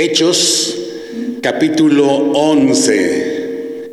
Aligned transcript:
Hechos 0.00 0.78
capítulo 1.42 2.06
11. 2.06 3.90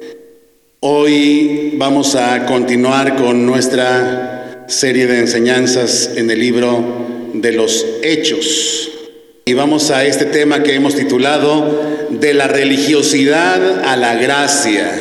Hoy 0.81 1.73
vamos 1.77 2.13
a 2.13 2.45
continuar 2.45 3.15
con 3.15 3.47
nuestra 3.47 4.65
serie 4.67 5.07
de 5.07 5.17
enseñanzas 5.17 6.11
en 6.15 6.29
el 6.29 6.37
libro 6.37 7.07
de 7.33 7.53
los 7.53 7.83
Hechos. 8.03 8.91
Y 9.45 9.55
vamos 9.55 9.89
a 9.89 10.05
este 10.05 10.25
tema 10.25 10.61
que 10.61 10.75
hemos 10.75 10.93
titulado 10.93 11.81
De 12.11 12.35
la 12.35 12.47
religiosidad 12.47 13.83
a 13.83 13.97
la 13.97 14.13
gracia. 14.13 14.91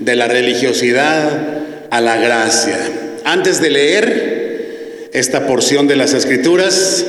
De 0.00 0.16
la 0.16 0.26
religiosidad 0.26 1.86
a 1.88 2.00
la 2.00 2.16
gracia. 2.16 2.80
Antes 3.24 3.60
de 3.60 3.70
leer 3.70 5.10
esta 5.12 5.46
porción 5.46 5.86
de 5.86 5.94
las 5.94 6.14
escrituras, 6.14 7.06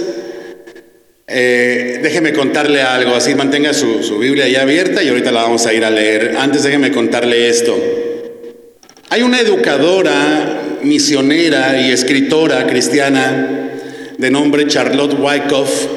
eh, 1.34 2.00
déjeme 2.04 2.34
contarle 2.34 2.82
algo, 2.82 3.16
así 3.16 3.34
mantenga 3.36 3.74
su, 3.74 4.04
su 4.04 4.20
Biblia 4.20 4.48
ya 4.48 4.62
abierta 4.62 5.02
y 5.02 5.10
ahorita 5.10 5.32
la 5.32 5.44
vamos 5.44 5.66
a 5.66 5.74
ir 5.74 5.84
a 5.84 5.90
leer. 5.90 6.36
Antes 6.38 6.64
déjeme 6.64 6.92
contarle 6.92 7.50
esto. 7.50 7.76
Hay 9.10 9.22
una 9.22 9.40
educadora, 9.40 10.80
misionera 10.84 11.82
y 11.82 11.92
escritora 11.92 12.68
cristiana 12.68 13.72
de 14.18 14.32
nombre 14.32 14.68
Charlotte 14.68 15.18
Wyckoff 15.20 15.88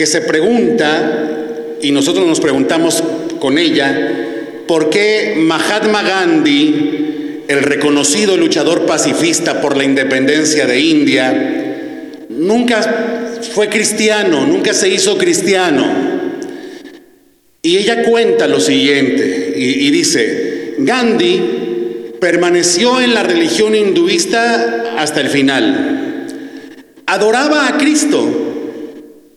que 0.00 0.06
se 0.06 0.22
pregunta, 0.22 1.76
y 1.82 1.90
nosotros 1.90 2.26
nos 2.26 2.40
preguntamos 2.40 3.04
con 3.38 3.58
ella, 3.58 4.64
¿por 4.66 4.88
qué 4.88 5.34
Mahatma 5.36 6.02
Gandhi, 6.02 7.42
el 7.46 7.62
reconocido 7.62 8.38
luchador 8.38 8.86
pacifista 8.86 9.60
por 9.60 9.76
la 9.76 9.84
independencia 9.84 10.66
de 10.66 10.80
India, 10.80 12.16
nunca 12.30 13.28
fue 13.54 13.68
cristiano, 13.68 14.46
nunca 14.46 14.72
se 14.74 14.88
hizo 14.88 15.18
cristiano. 15.18 16.10
Y 17.62 17.76
ella 17.76 18.04
cuenta 18.04 18.46
lo 18.46 18.58
siguiente 18.58 19.52
y, 19.54 19.90
dice, 19.90 20.76
Gandhi 20.78 22.14
permaneció 22.20 23.00
en 23.00 23.12
la 23.14 23.22
religión 23.22 23.74
hinduista 23.74 24.94
hasta 24.96 25.20
el 25.20 25.28
final. 25.28 26.26
Adoraba 27.06 27.68
a 27.68 27.76
Cristo, 27.76 28.50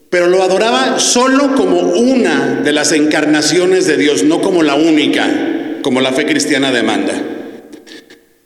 pero 0.10 0.28
lo 0.28 0.42
adoraba 0.42 1.00
solo 1.00 1.54
como 1.56 1.80
una 1.80 2.62
de 2.64 2.72
las 2.72 2.94
encarnaciones 2.94 3.88
de 3.88 3.98
Dios, 3.98 4.24
no 4.24 4.42
como 4.42 4.64
la 4.64 4.76
única, 4.76 5.80
como 5.82 6.00
la 6.00 6.14
fe 6.14 6.26
cristiana 6.26 6.72
demanda. 6.72 7.14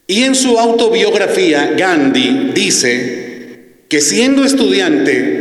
Y 0.08 0.24
en 0.24 0.34
su 0.34 0.58
autobiografía, 0.58 1.74
Gandhi 1.78 2.52
dice 2.56 3.28
que 3.90 4.02
siendo 4.02 4.44
estudiante 4.44 5.37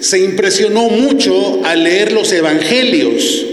se 0.00 0.18
impresionó 0.18 0.88
mucho 0.88 1.64
al 1.64 1.84
leer 1.84 2.12
los 2.12 2.32
evangelios 2.32 3.46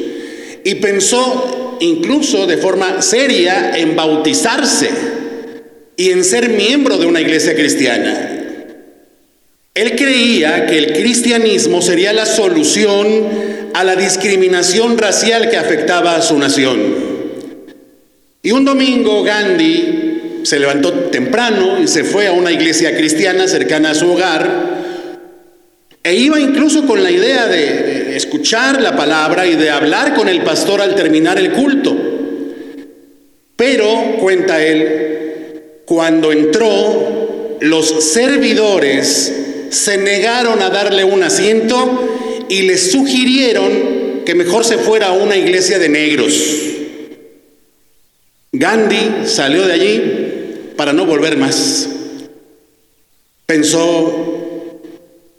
y 0.64 0.76
pensó 0.76 1.78
incluso 1.80 2.48
de 2.48 2.58
forma 2.58 3.02
seria 3.02 3.78
en 3.78 3.96
bautizarse 3.96 4.90
y 5.98 6.12
en 6.12 6.24
ser 6.24 6.50
miembro 6.50 6.98
de 6.98 7.06
una 7.06 7.22
iglesia 7.22 7.56
cristiana. 7.56 8.32
Él 9.74 9.96
creía 9.96 10.66
que 10.68 10.78
el 10.78 10.94
cristianismo 10.94 11.82
sería 11.82 12.14
la 12.14 12.26
solución 12.26 13.08
a 13.74 13.84
la 13.84 13.96
discriminación 13.96 14.98
racial 14.98 15.50
que 15.50 15.58
afectaba 15.58 16.16
a 16.16 16.22
su 16.22 16.38
nación. 16.40 16.80
Y 18.42 18.52
un 18.52 18.64
domingo 18.64 19.24
Gandhi 19.24 20.42
se 20.44 20.60
levantó 20.60 20.94
temprano 20.94 21.82
y 21.82 21.88
se 21.88 22.04
fue 22.04 22.28
a 22.28 22.32
una 22.32 22.52
iglesia 22.52 22.96
cristiana 22.96 23.48
cercana 23.48 23.92
a 23.92 23.96
su 23.96 24.12
hogar 24.12 24.75
e 26.06 26.14
iba 26.14 26.40
incluso 26.40 26.86
con 26.86 27.02
la 27.02 27.10
idea 27.10 27.48
de, 27.48 28.16
escuchar 28.16 28.80
la 28.80 28.96
palabra 28.96 29.48
y 29.48 29.56
de 29.56 29.72
hablar 29.72 30.14
con 30.14 30.30
el 30.30 30.44
pastor 30.44 30.80
al 30.80 30.94
terminar 30.94 31.40
el 31.40 31.52
culto. 31.52 31.98
Pero, 33.56 34.18
cuenta 34.20 34.64
él, 34.64 35.64
cuando 35.84 36.32
entró, 36.32 37.58
los 37.60 38.04
servidores 38.04 39.34
se 39.72 39.98
negaron 39.98 40.62
a 40.62 40.70
darle 40.70 41.04
un 41.04 41.24
asiento 41.24 42.46
y 42.50 42.62
le 42.62 42.78
sugirieron 42.78 44.22
que 44.24 44.36
mejor 44.36 44.64
se 44.64 44.78
fuera 44.78 45.08
a 45.08 45.14
una 45.14 45.36
iglesia 45.36 45.80
de 45.80 45.90
negros. 45.90 46.34
Gandhi 48.52 49.26
salió 49.26 49.66
de 49.66 49.74
allí 49.74 50.02
para 50.78 50.94
no 50.94 51.08
volver 51.08 51.36
más. 51.36 51.90
Pensó, 53.48 54.35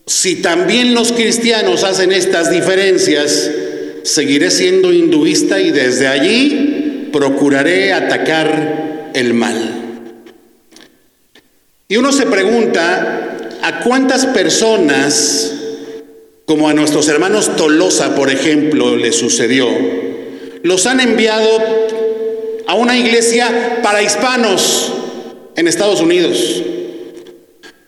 si 0.07 0.37
también 0.37 0.95
los 0.95 1.11
cristianos 1.11 1.83
hacen 1.83 2.13
estas 2.13 2.51
diferencias, 2.51 3.51
seguiré 4.05 4.53
siendo 4.53 4.93
hinduista 4.93 5.61
y 5.61 5.73
desde 5.73 6.07
allí 6.07 7.09
procuraré 7.13 7.93
atacar 7.93 9.11
el 9.15 9.35
mal. 9.35 9.87
Y 11.89 11.97
uno 11.97 12.13
se 12.13 12.27
pregunta, 12.27 13.37
¿a 13.63 13.81
cuántas 13.81 14.27
personas, 14.27 15.53
como 16.45 16.69
a 16.69 16.75
nuestros 16.75 17.09
hermanos 17.09 17.57
Tolosa, 17.57 18.15
por 18.15 18.31
ejemplo, 18.31 18.97
le 18.97 19.13
sucedió, 19.13 19.69
los 20.63 20.87
han 20.87 21.01
enviado 21.01 21.49
a 22.69 22.75
una 22.75 22.97
iglesia 22.97 23.81
para 23.83 24.03
hispanos 24.03 24.93
en 25.57 25.67
Estados 25.67 26.01
Unidos? 26.01 26.63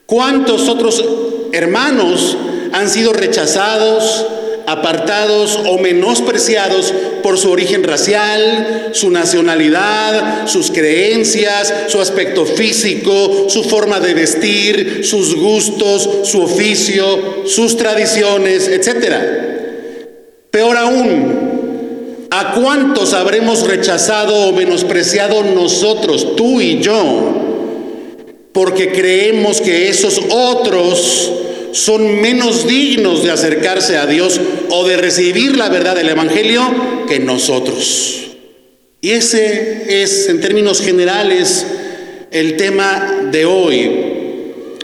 ¿Cuántos 0.06 0.68
otros 0.68 1.04
hermanos 1.52 2.36
han 2.72 2.88
sido 2.88 3.12
rechazados, 3.12 4.26
apartados 4.66 5.58
o 5.66 5.78
menospreciados 5.78 6.92
por 7.22 7.38
su 7.38 7.50
origen 7.50 7.84
racial, 7.84 8.90
su 8.92 9.10
nacionalidad, 9.10 10.46
sus 10.46 10.70
creencias, 10.70 11.72
su 11.88 12.00
aspecto 12.00 12.44
físico, 12.44 13.46
su 13.48 13.64
forma 13.64 13.98
de 13.98 14.12
vestir, 14.12 15.04
sus 15.04 15.34
gustos, 15.34 16.08
su 16.24 16.42
oficio, 16.42 17.46
sus 17.46 17.78
tradiciones, 17.78 18.68
etc. 18.68 19.14
Peor 20.50 20.76
aún, 20.76 22.26
¿a 22.30 22.52
cuántos 22.52 23.14
habremos 23.14 23.66
rechazado 23.66 24.48
o 24.48 24.52
menospreciado 24.52 25.42
nosotros, 25.44 26.36
tú 26.36 26.60
y 26.60 26.80
yo? 26.80 27.47
Porque 28.52 28.92
creemos 28.92 29.60
que 29.60 29.88
esos 29.88 30.20
otros 30.30 31.32
son 31.72 32.20
menos 32.20 32.66
dignos 32.66 33.22
de 33.22 33.30
acercarse 33.30 33.96
a 33.96 34.06
Dios 34.06 34.40
o 34.70 34.86
de 34.86 34.96
recibir 34.96 35.56
la 35.56 35.68
verdad 35.68 35.94
del 35.94 36.08
Evangelio 36.08 36.62
que 37.06 37.18
nosotros. 37.18 38.28
Y 39.00 39.10
ese 39.10 40.02
es, 40.02 40.28
en 40.28 40.40
términos 40.40 40.80
generales, 40.80 41.66
el 42.30 42.56
tema 42.56 43.28
de 43.30 43.44
hoy. 43.44 43.90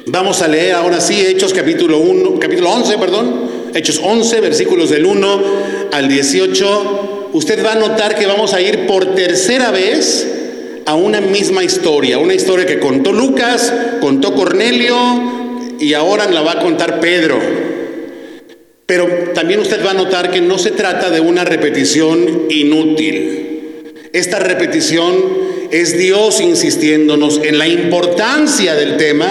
Vamos 0.07 0.43
a 0.43 0.49
leer 0.49 0.75
ahora 0.75 1.01
sí 1.01 1.21
Hechos 1.21 1.53
capítulo 1.53 1.99
1, 1.99 2.39
capítulo 2.39 2.71
11, 2.71 2.99
perdón, 2.99 3.51
Hechos 3.75 4.01
11, 4.03 4.41
versículos 4.41 4.91
del 4.91 5.07
1 5.07 5.43
al 5.93 6.09
18. 6.09 7.31
Usted 7.33 7.65
va 7.65 7.73
a 7.73 7.77
notar 7.77 8.15
que 8.15 8.27
vamos 8.27 8.55
a 8.55 8.61
ir 8.61 8.87
por 8.87 9.15
tercera 9.15 9.71
vez 9.73 10.34
a 10.87 10.95
una 10.95 11.21
misma 11.21 11.65
historia, 11.65 12.19
una 12.19 12.35
historia 12.35 12.67
que 12.67 12.79
contó 12.79 13.13
Lucas, 13.13 13.73
contó 14.01 14.35
Cornelio 14.35 14.97
y 15.81 15.95
ahora 15.95 16.29
la 16.31 16.43
va 16.43 16.53
a 16.53 16.59
contar 16.61 17.01
Pedro. 17.01 17.39
Pero 18.87 19.07
también 19.35 19.61
usted 19.61 19.85
va 19.85 19.93
a 19.93 19.95
notar 19.95 20.31
que 20.31 20.41
no 20.41 20.59
se 20.59 20.71
trata 20.71 21.11
de 21.11 21.21
una 21.21 21.45
repetición 21.45 22.47
inútil. 22.51 23.95
Esta 24.13 24.39
repetición 24.39 25.15
es 25.71 25.97
Dios 25.99 26.41
insistiéndonos 26.41 27.41
en 27.43 27.59
la 27.59 27.67
importancia 27.67 28.75
del 28.75 28.97
tema 28.97 29.27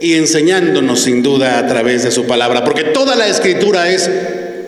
y 0.00 0.14
enseñándonos 0.14 1.00
sin 1.00 1.22
duda 1.22 1.58
a 1.58 1.66
través 1.66 2.02
de 2.02 2.10
su 2.10 2.26
palabra, 2.26 2.62
porque 2.64 2.84
toda 2.84 3.16
la 3.16 3.26
escritura 3.26 3.90
es 3.90 4.10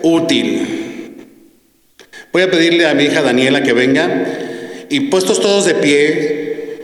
útil. 0.01 1.15
Voy 2.33 2.41
a 2.41 2.49
pedirle 2.49 2.87
a 2.87 2.93
mi 2.93 3.03
hija 3.03 3.21
Daniela 3.21 3.61
que 3.61 3.73
venga 3.73 4.25
y 4.89 5.01
puestos 5.01 5.39
todos 5.39 5.65
de 5.65 5.75
pie 5.75 6.75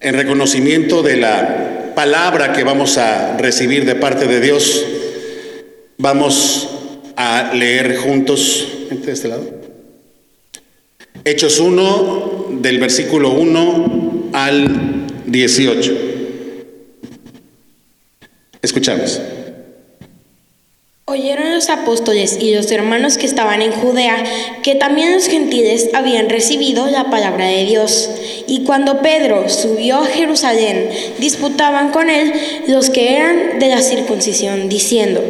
en 0.00 0.14
reconocimiento 0.14 1.02
de 1.02 1.16
la 1.16 1.92
palabra 1.94 2.52
que 2.52 2.64
vamos 2.64 2.98
a 2.98 3.36
recibir 3.36 3.84
de 3.84 3.94
parte 3.94 4.26
de 4.26 4.40
Dios, 4.40 4.84
vamos 5.98 6.68
a 7.16 7.52
leer 7.54 7.96
juntos, 7.96 8.68
de 8.90 9.12
este 9.12 9.28
lado, 9.28 9.44
Hechos 11.24 11.60
1 11.60 12.58
del 12.60 12.80
versículo 12.80 13.30
1 13.30 14.30
al 14.32 15.06
18. 15.26 15.92
Escuchamos. 18.60 19.20
Oyeron 21.12 21.52
los 21.52 21.68
apóstoles 21.68 22.38
y 22.40 22.54
los 22.54 22.70
hermanos 22.70 23.18
que 23.18 23.26
estaban 23.26 23.60
en 23.60 23.72
Judea 23.72 24.24
que 24.62 24.76
también 24.76 25.12
los 25.12 25.26
gentiles 25.26 25.90
habían 25.92 26.30
recibido 26.30 26.86
la 26.86 27.10
palabra 27.10 27.44
de 27.44 27.66
Dios. 27.66 28.08
Y 28.46 28.64
cuando 28.64 29.02
Pedro 29.02 29.46
subió 29.50 29.98
a 29.98 30.06
Jerusalén, 30.06 30.88
disputaban 31.18 31.90
con 31.90 32.08
él 32.08 32.32
los 32.66 32.88
que 32.88 33.14
eran 33.14 33.58
de 33.58 33.68
la 33.68 33.82
circuncisión, 33.82 34.70
diciendo, 34.70 35.22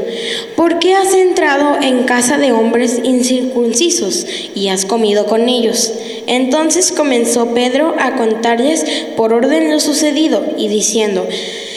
¿por 0.54 0.78
qué 0.78 0.94
has 0.94 1.14
entrado 1.14 1.82
en 1.82 2.04
casa 2.04 2.38
de 2.38 2.52
hombres 2.52 3.00
incircuncisos 3.02 4.24
y 4.54 4.68
has 4.68 4.84
comido 4.84 5.26
con 5.26 5.48
ellos? 5.48 5.92
Entonces 6.28 6.92
comenzó 6.92 7.54
Pedro 7.54 7.96
a 7.98 8.14
contarles 8.14 8.84
por 9.16 9.32
orden 9.32 9.68
lo 9.72 9.80
sucedido 9.80 10.44
y 10.56 10.68
diciendo, 10.68 11.26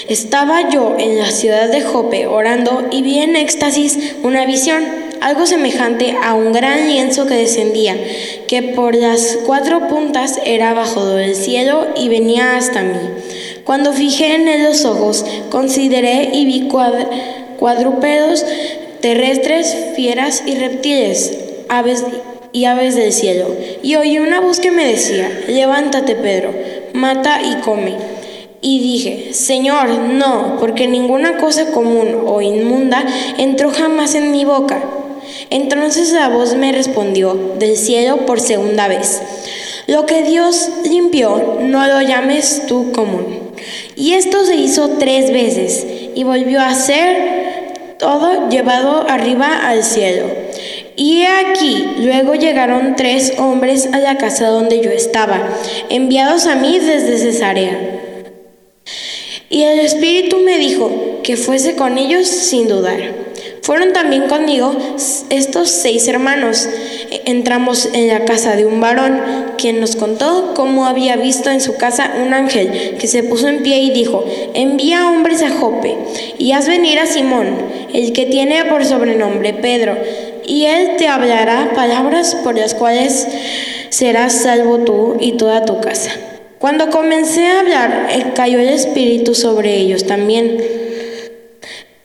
estaba 0.07 0.69
yo 0.69 0.95
en 0.99 1.17
la 1.17 1.31
ciudad 1.31 1.69
de 1.69 1.81
Jope 1.81 2.27
orando 2.27 2.87
y 2.91 3.01
vi 3.01 3.19
en 3.19 3.35
éxtasis 3.35 4.15
una 4.23 4.45
visión, 4.45 4.83
algo 5.21 5.47
semejante 5.47 6.15
a 6.23 6.33
un 6.33 6.51
gran 6.51 6.87
lienzo 6.87 7.25
que 7.25 7.35
descendía, 7.35 7.97
que 8.47 8.61
por 8.61 8.95
las 8.95 9.39
cuatro 9.45 9.87
puntas 9.87 10.39
era 10.45 10.73
bajo 10.73 11.05
del 11.05 11.35
cielo 11.35 11.87
y 11.95 12.09
venía 12.09 12.55
hasta 12.55 12.83
mí. 12.83 12.99
Cuando 13.63 13.93
fijé 13.93 14.35
en 14.35 14.47
él 14.47 14.63
los 14.63 14.85
ojos, 14.85 15.25
consideré 15.49 16.29
y 16.33 16.45
vi 16.45 16.67
cuadrúpedos 17.57 18.45
terrestres, 19.01 19.75
fieras 19.95 20.43
y 20.45 20.55
reptiles, 20.55 21.37
aves 21.69 22.03
y 22.51 22.65
aves 22.65 22.95
del 22.95 23.11
cielo. 23.11 23.55
Y 23.81 23.95
oí 23.95 24.19
una 24.19 24.39
voz 24.39 24.59
que 24.59 24.71
me 24.71 24.85
decía, 24.85 25.29
levántate 25.47 26.15
Pedro, 26.15 26.53
mata 26.93 27.41
y 27.43 27.55
come. 27.61 28.14
Y 28.67 28.79
dije, 28.79 29.31
Señor, 29.31 29.89
no, 29.89 30.57
porque 30.59 30.87
ninguna 30.87 31.37
cosa 31.37 31.67
común 31.67 32.23
o 32.25 32.41
inmunda 32.41 33.05
entró 33.37 33.69
jamás 33.69 34.15
en 34.15 34.31
mi 34.31 34.43
boca. 34.43 34.83
Entonces 35.51 36.11
la 36.13 36.29
voz 36.29 36.55
me 36.55 36.71
respondió 36.71 37.35
del 37.59 37.77
cielo 37.77 38.25
por 38.25 38.39
segunda 38.39 38.87
vez, 38.87 39.21
lo 39.85 40.07
que 40.07 40.23
Dios 40.23 40.67
limpió, 40.83 41.59
no 41.61 41.85
lo 41.85 42.01
llames 42.01 42.63
tú 42.67 42.91
común. 42.91 43.51
Y 43.95 44.13
esto 44.13 44.43
se 44.45 44.55
hizo 44.55 44.89
tres 44.97 45.31
veces 45.31 45.85
y 46.15 46.23
volvió 46.23 46.59
a 46.59 46.73
ser 46.73 47.95
todo 47.99 48.49
llevado 48.49 49.05
arriba 49.07 49.59
al 49.67 49.83
cielo. 49.83 50.25
Y 50.95 51.21
aquí, 51.21 51.85
luego 51.99 52.33
llegaron 52.33 52.95
tres 52.95 53.33
hombres 53.37 53.89
a 53.93 53.99
la 53.99 54.17
casa 54.17 54.47
donde 54.47 54.81
yo 54.81 54.89
estaba, 54.89 55.49
enviados 55.89 56.47
a 56.47 56.55
mí 56.55 56.79
desde 56.79 57.19
Cesarea. 57.19 58.04
Y 59.55 59.63
el 59.63 59.79
Espíritu 59.79 60.39
me 60.39 60.57
dijo 60.57 60.91
que 61.23 61.37
fuese 61.37 61.77
con 61.77 61.97
ellos 61.97 62.27
sin 62.27 62.67
dudar. 62.67 62.99
Fueron 63.61 63.93
también 63.93 64.23
conmigo 64.23 64.75
estos 65.29 65.69
seis 65.69 66.09
hermanos. 66.09 66.67
Entramos 67.23 67.87
en 67.93 68.09
la 68.09 68.25
casa 68.25 68.57
de 68.57 68.65
un 68.65 68.81
varón, 68.81 69.53
quien 69.57 69.79
nos 69.79 69.95
contó 69.95 70.51
cómo 70.57 70.87
había 70.87 71.15
visto 71.15 71.49
en 71.49 71.61
su 71.61 71.77
casa 71.77 72.15
un 72.21 72.33
ángel 72.33 72.97
que 72.99 73.07
se 73.07 73.23
puso 73.23 73.47
en 73.47 73.63
pie 73.63 73.77
y 73.77 73.91
dijo, 73.91 74.25
envía 74.53 75.09
hombres 75.09 75.41
a 75.41 75.51
Jope 75.51 75.95
y 76.37 76.51
haz 76.51 76.67
venir 76.67 76.99
a 76.99 77.05
Simón, 77.05 77.55
el 77.93 78.11
que 78.11 78.25
tiene 78.25 78.65
por 78.65 78.83
sobrenombre 78.83 79.53
Pedro, 79.53 79.97
y 80.45 80.65
él 80.65 80.97
te 80.97 81.07
hablará 81.07 81.71
palabras 81.73 82.35
por 82.43 82.57
las 82.57 82.75
cuales 82.75 83.25
serás 83.87 84.33
salvo 84.33 84.79
tú 84.79 85.15
y 85.21 85.37
toda 85.37 85.63
tu 85.63 85.79
casa. 85.79 86.11
Cuando 86.65 86.89
comencé 86.89 87.45
a 87.45 87.59
hablar, 87.59 88.07
eh, 88.09 88.31
cayó 88.33 88.57
el 88.57 88.69
Espíritu 88.69 89.35
sobre 89.35 89.75
ellos 89.75 90.07
también, 90.07 90.57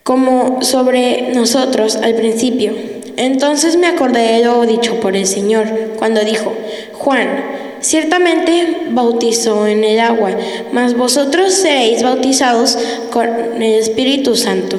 como 0.03 0.61
sobre 0.61 1.33
nosotros 1.33 1.97
al 1.97 2.15
principio. 2.15 2.75
Entonces 3.17 3.77
me 3.77 3.87
acordé 3.87 4.21
de 4.21 4.45
lo 4.45 4.67
dicho 4.67 5.01
por 5.01 5.17
el 5.17 5.27
Señor, 5.27 5.67
cuando 5.97 6.21
dijo, 6.21 6.53
Juan, 6.93 7.43
ciertamente 7.81 8.89
bautizó 8.91 9.67
en 9.67 9.83
el 9.83 9.99
agua, 9.99 10.33
mas 10.73 10.95
vosotros 10.95 11.55
seréis 11.55 12.03
bautizados 12.03 12.77
con 13.11 13.62
el 13.62 13.81
Espíritu 13.81 14.37
Santo. 14.37 14.79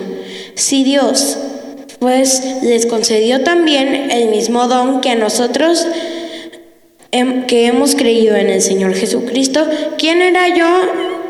Si 0.53 0.83
Dios, 0.83 1.39
pues 1.97 2.59
les 2.61 2.85
concedió 2.85 3.41
también 3.41 4.11
el 4.11 4.29
mismo 4.29 4.67
don 4.67 5.01
que 5.01 5.09
a 5.09 5.15
nosotros, 5.15 5.87
que 7.11 7.65
hemos 7.65 7.95
creído 7.95 8.37
en 8.37 8.49
el 8.49 8.61
Señor 8.61 8.93
Jesucristo, 8.93 9.67
¿quién 9.97 10.21
era 10.21 10.47
yo 10.55 10.65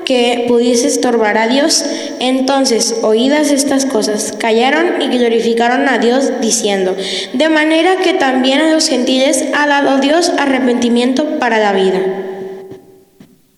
que 0.05 0.45
pudiese 0.47 0.87
estorbar 0.87 1.37
a 1.39 1.47
Dios? 1.47 1.83
Entonces, 2.19 2.97
oídas 3.01 3.51
estas 3.51 3.85
cosas, 3.85 4.33
callaron 4.37 5.01
y 5.01 5.07
glorificaron 5.17 5.89
a 5.89 5.97
Dios 5.97 6.39
diciendo, 6.39 6.95
de 7.33 7.49
manera 7.49 7.97
que 7.97 8.13
también 8.13 8.61
a 8.61 8.71
los 8.71 8.87
gentiles 8.87 9.43
ha 9.55 9.67
dado 9.67 9.99
Dios 9.99 10.31
arrepentimiento 10.37 11.39
para 11.39 11.57
la 11.57 11.73
vida. 11.73 11.99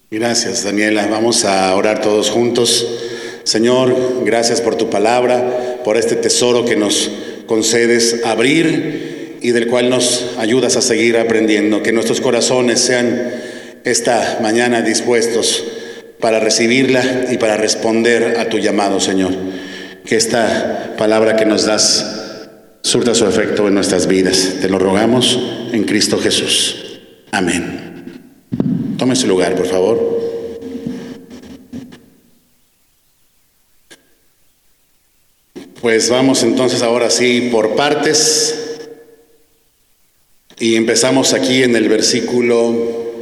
Gracias, 0.09 0.63
Daniela. 0.63 1.07
Vamos 1.07 1.43
a 1.43 1.75
orar 1.75 1.99
todos 1.99 2.29
juntos. 2.29 2.87
Señor, 3.43 4.23
gracias 4.23 4.61
por 4.61 4.75
tu 4.75 4.89
palabra, 4.89 5.81
por 5.83 5.97
este 5.97 6.15
tesoro 6.15 6.63
que 6.63 6.77
nos 6.77 7.11
concedes 7.47 8.21
abrir 8.23 9.12
y 9.43 9.51
del 9.51 9.67
cual 9.67 9.89
nos 9.89 10.25
ayudas 10.39 10.77
a 10.77 10.81
seguir 10.81 11.17
aprendiendo. 11.17 11.83
Que 11.83 11.91
nuestros 11.91 12.21
corazones 12.21 12.79
sean 12.79 13.31
esta 13.83 14.39
mañana 14.41 14.81
dispuestos 14.81 15.65
para 16.21 16.39
recibirla 16.39 17.25
y 17.29 17.37
para 17.37 17.57
responder 17.57 18.39
a 18.39 18.47
tu 18.47 18.57
llamado, 18.57 19.01
Señor. 19.01 19.33
Que 20.05 20.15
esta 20.15 20.95
palabra 20.97 21.35
que 21.35 21.45
nos 21.45 21.65
das 21.65 22.23
surta 22.81 23.13
su 23.13 23.27
efecto 23.27 23.67
en 23.67 23.75
nuestras 23.75 24.07
vidas. 24.07 24.55
Te 24.61 24.69
lo 24.69 24.79
rogamos 24.79 25.37
en 25.73 25.83
Cristo 25.83 26.17
Jesús. 26.19 27.01
Amén. 27.31 28.21
Tome 28.97 29.15
su 29.17 29.27
lugar, 29.27 29.55
por 29.55 29.67
favor. 29.67 30.23
Pues 35.81 36.09
vamos 36.09 36.43
entonces 36.43 36.81
ahora 36.81 37.09
sí 37.09 37.49
por 37.51 37.75
partes. 37.75 38.72
Y 40.63 40.77
empezamos 40.77 41.33
aquí 41.33 41.61
en 41.61 41.75
el 41.75 41.89
versículo 41.89 43.19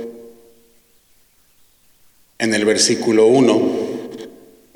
en 2.38 2.54
el 2.54 2.66
versículo 2.66 3.26
1, 3.26 3.72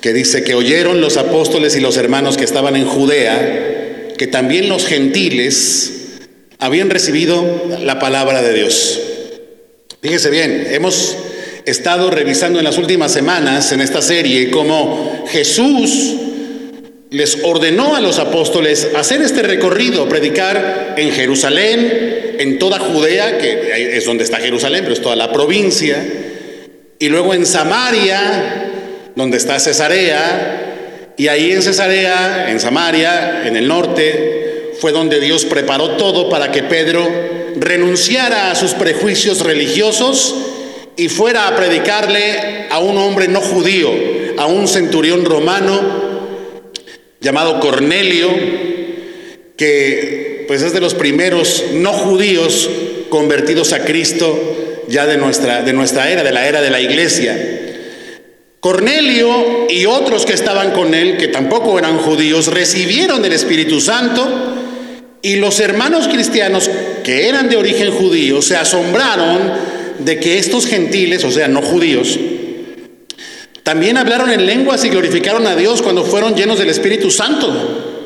que 0.02 0.14
dice 0.14 0.44
que 0.44 0.56
oyeron 0.56 1.00
los 1.00 1.18
apóstoles 1.18 1.76
y 1.76 1.80
los 1.80 1.96
hermanos 1.98 2.38
que 2.38 2.44
estaban 2.44 2.76
en 2.76 2.88
Judea, 2.88 4.14
que 4.18 4.26
también 4.26 4.68
los 4.68 4.88
gentiles 4.88 5.92
habían 6.58 6.90
recibido 6.90 7.68
la 7.84 8.00
palabra 8.00 8.42
de 8.42 8.56
Dios. 8.56 9.00
Fíjese 10.02 10.32
bien, 10.32 10.66
hemos 10.72 11.18
estado 11.68 12.10
revisando 12.10 12.58
en 12.58 12.66
las 12.66 12.80
últimas 12.80 13.12
semanas 13.12 13.72
en 13.74 13.82
esta 13.82 14.02
serie 14.02 14.50
cómo 14.50 15.24
Jesús 15.28 16.16
les 17.16 17.38
ordenó 17.44 17.96
a 17.96 18.02
los 18.02 18.20
apóstoles 18.20 18.90
hacer 18.94 19.22
este 19.22 19.42
recorrido, 19.42 20.10
predicar 20.10 20.96
en 20.98 21.12
Jerusalén, 21.14 22.36
en 22.40 22.60
toda 22.60 22.78
Judea, 22.78 23.38
que 23.38 23.96
es 23.96 24.04
donde 24.04 24.26
está 24.26 24.40
Jerusalén, 24.40 24.82
pero 24.82 24.94
es 24.94 25.02
toda 25.02 25.16
la 25.16 25.32
provincia, 25.32 26.06
y 27.00 27.08
luego 27.08 27.34
en 27.34 27.46
Samaria, 27.46 28.70
donde 29.16 29.38
está 29.38 29.58
Cesarea, 29.62 31.14
y 31.16 31.30
ahí 31.30 31.54
en 31.54 31.62
Cesarea, 31.62 32.52
en 32.52 32.60
Samaria, 32.60 33.48
en 33.48 33.56
el 33.56 33.66
norte, 33.66 34.74
fue 34.82 34.92
donde 34.92 35.22
Dios 35.22 35.46
preparó 35.46 35.92
todo 35.92 36.30
para 36.30 36.52
que 36.52 36.64
Pedro 36.64 37.10
renunciara 37.56 38.52
a 38.52 38.56
sus 38.56 38.72
prejuicios 38.72 39.40
religiosos 39.40 40.36
y 40.98 41.08
fuera 41.08 41.48
a 41.48 41.56
predicarle 41.56 42.68
a 42.70 42.80
un 42.80 42.98
hombre 42.98 43.30
no 43.30 43.40
judío, 43.40 43.90
a 44.38 44.48
un 44.48 44.68
centurión 44.68 45.24
romano 45.24 46.05
llamado 47.26 47.60
Cornelio, 47.60 48.30
que 49.58 50.46
pues 50.48 50.62
es 50.62 50.74
de 50.74 50.80
los 50.80 50.94
primeros 50.94 51.64
no 51.74 51.92
judíos 51.92 52.70
convertidos 53.10 53.74
a 53.74 53.84
Cristo 53.84 54.84
ya 54.88 55.08
de 55.08 55.18
nuestra, 55.18 55.64
de 55.64 55.74
nuestra 55.74 56.12
era, 56.12 56.22
de 56.22 56.32
la 56.32 56.48
era 56.48 56.62
de 56.62 56.70
la 56.70 56.80
iglesia. 56.80 57.36
Cornelio 58.60 59.66
y 59.70 59.88
otros 59.88 60.28
que 60.28 60.34
estaban 60.34 60.72
con 60.72 60.94
él, 60.94 61.18
que 61.18 61.28
tampoco 61.28 61.80
eran 61.80 61.98
judíos, 61.98 62.46
recibieron 62.54 63.26
el 63.26 63.34
Espíritu 63.34 63.82
Santo 63.82 64.28
y 65.24 65.38
los 65.38 65.60
hermanos 65.60 66.08
cristianos 66.08 66.70
que 67.04 67.28
eran 67.28 67.50
de 67.50 67.58
origen 67.58 67.92
judío 67.92 68.44
se 68.44 68.56
asombraron 68.56 69.52
de 69.98 70.20
que 70.20 70.38
estos 70.38 70.68
gentiles, 70.68 71.24
o 71.24 71.32
sea, 71.32 71.48
no 71.48 71.64
judíos, 71.64 72.20
también 73.66 73.98
hablaron 73.98 74.30
en 74.30 74.46
lenguas 74.46 74.86
y 74.86 74.90
glorificaron 74.90 75.48
a 75.48 75.56
Dios 75.56 75.82
cuando 75.82 76.04
fueron 76.04 76.36
llenos 76.36 76.60
del 76.60 76.70
Espíritu 76.70 77.10
Santo. 77.10 77.98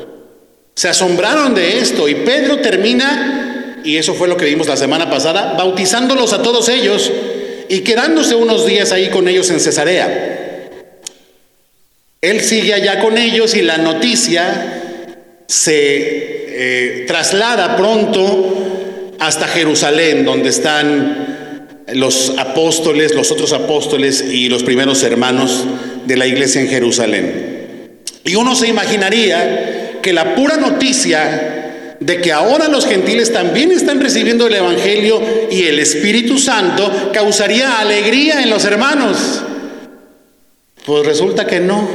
Se 0.74 0.88
asombraron 0.88 1.54
de 1.54 1.80
esto 1.80 2.08
y 2.08 2.14
Pedro 2.14 2.60
termina, 2.60 3.76
y 3.84 3.98
eso 3.98 4.14
fue 4.14 4.26
lo 4.26 4.38
que 4.38 4.46
vimos 4.46 4.68
la 4.68 4.78
semana 4.78 5.10
pasada, 5.10 5.52
bautizándolos 5.58 6.32
a 6.32 6.40
todos 6.40 6.70
ellos 6.70 7.12
y 7.68 7.80
quedándose 7.80 8.34
unos 8.34 8.64
días 8.64 8.90
ahí 8.90 9.10
con 9.10 9.28
ellos 9.28 9.50
en 9.50 9.60
Cesarea. 9.60 10.70
Él 12.22 12.40
sigue 12.40 12.72
allá 12.72 13.02
con 13.02 13.18
ellos 13.18 13.54
y 13.54 13.60
la 13.60 13.76
noticia 13.76 15.04
se 15.46 17.02
eh, 17.02 17.04
traslada 17.06 17.76
pronto 17.76 19.14
hasta 19.18 19.46
Jerusalén, 19.46 20.24
donde 20.24 20.48
están 20.48 21.39
los 21.94 22.34
apóstoles, 22.38 23.14
los 23.14 23.30
otros 23.30 23.52
apóstoles 23.52 24.24
y 24.30 24.48
los 24.48 24.62
primeros 24.62 25.02
hermanos 25.02 25.64
de 26.06 26.16
la 26.16 26.26
iglesia 26.26 26.60
en 26.60 26.68
Jerusalén. 26.68 28.00
Y 28.24 28.34
uno 28.34 28.54
se 28.54 28.68
imaginaría 28.68 29.98
que 30.02 30.12
la 30.12 30.34
pura 30.34 30.56
noticia 30.56 31.96
de 32.00 32.20
que 32.20 32.32
ahora 32.32 32.68
los 32.68 32.86
gentiles 32.86 33.32
también 33.32 33.70
están 33.72 34.00
recibiendo 34.00 34.46
el 34.46 34.54
Evangelio 34.54 35.20
y 35.50 35.64
el 35.64 35.78
Espíritu 35.78 36.38
Santo 36.38 37.10
causaría 37.12 37.78
alegría 37.78 38.42
en 38.42 38.50
los 38.50 38.64
hermanos. 38.64 39.42
Pues 40.86 41.06
resulta 41.06 41.46
que 41.46 41.60
no. 41.60 41.88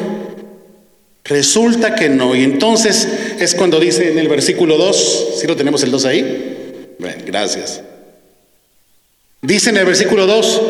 Resulta 1.23 1.95
que 1.95 2.07
no. 2.07 2.35
Y 2.35 2.43
entonces 2.43 3.07
es 3.39 3.55
cuando 3.55 3.79
dice 3.79 4.11
en 4.11 4.19
el 4.19 4.27
versículo 4.27 4.77
2, 4.77 5.39
si 5.39 5.47
lo 5.47 5.55
tenemos 5.55 5.81
el 5.81 5.89
2 5.89 6.05
ahí? 6.05 6.95
Bueno, 6.99 7.23
gracias. 7.25 7.81
Dice 9.45 9.69
en 9.69 9.77
el 9.77 9.85
versículo 9.85 10.25
2, 10.25 10.61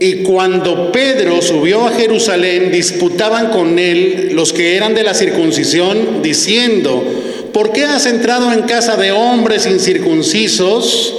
y 0.00 0.22
cuando 0.24 0.90
Pedro 0.90 1.40
subió 1.40 1.86
a 1.86 1.92
Jerusalén, 1.92 2.72
disputaban 2.72 3.50
con 3.50 3.78
él 3.78 4.30
los 4.32 4.52
que 4.52 4.76
eran 4.76 4.94
de 4.94 5.04
la 5.04 5.14
circuncisión, 5.14 6.22
diciendo, 6.22 7.04
¿por 7.52 7.72
qué 7.72 7.84
has 7.84 8.06
entrado 8.06 8.52
en 8.52 8.62
casa 8.62 8.96
de 8.96 9.12
hombres 9.12 9.66
incircuncisos 9.66 11.14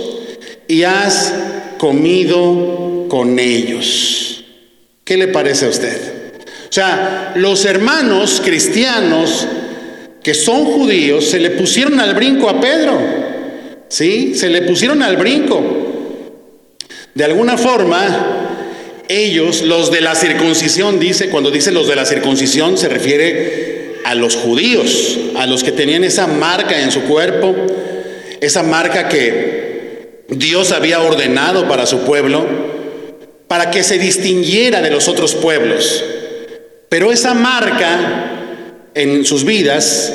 y 0.67 0.83
has 0.83 1.33
comido 1.77 3.05
con 3.07 3.39
ellos? 3.39 4.43
¿Qué 5.05 5.15
le 5.15 5.29
parece 5.29 5.65
a 5.65 5.69
usted? 5.69 6.33
O 6.69 6.73
sea, 6.73 7.33
los 7.37 7.63
hermanos 7.63 8.41
cristianos 8.43 9.47
que 10.21 10.33
son 10.33 10.65
judíos 10.65 11.23
se 11.29 11.39
le 11.39 11.51
pusieron 11.51 12.01
al 12.01 12.13
brinco 12.13 12.49
a 12.49 12.59
Pedro. 12.59 12.99
¿Sí? 13.87 14.35
Se 14.35 14.49
le 14.49 14.63
pusieron 14.63 15.01
al 15.01 15.15
brinco. 15.15 15.76
De 17.17 17.23
alguna 17.23 17.57
forma, 17.57 19.01
ellos, 19.07 19.63
los 19.63 19.89
de 19.89 20.01
la 20.01 20.13
circuncisión, 20.13 20.99
dice, 20.99 21.29
cuando 21.29 21.49
dice 21.49 21.71
los 21.71 21.87
de 21.87 21.95
la 21.95 22.05
circuncisión, 22.05 22.77
se 22.77 22.89
refiere 22.89 23.95
a 24.05 24.13
los 24.13 24.35
judíos, 24.35 25.17
a 25.35 25.47
los 25.47 25.63
que 25.63 25.71
tenían 25.71 26.03
esa 26.03 26.27
marca 26.27 26.79
en 26.79 26.91
su 26.91 27.05
cuerpo, 27.05 27.55
esa 28.39 28.61
marca 28.61 29.09
que 29.09 30.25
Dios 30.29 30.71
había 30.71 30.99
ordenado 30.99 31.67
para 31.67 31.87
su 31.87 32.01
pueblo, 32.01 32.45
para 33.47 33.71
que 33.71 33.81
se 33.81 33.97
distinguiera 33.97 34.83
de 34.83 34.91
los 34.91 35.07
otros 35.07 35.33
pueblos. 35.33 36.03
Pero 36.87 37.11
esa 37.11 37.33
marca 37.33 38.91
en 38.93 39.25
sus 39.25 39.43
vidas, 39.43 40.13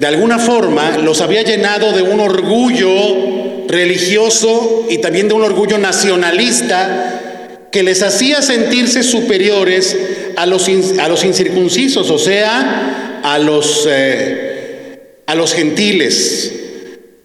de 0.00 0.06
alguna 0.08 0.40
forma, 0.40 0.98
los 0.98 1.20
había 1.20 1.42
llenado 1.42 1.92
de 1.92 2.02
un 2.02 2.18
orgullo 2.18 3.39
religioso 3.70 4.86
y 4.88 4.98
también 4.98 5.28
de 5.28 5.34
un 5.34 5.42
orgullo 5.42 5.78
nacionalista 5.78 7.68
que 7.70 7.82
les 7.82 8.02
hacía 8.02 8.42
sentirse 8.42 9.02
superiores 9.02 9.96
a 10.36 10.46
los, 10.46 10.68
a 10.98 11.08
los 11.08 11.24
incircuncisos, 11.24 12.10
o 12.10 12.18
sea, 12.18 13.20
a 13.22 13.38
los, 13.38 13.86
eh, 13.88 15.22
a 15.26 15.34
los 15.34 15.54
gentiles, 15.54 16.52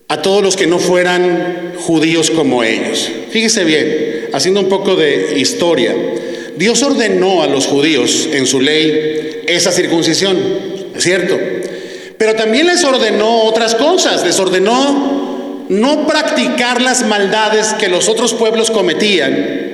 a 0.08 0.22
todos 0.22 0.44
los 0.44 0.56
que 0.56 0.68
no 0.68 0.78
fueran 0.78 1.74
judíos 1.78 2.30
como 2.30 2.64
ellos. 2.64 3.10
Fíjese 3.32 3.64
bien, 3.64 4.28
haciendo 4.34 4.60
un 4.60 4.70
poco 4.70 4.96
de 4.96 5.40
historia. 5.40 5.96
Dios 6.58 6.84
ordenó 6.84 7.42
a 7.42 7.48
los 7.48 7.66
judíos 7.66 8.30
en 8.32 8.46
su 8.46 8.62
ley 8.62 9.42
esa 9.48 9.72
circuncisión, 9.72 10.38
¿es 10.96 11.04
cierto? 11.04 11.38
Pero 12.18 12.36
también 12.36 12.68
les 12.68 12.84
ordenó 12.84 13.44
otras 13.44 13.76
cosas, 13.76 14.24
les 14.24 14.40
ordenó 14.40 15.25
no 15.70 16.06
practicar 16.08 16.82
las 16.82 17.06
maldades 17.08 17.74
que 17.80 17.90
los 17.90 18.10
otros 18.10 18.34
pueblos 18.34 18.72
cometían. 18.72 19.66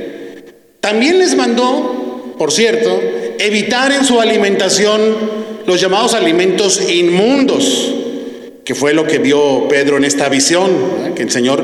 También 0.79 1.19
les 1.19 1.35
mandó, 1.35 2.35
por 2.37 2.51
cierto, 2.51 2.99
evitar 3.39 3.91
en 3.91 4.05
su 4.05 4.19
alimentación 4.19 5.41
los 5.65 5.79
llamados 5.79 6.13
alimentos 6.13 6.89
inmundos, 6.89 7.93
que 8.63 8.75
fue 8.75 8.93
lo 8.93 9.05
que 9.05 9.19
vio 9.19 9.67
Pedro 9.67 9.97
en 9.97 10.05
esta 10.05 10.29
visión, 10.29 11.13
que 11.15 11.23
el 11.23 11.31
Señor 11.31 11.63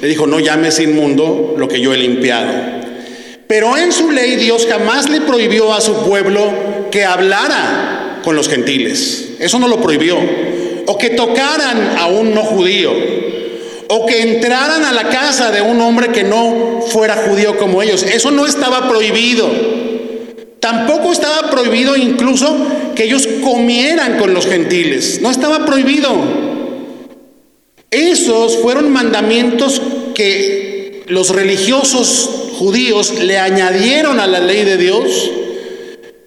le 0.00 0.08
dijo, 0.08 0.26
no 0.26 0.40
llames 0.40 0.80
inmundo 0.80 1.54
lo 1.56 1.68
que 1.68 1.80
yo 1.80 1.94
he 1.94 1.96
limpiado. 1.96 2.82
Pero 3.46 3.76
en 3.76 3.92
su 3.92 4.10
ley 4.10 4.36
Dios 4.36 4.66
jamás 4.68 5.10
le 5.10 5.20
prohibió 5.20 5.74
a 5.74 5.80
su 5.80 5.94
pueblo 6.06 6.88
que 6.90 7.04
hablara 7.04 8.20
con 8.24 8.34
los 8.34 8.48
gentiles. 8.48 9.30
Eso 9.38 9.58
no 9.58 9.68
lo 9.68 9.80
prohibió. 9.80 10.16
O 10.86 10.96
que 10.96 11.10
tocaran 11.10 11.96
a 11.98 12.06
un 12.06 12.34
no 12.34 12.42
judío. 12.42 12.92
O 13.94 14.06
que 14.06 14.22
entraran 14.22 14.86
a 14.86 14.92
la 14.92 15.10
casa 15.10 15.50
de 15.50 15.60
un 15.60 15.78
hombre 15.82 16.12
que 16.12 16.24
no 16.24 16.80
fuera 16.80 17.14
judío 17.28 17.58
como 17.58 17.82
ellos. 17.82 18.02
Eso 18.02 18.30
no 18.30 18.46
estaba 18.46 18.88
prohibido. 18.88 19.46
Tampoco 20.60 21.12
estaba 21.12 21.50
prohibido 21.50 21.94
incluso 21.94 22.56
que 22.94 23.04
ellos 23.04 23.28
comieran 23.44 24.16
con 24.16 24.32
los 24.32 24.46
gentiles. 24.46 25.20
No 25.20 25.30
estaba 25.30 25.66
prohibido. 25.66 26.08
Esos 27.90 28.56
fueron 28.62 28.90
mandamientos 28.90 29.82
que 30.14 31.04
los 31.08 31.28
religiosos 31.28 32.30
judíos 32.58 33.12
le 33.20 33.38
añadieron 33.38 34.20
a 34.20 34.26
la 34.26 34.40
ley 34.40 34.64
de 34.64 34.78
Dios, 34.78 35.30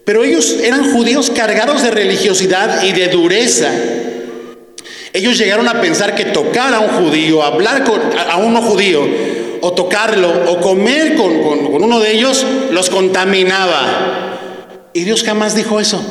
pero 0.06 0.24
ellos 0.24 0.58
eran 0.64 0.94
judíos 0.94 1.32
cargados 1.36 1.82
de 1.82 1.90
religiosidad 1.90 2.84
y 2.84 2.92
de 2.92 3.08
dureza. 3.08 3.72
Ellos 5.16 5.38
llegaron 5.38 5.70
a 5.70 5.80
pensar 5.80 6.14
que 6.14 6.26
tocar 6.26 6.74
a 6.74 6.82
un 6.82 6.90
judío, 6.90 7.42
hablar 7.42 7.86
con, 7.86 8.02
a 8.30 8.36
uno 8.36 8.62
judío, 8.62 9.00
o 9.62 9.72
tocarlo, 9.72 10.52
o 10.52 10.60
comer 10.60 11.16
con, 11.16 11.42
con 11.42 11.84
uno 11.84 12.02
de 12.02 12.12
ellos, 12.12 12.46
los 12.72 12.90
contaminaba. 12.90 14.90
Y 14.92 15.06
Dios 15.06 15.24
jamás 15.24 15.56
dijo 15.56 15.80
eso. 15.80 16.04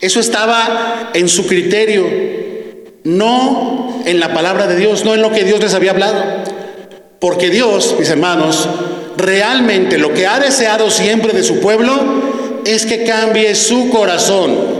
Eso 0.00 0.18
estaba 0.18 1.12
en 1.14 1.28
su 1.28 1.46
criterio, 1.46 2.04
no 3.04 4.02
en 4.04 4.18
la 4.18 4.34
palabra 4.34 4.66
de 4.66 4.74
Dios, 4.74 5.04
no 5.04 5.14
en 5.14 5.22
lo 5.22 5.30
que 5.30 5.44
Dios 5.44 5.60
les 5.60 5.74
había 5.74 5.92
hablado. 5.92 6.20
Porque 7.20 7.48
Dios, 7.48 7.94
mis 7.96 8.10
hermanos, 8.10 8.68
realmente 9.16 9.98
lo 9.98 10.12
que 10.12 10.26
ha 10.26 10.40
deseado 10.40 10.90
siempre 10.90 11.32
de 11.32 11.44
su 11.44 11.60
pueblo 11.60 11.94
es 12.64 12.86
que 12.86 13.04
cambie 13.04 13.54
su 13.54 13.88
corazón, 13.90 14.79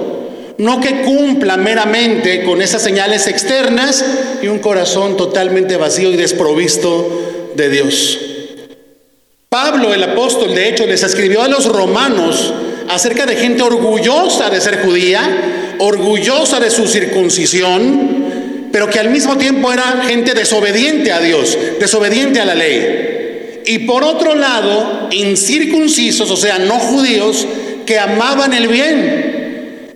no 0.61 0.81
que 0.81 1.03
cumpla 1.03 1.57
meramente 1.57 2.45
con 2.45 2.63
esas 2.63 2.83
señales 2.83 3.27
externas 3.27 4.05
y 4.43 4.49
un 4.49 4.59
corazón 4.59 5.17
totalmente 5.17 5.77
vacío 5.77 6.13
y 6.13 6.17
desprovisto 6.17 7.53
de 7.57 7.71
Dios. 7.71 8.19
Pablo 9.49 9.93
el 9.93 10.03
apóstol, 10.05 10.55
de 10.55 10.69
hecho, 10.69 10.87
les 10.87 11.03
escribió 11.03 11.43
a 11.43 11.49
los 11.49 11.67
romanos 11.67 12.55
acerca 12.89 13.27
de 13.27 13.37
gente 13.37 13.63
orgullosa 13.63 14.51
de 14.51 14.61
ser 14.61 14.83
judía, 14.83 15.77
orgullosa 15.79 16.61
de 16.61 16.71
su 16.71 16.87
circuncisión, 16.87 18.69
pero 18.71 18.89
que 18.89 19.01
al 19.01 19.11
mismo 19.11 19.37
tiempo 19.37 19.73
era 19.73 20.05
gente 20.07 20.35
desobediente 20.35 21.11
a 21.11 21.21
Dios, 21.21 21.59
desobediente 21.81 22.39
a 22.39 22.45
la 22.45 22.55
ley 22.55 23.11
y 23.65 23.81
por 23.81 24.03
otro 24.05 24.35
lado, 24.35 25.09
incircuncisos, 25.11 26.31
o 26.31 26.37
sea, 26.37 26.59
no 26.59 26.79
judíos, 26.79 27.47
que 27.87 27.99
amaban 27.99 28.53
el 28.53 28.69
bien. 28.69 29.40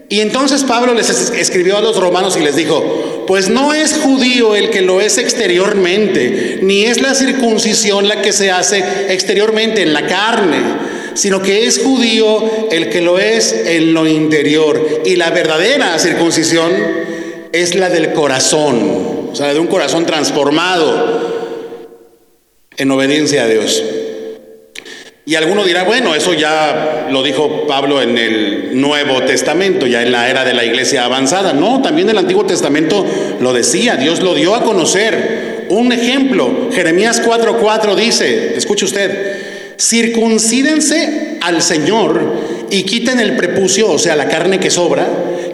Y 0.08 0.20
entonces 0.20 0.64
Pablo 0.64 0.94
les 0.94 1.08
escribió 1.11 1.78
a 1.78 1.80
los 1.80 1.96
romanos 1.96 2.37
y 2.37 2.40
les 2.40 2.56
dijo, 2.56 3.25
pues 3.26 3.49
no 3.49 3.73
es 3.73 3.94
judío 3.94 4.54
el 4.54 4.70
que 4.70 4.82
lo 4.82 5.00
es 5.00 5.18
exteriormente, 5.18 6.58
ni 6.62 6.84
es 6.84 7.00
la 7.00 7.14
circuncisión 7.14 8.06
la 8.06 8.20
que 8.20 8.32
se 8.32 8.50
hace 8.50 8.84
exteriormente 9.08 9.82
en 9.82 9.94
la 9.94 10.06
carne, 10.06 10.58
sino 11.14 11.40
que 11.40 11.66
es 11.66 11.80
judío 11.82 12.68
el 12.70 12.90
que 12.90 13.00
lo 13.00 13.18
es 13.18 13.52
en 13.66 13.94
lo 13.94 14.06
interior. 14.06 15.02
Y 15.06 15.16
la 15.16 15.30
verdadera 15.30 15.99
circuncisión 15.99 16.70
es 17.52 17.75
la 17.75 17.88
del 17.88 18.12
corazón, 18.12 19.30
o 19.32 19.34
sea, 19.34 19.54
de 19.54 19.61
un 19.61 19.68
corazón 19.68 20.04
transformado 20.04 21.32
en 22.76 22.90
obediencia 22.90 23.44
a 23.44 23.49
Dios. 23.49 23.82
Y 25.26 25.37
alguno 25.37 25.64
dirá, 25.64 25.85
bueno, 25.85 26.14
eso 26.14 26.35
ya 26.35 27.07
lo 27.11 27.23
dijo 27.23 27.66
Pablo 27.66 28.02
en 28.02 28.19
el 28.19 28.78
Nuevo 28.78 29.23
Testamento, 29.23 29.87
ya 29.87 30.02
en 30.02 30.12
la 30.12 30.28
era 30.28 30.45
de 30.45 30.52
la 30.52 30.66
iglesia 30.66 31.07
avanzada. 31.07 31.54
No, 31.54 31.81
también 31.81 32.11
el 32.11 32.19
Antiguo 32.19 32.45
Testamento 32.45 33.07
lo 33.40 33.54
decía, 33.54 33.97
Dios 33.97 34.21
lo 34.21 34.35
dio 34.35 34.54
a 34.54 34.62
conocer. 34.62 35.64
Un 35.71 35.93
ejemplo, 35.93 36.69
Jeremías 36.75 37.23
4:4 37.25 37.95
dice, 37.95 38.54
escuche 38.54 38.85
usted, 38.85 39.76
circuncídense 39.81 41.38
al 41.40 41.62
Señor 41.62 42.21
y 42.71 42.83
quiten 42.83 43.19
el 43.19 43.35
prepucio, 43.35 43.90
o 43.93 43.99
sea, 43.99 44.16
la 44.16 44.28
carne 44.28 44.61
que 44.61 44.71
sobra, 44.71 45.07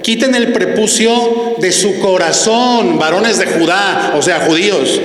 quiten 0.03 0.35
el 0.35 0.53
prepucio 0.53 1.55
de 1.59 1.71
su 1.71 2.01
corazón, 2.01 2.99
varones 2.99 3.39
de 3.39 3.47
Judá, 3.47 4.15
o 4.17 4.23
sea, 4.23 4.41
judíos 4.41 5.01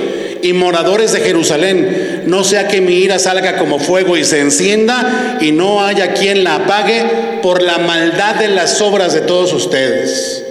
y 0.46 0.52
moradores 0.52 1.12
de 1.12 1.20
Jerusalén, 1.20 2.22
no 2.26 2.44
sea 2.44 2.68
que 2.68 2.80
mi 2.80 2.94
ira 2.94 3.18
salga 3.18 3.58
como 3.58 3.78
fuego 3.78 4.16
y 4.16 4.24
se 4.24 4.40
encienda 4.40 5.38
y 5.40 5.50
no 5.50 5.84
haya 5.84 6.14
quien 6.14 6.44
la 6.44 6.56
apague 6.56 7.40
por 7.42 7.62
la 7.62 7.78
maldad 7.78 8.36
de 8.36 8.48
las 8.48 8.80
obras 8.80 9.12
de 9.12 9.22
todos 9.22 9.52
ustedes. 9.52 10.44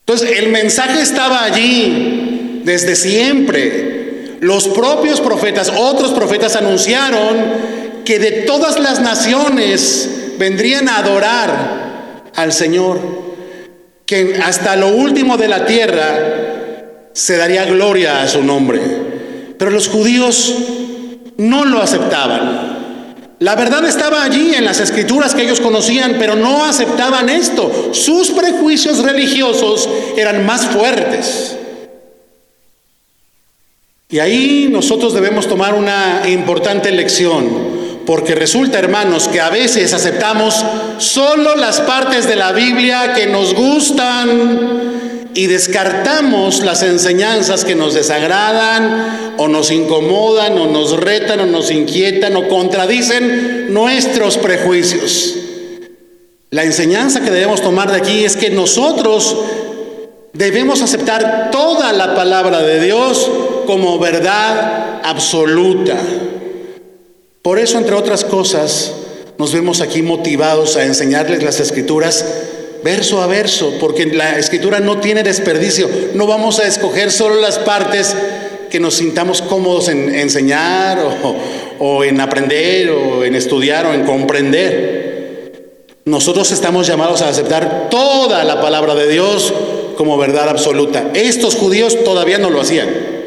Entonces, 0.00 0.38
el 0.38 0.48
mensaje 0.48 1.00
estaba 1.00 1.44
allí 1.44 2.60
desde 2.64 2.94
siempre. 2.94 4.36
Los 4.40 4.68
propios 4.68 5.20
profetas, 5.20 5.72
otros 5.76 6.12
profetas 6.12 6.54
anunciaron 6.56 7.36
que 8.04 8.18
de 8.18 8.30
todas 8.42 8.78
las 8.78 9.00
naciones 9.00 10.08
vendrían 10.38 10.88
a 10.88 10.98
adorar 10.98 12.30
al 12.34 12.52
Señor, 12.52 13.00
que 14.06 14.40
hasta 14.42 14.76
lo 14.76 14.88
último 14.88 15.36
de 15.36 15.48
la 15.48 15.66
tierra 15.66 16.39
se 17.12 17.36
daría 17.36 17.64
gloria 17.64 18.22
a 18.22 18.28
su 18.28 18.42
nombre. 18.42 18.80
Pero 19.58 19.70
los 19.70 19.88
judíos 19.88 20.54
no 21.36 21.64
lo 21.64 21.80
aceptaban. 21.80 22.80
La 23.40 23.54
verdad 23.54 23.84
estaba 23.86 24.22
allí 24.22 24.54
en 24.54 24.66
las 24.66 24.80
escrituras 24.80 25.34
que 25.34 25.42
ellos 25.42 25.60
conocían, 25.60 26.16
pero 26.18 26.36
no 26.36 26.64
aceptaban 26.64 27.30
esto. 27.30 27.90
Sus 27.94 28.30
prejuicios 28.30 29.02
religiosos 29.02 29.88
eran 30.16 30.44
más 30.44 30.66
fuertes. 30.66 31.56
Y 34.10 34.18
ahí 34.18 34.68
nosotros 34.70 35.14
debemos 35.14 35.48
tomar 35.48 35.74
una 35.74 36.22
importante 36.28 36.90
lección, 36.90 37.48
porque 38.04 38.34
resulta, 38.34 38.78
hermanos, 38.78 39.28
que 39.28 39.40
a 39.40 39.48
veces 39.48 39.94
aceptamos 39.94 40.62
solo 40.98 41.56
las 41.56 41.80
partes 41.80 42.26
de 42.28 42.36
la 42.36 42.52
Biblia 42.52 43.14
que 43.14 43.26
nos 43.26 43.54
gustan 43.54 44.99
y 45.34 45.46
descartamos 45.46 46.60
las 46.60 46.82
enseñanzas 46.82 47.64
que 47.64 47.74
nos 47.74 47.94
desagradan 47.94 49.34
o 49.38 49.48
nos 49.48 49.70
incomodan 49.70 50.58
o 50.58 50.66
nos 50.66 50.98
retan 50.98 51.40
o 51.40 51.46
nos 51.46 51.70
inquietan 51.70 52.36
o 52.36 52.48
contradicen 52.48 53.72
nuestros 53.72 54.38
prejuicios. 54.38 55.36
La 56.50 56.64
enseñanza 56.64 57.20
que 57.20 57.30
debemos 57.30 57.62
tomar 57.62 57.90
de 57.90 57.98
aquí 57.98 58.24
es 58.24 58.36
que 58.36 58.50
nosotros 58.50 59.36
debemos 60.32 60.82
aceptar 60.82 61.50
toda 61.52 61.92
la 61.92 62.14
palabra 62.14 62.60
de 62.62 62.80
Dios 62.80 63.30
como 63.66 63.98
verdad 63.98 65.00
absoluta. 65.04 65.96
Por 67.42 67.58
eso, 67.58 67.78
entre 67.78 67.94
otras 67.94 68.24
cosas, 68.24 68.92
nos 69.38 69.52
vemos 69.52 69.80
aquí 69.80 70.02
motivados 70.02 70.76
a 70.76 70.84
enseñarles 70.84 71.42
las 71.42 71.60
escrituras 71.60 72.24
verso 72.82 73.22
a 73.22 73.26
verso, 73.26 73.74
porque 73.80 74.06
la 74.06 74.38
escritura 74.38 74.80
no 74.80 74.98
tiene 74.98 75.22
desperdicio. 75.22 75.88
No 76.14 76.26
vamos 76.26 76.58
a 76.58 76.66
escoger 76.66 77.10
solo 77.10 77.36
las 77.36 77.58
partes 77.58 78.14
que 78.70 78.80
nos 78.80 78.94
sintamos 78.94 79.42
cómodos 79.42 79.88
en 79.88 80.14
enseñar 80.14 80.98
o, 81.78 82.04
en 82.04 82.20
aprender 82.20 82.90
o 82.90 83.24
en 83.24 83.34
estudiar 83.34 83.86
o 83.86 83.92
en 83.92 84.04
comprender. 84.04 85.00
Nosotros 86.04 86.50
estamos 86.52 86.86
llamados 86.86 87.20
a 87.20 87.28
aceptar 87.28 87.88
toda 87.90 88.44
la 88.44 88.60
palabra 88.60 88.94
de 88.94 89.08
Dios 89.08 89.52
como 89.96 90.16
verdad 90.16 90.48
absoluta. 90.48 91.10
Estos 91.14 91.56
judíos 91.56 92.04
todavía 92.04 92.38
no 92.38 92.48
lo 92.48 92.60
hacían. 92.60 93.20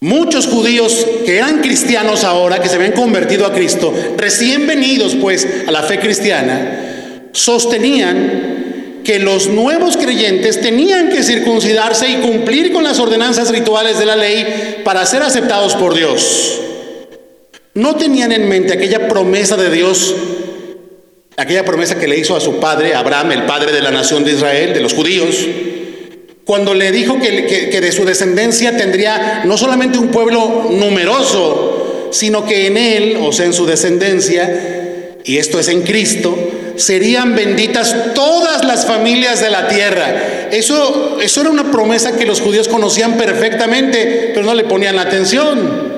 Muchos 0.00 0.46
judíos 0.46 1.06
que 1.26 1.36
eran 1.36 1.60
cristianos 1.60 2.24
ahora, 2.24 2.60
que 2.60 2.70
se 2.70 2.76
habían 2.76 2.92
convertido 2.92 3.44
a 3.46 3.52
Cristo, 3.52 3.92
recién 4.16 4.66
venidos 4.66 5.14
pues 5.20 5.46
a 5.66 5.70
la 5.70 5.82
fe 5.82 6.00
cristiana, 6.00 6.89
sostenían 7.32 9.02
que 9.04 9.18
los 9.18 9.48
nuevos 9.48 9.96
creyentes 9.96 10.60
tenían 10.60 11.08
que 11.08 11.22
circuncidarse 11.22 12.08
y 12.08 12.16
cumplir 12.16 12.72
con 12.72 12.84
las 12.84 12.98
ordenanzas 12.98 13.50
rituales 13.50 13.98
de 13.98 14.06
la 14.06 14.16
ley 14.16 14.82
para 14.84 15.06
ser 15.06 15.22
aceptados 15.22 15.74
por 15.74 15.94
Dios. 15.94 16.60
No 17.74 17.96
tenían 17.96 18.32
en 18.32 18.48
mente 18.48 18.72
aquella 18.72 19.08
promesa 19.08 19.56
de 19.56 19.70
Dios, 19.70 20.14
aquella 21.36 21.64
promesa 21.64 21.98
que 21.98 22.08
le 22.08 22.18
hizo 22.18 22.36
a 22.36 22.40
su 22.40 22.60
padre, 22.60 22.94
Abraham, 22.94 23.32
el 23.32 23.46
padre 23.46 23.72
de 23.72 23.80
la 23.80 23.90
nación 23.90 24.24
de 24.24 24.32
Israel, 24.32 24.74
de 24.74 24.80
los 24.80 24.92
judíos, 24.92 25.46
cuando 26.44 26.74
le 26.74 26.90
dijo 26.90 27.18
que, 27.20 27.80
de 27.80 27.92
su 27.92 28.04
descendencia 28.04 28.76
tendría 28.76 29.42
no 29.44 29.56
solamente 29.56 29.98
un 29.98 30.08
pueblo 30.08 30.66
numeroso, 30.70 32.08
sino 32.10 32.44
que 32.44 32.66
en 32.66 32.76
él, 32.76 33.18
o 33.22 33.32
sea, 33.32 33.46
en 33.46 33.52
su 33.52 33.66
descendencia, 33.66 35.16
y 35.24 35.36
esto 35.36 35.60
es 35.60 35.68
en 35.68 35.82
Cristo, 35.82 36.36
serían 36.80 37.36
benditas 37.36 38.14
todas 38.14 38.64
las 38.64 38.86
familias 38.86 39.40
de 39.40 39.50
la 39.50 39.68
tierra. 39.68 40.48
Eso, 40.50 41.18
eso 41.20 41.40
era 41.42 41.50
una 41.50 41.70
promesa 41.70 42.16
que 42.16 42.26
los 42.26 42.40
judíos 42.40 42.68
conocían 42.68 43.16
perfectamente, 43.16 44.32
pero 44.34 44.46
no 44.46 44.54
le 44.54 44.64
ponían 44.64 44.96
la 44.96 45.02
atención. 45.02 45.90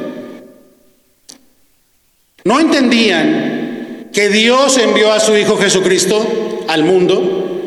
No 2.45 2.59
entendían 2.59 4.09
que 4.12 4.29
Dios 4.29 4.77
envió 4.79 5.12
a 5.12 5.21
su 5.21 5.37
Hijo 5.37 5.57
Jesucristo 5.57 6.64
al 6.68 6.85
mundo, 6.85 7.61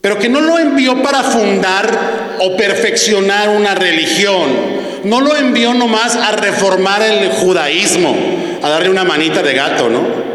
pero 0.00 0.18
que 0.18 0.28
no 0.28 0.40
lo 0.40 0.58
envió 0.58 1.02
para 1.02 1.22
fundar 1.22 2.36
o 2.40 2.56
perfeccionar 2.56 3.50
una 3.50 3.74
religión. 3.74 4.80
No 5.04 5.20
lo 5.20 5.36
envió 5.36 5.72
nomás 5.72 6.16
a 6.16 6.32
reformar 6.32 7.02
el 7.02 7.30
judaísmo, 7.30 8.14
a 8.62 8.68
darle 8.68 8.90
una 8.90 9.04
manita 9.04 9.42
de 9.42 9.54
gato, 9.54 9.88
¿no? 9.88 10.29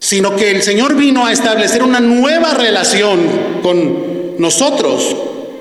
Sino 0.00 0.34
que 0.34 0.50
el 0.50 0.62
Señor 0.62 0.96
vino 0.96 1.26
a 1.26 1.32
establecer 1.32 1.82
una 1.82 2.00
nueva 2.00 2.54
relación 2.54 3.20
con 3.62 4.38
nosotros, 4.38 5.14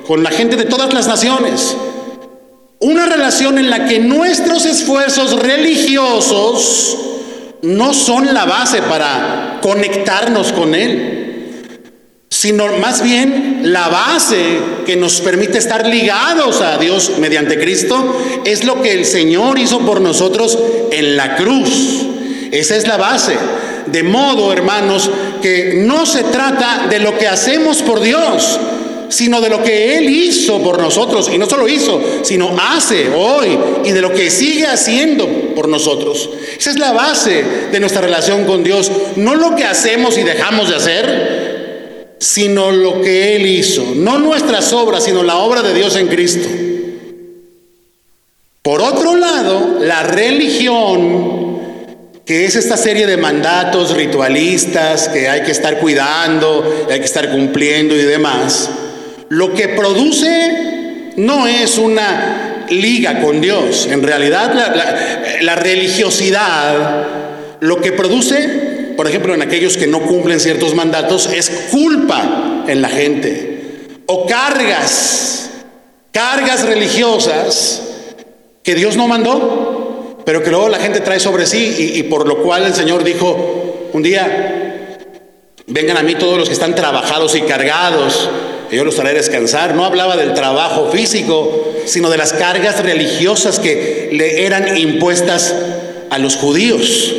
con 0.07 0.23
la 0.23 0.31
gente 0.31 0.55
de 0.55 0.65
todas 0.65 0.93
las 0.93 1.07
naciones. 1.07 1.75
Una 2.79 3.05
relación 3.05 3.57
en 3.57 3.69
la 3.69 3.85
que 3.85 3.99
nuestros 3.99 4.65
esfuerzos 4.65 5.37
religiosos 5.37 6.97
no 7.61 7.93
son 7.93 8.33
la 8.33 8.45
base 8.45 8.81
para 8.81 9.59
conectarnos 9.61 10.53
con 10.53 10.73
Él, 10.73 11.65
sino 12.29 12.67
más 12.77 13.03
bien 13.03 13.59
la 13.63 13.89
base 13.89 14.59
que 14.85 14.95
nos 14.95 15.19
permite 15.19 15.57
estar 15.57 15.85
ligados 15.85 16.61
a 16.61 16.77
Dios 16.77 17.11
mediante 17.19 17.59
Cristo 17.59 18.17
es 18.45 18.63
lo 18.63 18.81
que 18.81 18.93
el 18.93 19.03
Señor 19.03 19.59
hizo 19.59 19.79
por 19.79 19.99
nosotros 19.99 20.57
en 20.91 21.17
la 21.17 21.35
cruz. 21.35 22.05
Esa 22.51 22.77
es 22.77 22.87
la 22.87 22.95
base. 22.95 23.37
De 23.91 24.03
modo, 24.03 24.51
hermanos, 24.51 25.09
que 25.41 25.73
no 25.75 26.05
se 26.05 26.23
trata 26.23 26.87
de 26.89 26.99
lo 26.99 27.17
que 27.17 27.27
hacemos 27.27 27.81
por 27.81 28.01
Dios, 28.01 28.59
sino 29.09 29.41
de 29.41 29.49
lo 29.49 29.63
que 29.63 29.97
Él 29.97 30.09
hizo 30.09 30.61
por 30.61 30.79
nosotros. 30.81 31.29
Y 31.33 31.37
no 31.37 31.49
solo 31.49 31.67
hizo, 31.67 32.01
sino 32.23 32.55
hace 32.57 33.09
hoy 33.09 33.57
y 33.83 33.91
de 33.91 34.01
lo 34.01 34.13
que 34.13 34.29
sigue 34.29 34.67
haciendo 34.67 35.27
por 35.55 35.67
nosotros. 35.67 36.29
Esa 36.57 36.69
es 36.69 36.79
la 36.79 36.91
base 36.91 37.43
de 37.71 37.79
nuestra 37.79 38.01
relación 38.01 38.45
con 38.45 38.63
Dios. 38.63 38.91
No 39.15 39.35
lo 39.35 39.55
que 39.55 39.65
hacemos 39.65 40.17
y 40.17 40.23
dejamos 40.23 40.69
de 40.69 40.75
hacer, 40.75 42.15
sino 42.19 42.71
lo 42.71 43.01
que 43.01 43.35
Él 43.35 43.45
hizo. 43.45 43.83
No 43.95 44.19
nuestras 44.19 44.71
obras, 44.73 45.03
sino 45.03 45.23
la 45.23 45.37
obra 45.37 45.61
de 45.63 45.73
Dios 45.73 45.95
en 45.95 46.07
Cristo. 46.07 46.47
Por 48.61 48.81
otro 48.81 49.15
lado, 49.15 49.77
la 49.79 50.03
religión 50.03 51.48
que 52.29 52.45
es 52.45 52.55
esta 52.55 52.77
serie 52.77 53.07
de 53.07 53.17
mandatos 53.17 53.95
ritualistas 53.95 55.09
que 55.09 55.27
hay 55.27 55.41
que 55.41 55.49
estar 55.49 55.79
cuidando, 55.79 56.85
hay 56.87 56.99
que 56.99 57.05
estar 57.05 57.31
cumpliendo 57.31 57.95
y 57.95 58.03
demás, 58.03 58.69
lo 59.29 59.51
que 59.55 59.69
produce 59.69 61.11
no 61.15 61.47
es 61.47 61.79
una 61.79 62.67
liga 62.69 63.19
con 63.19 63.41
Dios. 63.41 63.87
En 63.89 64.03
realidad 64.03 64.53
la, 65.41 65.55
religiosidad 65.55 67.07
lo 67.61 67.81
que 67.81 67.93
produce, 67.93 68.93
por 68.95 69.07
ejemplo, 69.07 69.33
en 69.33 69.41
aquellos 69.41 69.75
que 69.75 69.87
no 69.87 70.01
cumplen 70.01 70.39
ciertos 70.39 70.75
mandatos, 70.75 71.31
es 71.33 71.49
culpa 71.71 72.63
en 72.67 72.83
la 72.83 72.89
gente 72.89 73.95
o 74.05 74.27
cargas, 74.27 75.49
cargas 76.11 76.63
religiosas 76.63 77.81
que 78.61 78.75
Dios 78.75 78.97
no 78.97 79.07
mandó 79.07 79.68
pero 80.29 80.43
que 80.43 80.51
luego 80.51 80.69
la 80.69 80.77
gente 80.77 80.99
trae 80.99 81.19
sobre 81.19 81.47
sí 81.47 81.95
y, 81.95 82.03
por 82.03 82.27
lo 82.27 82.43
cual 82.43 82.63
el 82.63 82.75
Señor 82.75 83.03
dijo 83.03 83.89
un 83.93 84.03
día, 84.03 84.99
vengan 85.65 85.97
a 85.97 86.03
mí 86.03 86.13
todos 86.13 86.37
los 86.37 86.47
que 86.47 86.53
están 86.53 86.75
trabajados 86.75 87.35
y 87.35 87.41
cargados, 87.41 88.29
y 88.69 88.75
yo 88.75 88.85
los 88.85 88.99
haré 88.99 89.15
descansar. 89.15 89.73
No 89.73 89.85
hablaba 89.85 90.15
del 90.17 90.35
trabajo 90.35 90.91
físico, 90.91 91.73
sino 91.87 92.11
de 92.11 92.17
las 92.17 92.33
cargas 92.33 92.79
religiosas 92.83 93.57
que 93.57 94.09
le 94.11 94.45
eran 94.45 94.77
impuestas 94.77 95.55
a 96.11 96.19
los 96.19 96.35
judíos. 96.35 97.11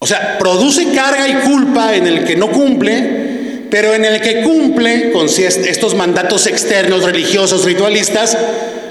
O 0.00 0.06
sea, 0.06 0.36
produce 0.38 0.92
carga 0.94 1.26
y 1.26 1.36
culpa 1.36 1.96
en 1.96 2.06
el 2.06 2.26
que 2.26 2.36
no 2.36 2.50
cumple, 2.50 3.68
pero 3.70 3.94
en 3.94 4.04
el 4.04 4.20
que 4.20 4.42
cumple 4.42 5.10
con 5.10 5.26
estos 5.30 5.94
mandatos 5.94 6.46
externos, 6.46 7.02
religiosos, 7.02 7.64
ritualistas, 7.64 8.36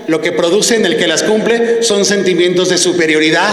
lo 0.08 0.22
que 0.22 0.32
produce 0.32 0.76
en 0.76 0.86
el 0.86 0.98
que 0.98 1.08
las 1.08 1.24
cumple 1.24 1.84
son 1.84 2.06
sentimientos 2.06 2.70
de 2.70 2.78
superioridad, 2.78 3.50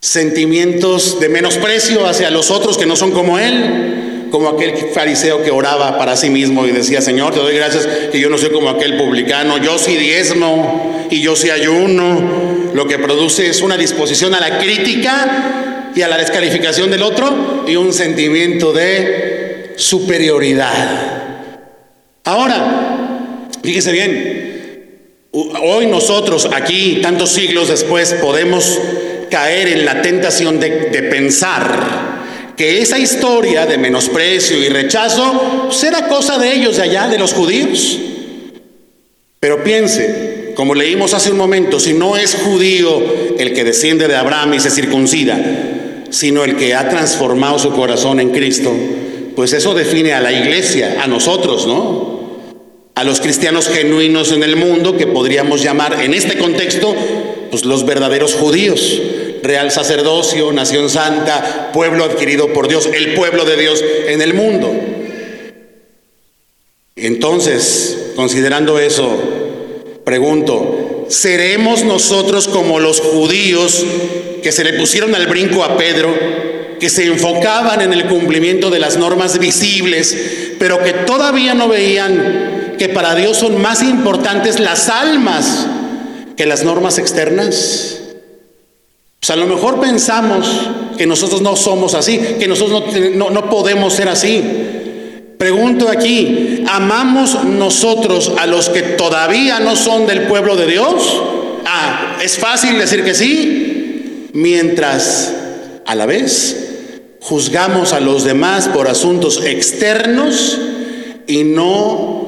sentimientos 0.00 1.20
de 1.20 1.28
menosprecio 1.28 2.06
hacia 2.06 2.30
los 2.30 2.50
otros 2.50 2.78
que 2.78 2.86
no 2.86 2.96
son 2.96 3.12
como 3.12 3.38
él, 3.38 4.28
como 4.30 4.48
aquel 4.48 4.74
fariseo 4.94 5.42
que 5.42 5.50
oraba 5.50 5.98
para 5.98 6.16
sí 6.16 6.30
mismo 6.30 6.66
y 6.66 6.70
decía, 6.70 7.00
Señor, 7.00 7.34
te 7.34 7.40
doy 7.40 7.54
gracias 7.56 7.86
que 8.10 8.20
yo 8.20 8.30
no 8.30 8.38
soy 8.38 8.50
como 8.50 8.70
aquel 8.70 8.96
publicano, 8.96 9.58
yo 9.58 9.78
sí 9.78 9.96
diezmo 9.96 11.06
y 11.10 11.20
yo 11.20 11.36
sí 11.36 11.50
ayuno. 11.50 12.70
Lo 12.72 12.86
que 12.86 12.98
produce 12.98 13.48
es 13.48 13.60
una 13.60 13.76
disposición 13.76 14.34
a 14.34 14.40
la 14.40 14.58
crítica 14.58 15.90
y 15.94 16.02
a 16.02 16.08
la 16.08 16.16
descalificación 16.16 16.90
del 16.90 17.02
otro 17.02 17.64
y 17.66 17.76
un 17.76 17.92
sentimiento 17.92 18.72
de 18.72 19.74
superioridad. 19.76 21.30
Ahora, 22.24 23.48
fíjese 23.62 23.92
bien, 23.92 24.39
hoy 25.32 25.86
nosotros 25.86 26.48
aquí, 26.52 26.98
tantos 27.02 27.30
siglos 27.30 27.68
después, 27.68 28.14
podemos 28.14 28.80
caer 29.30 29.68
en 29.68 29.84
la 29.84 30.02
tentación 30.02 30.58
de, 30.58 30.70
pensar 31.10 32.20
que 32.56 32.82
esa 32.82 32.98
historia 32.98 33.64
de 33.64 33.78
menosprecio 33.78 34.58
y 34.58 34.68
rechazo 34.68 35.68
será 35.70 36.08
cosa 36.08 36.38
de 36.38 36.52
ellos 36.52 36.76
de 36.76 36.82
allá, 36.82 37.08
de 37.08 37.18
los 37.18 37.32
judíos. 37.32 37.98
Pero 39.38 39.64
piense, 39.64 40.52
como 40.54 40.74
leímos 40.74 41.14
hace 41.14 41.30
un 41.30 41.38
momento, 41.38 41.80
si 41.80 41.94
no 41.94 42.16
es 42.16 42.34
judío 42.34 43.02
el 43.38 43.54
que 43.54 43.64
desciende 43.64 44.08
de 44.08 44.16
Abraham 44.16 44.54
y 44.54 44.60
se 44.60 44.70
circuncida, 44.70 45.38
sino 46.10 46.44
el 46.44 46.56
que 46.56 46.74
ha 46.74 46.90
transformado 46.90 47.58
su 47.58 47.70
corazón 47.72 48.20
en 48.20 48.30
Cristo, 48.30 48.70
pues 49.34 49.54
eso 49.54 49.72
define 49.72 50.12
a 50.12 50.20
la 50.20 50.32
iglesia, 50.32 50.98
a 51.02 51.06
nosotros, 51.06 51.66
¿no? 51.66 52.09
A 52.94 53.04
los 53.04 53.20
cristianos 53.20 53.68
genuinos 53.68 54.32
en 54.32 54.42
el 54.42 54.56
mundo 54.56 54.96
que 54.96 55.06
podríamos 55.06 55.62
llamar 55.62 56.02
en 56.02 56.12
este 56.12 56.36
contexto, 56.36 56.94
pues 57.50 57.64
los 57.64 57.86
verdaderos 57.86 58.34
judíos, 58.34 59.00
real 59.42 59.70
sacerdocio, 59.70 60.52
nación 60.52 60.90
santa, 60.90 61.70
pueblo 61.72 62.04
adquirido 62.04 62.52
por 62.52 62.68
Dios, 62.68 62.88
el 62.92 63.14
pueblo 63.14 63.44
de 63.44 63.56
Dios 63.56 63.82
en 64.08 64.20
el 64.20 64.34
mundo. 64.34 64.72
Entonces, 66.96 68.12
considerando 68.16 68.78
eso, 68.78 69.18
pregunto, 70.04 71.06
¿seremos 71.08 71.84
nosotros 71.84 72.48
como 72.48 72.80
los 72.80 73.00
judíos 73.00 73.84
que 74.42 74.52
se 74.52 74.64
le 74.64 74.74
pusieron 74.74 75.14
al 75.14 75.26
brinco 75.26 75.64
a 75.64 75.78
Pedro, 75.78 76.14
que 76.78 76.90
se 76.90 77.06
enfocaban 77.06 77.80
en 77.80 77.92
el 77.92 78.06
cumplimiento 78.06 78.70
de 78.70 78.78
las 78.78 78.96
normas 78.98 79.38
visibles, 79.38 80.16
pero 80.58 80.82
que 80.82 80.92
todavía 80.92 81.54
no 81.54 81.68
veían 81.68 82.59
que 82.80 82.88
para 82.88 83.14
Dios 83.14 83.36
son 83.36 83.60
más 83.60 83.82
importantes 83.82 84.58
las 84.58 84.88
almas 84.88 85.66
que 86.34 86.46
las 86.46 86.64
normas 86.64 86.96
externas? 86.96 88.00
Pues 89.20 89.28
a 89.28 89.36
lo 89.36 89.46
mejor 89.46 89.82
pensamos 89.82 90.70
que 90.96 91.06
nosotros 91.06 91.42
no 91.42 91.56
somos 91.56 91.92
así, 91.92 92.18
que 92.38 92.48
nosotros 92.48 92.84
no, 93.16 93.28
no 93.28 93.50
podemos 93.50 93.92
ser 93.92 94.08
así. 94.08 94.42
Pregunto 95.36 95.90
aquí, 95.90 96.64
¿amamos 96.70 97.44
nosotros 97.44 98.32
a 98.38 98.46
los 98.46 98.70
que 98.70 98.80
todavía 98.80 99.60
no 99.60 99.76
son 99.76 100.06
del 100.06 100.22
pueblo 100.22 100.56
de 100.56 100.66
Dios? 100.66 101.22
Ah, 101.66 102.16
es 102.24 102.38
fácil 102.38 102.78
decir 102.78 103.04
que 103.04 103.12
sí, 103.12 104.30
mientras 104.32 105.34
a 105.84 105.94
la 105.94 106.06
vez 106.06 106.56
juzgamos 107.20 107.92
a 107.92 108.00
los 108.00 108.24
demás 108.24 108.68
por 108.68 108.88
asuntos 108.88 109.44
externos 109.44 110.58
y 111.26 111.44
no 111.44 112.19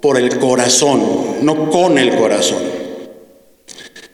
por 0.00 0.16
el 0.16 0.38
corazón, 0.38 1.38
no 1.42 1.70
con 1.70 1.98
el 1.98 2.16
corazón. 2.16 2.80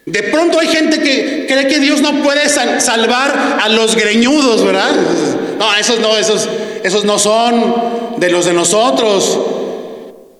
De 0.05 0.23
pronto 0.23 0.61
hay 0.61 0.69
gente 0.69 1.01
que 1.01 1.47
cree 1.49 1.67
que 1.67 1.81
Dios 1.81 2.01
no 2.01 2.23
puede 2.23 2.49
salvar 2.49 3.59
a 3.61 3.69
los 3.69 3.97
greñudos, 3.97 4.65
¿verdad? 4.65 4.93
No, 5.59 5.75
esos 5.75 5.99
no, 5.99 6.17
esos, 6.17 6.49
esos 6.85 7.05
no 7.05 7.19
son 7.19 7.75
de 8.19 8.31
los 8.31 8.45
de 8.47 8.53
nosotros. 8.53 9.39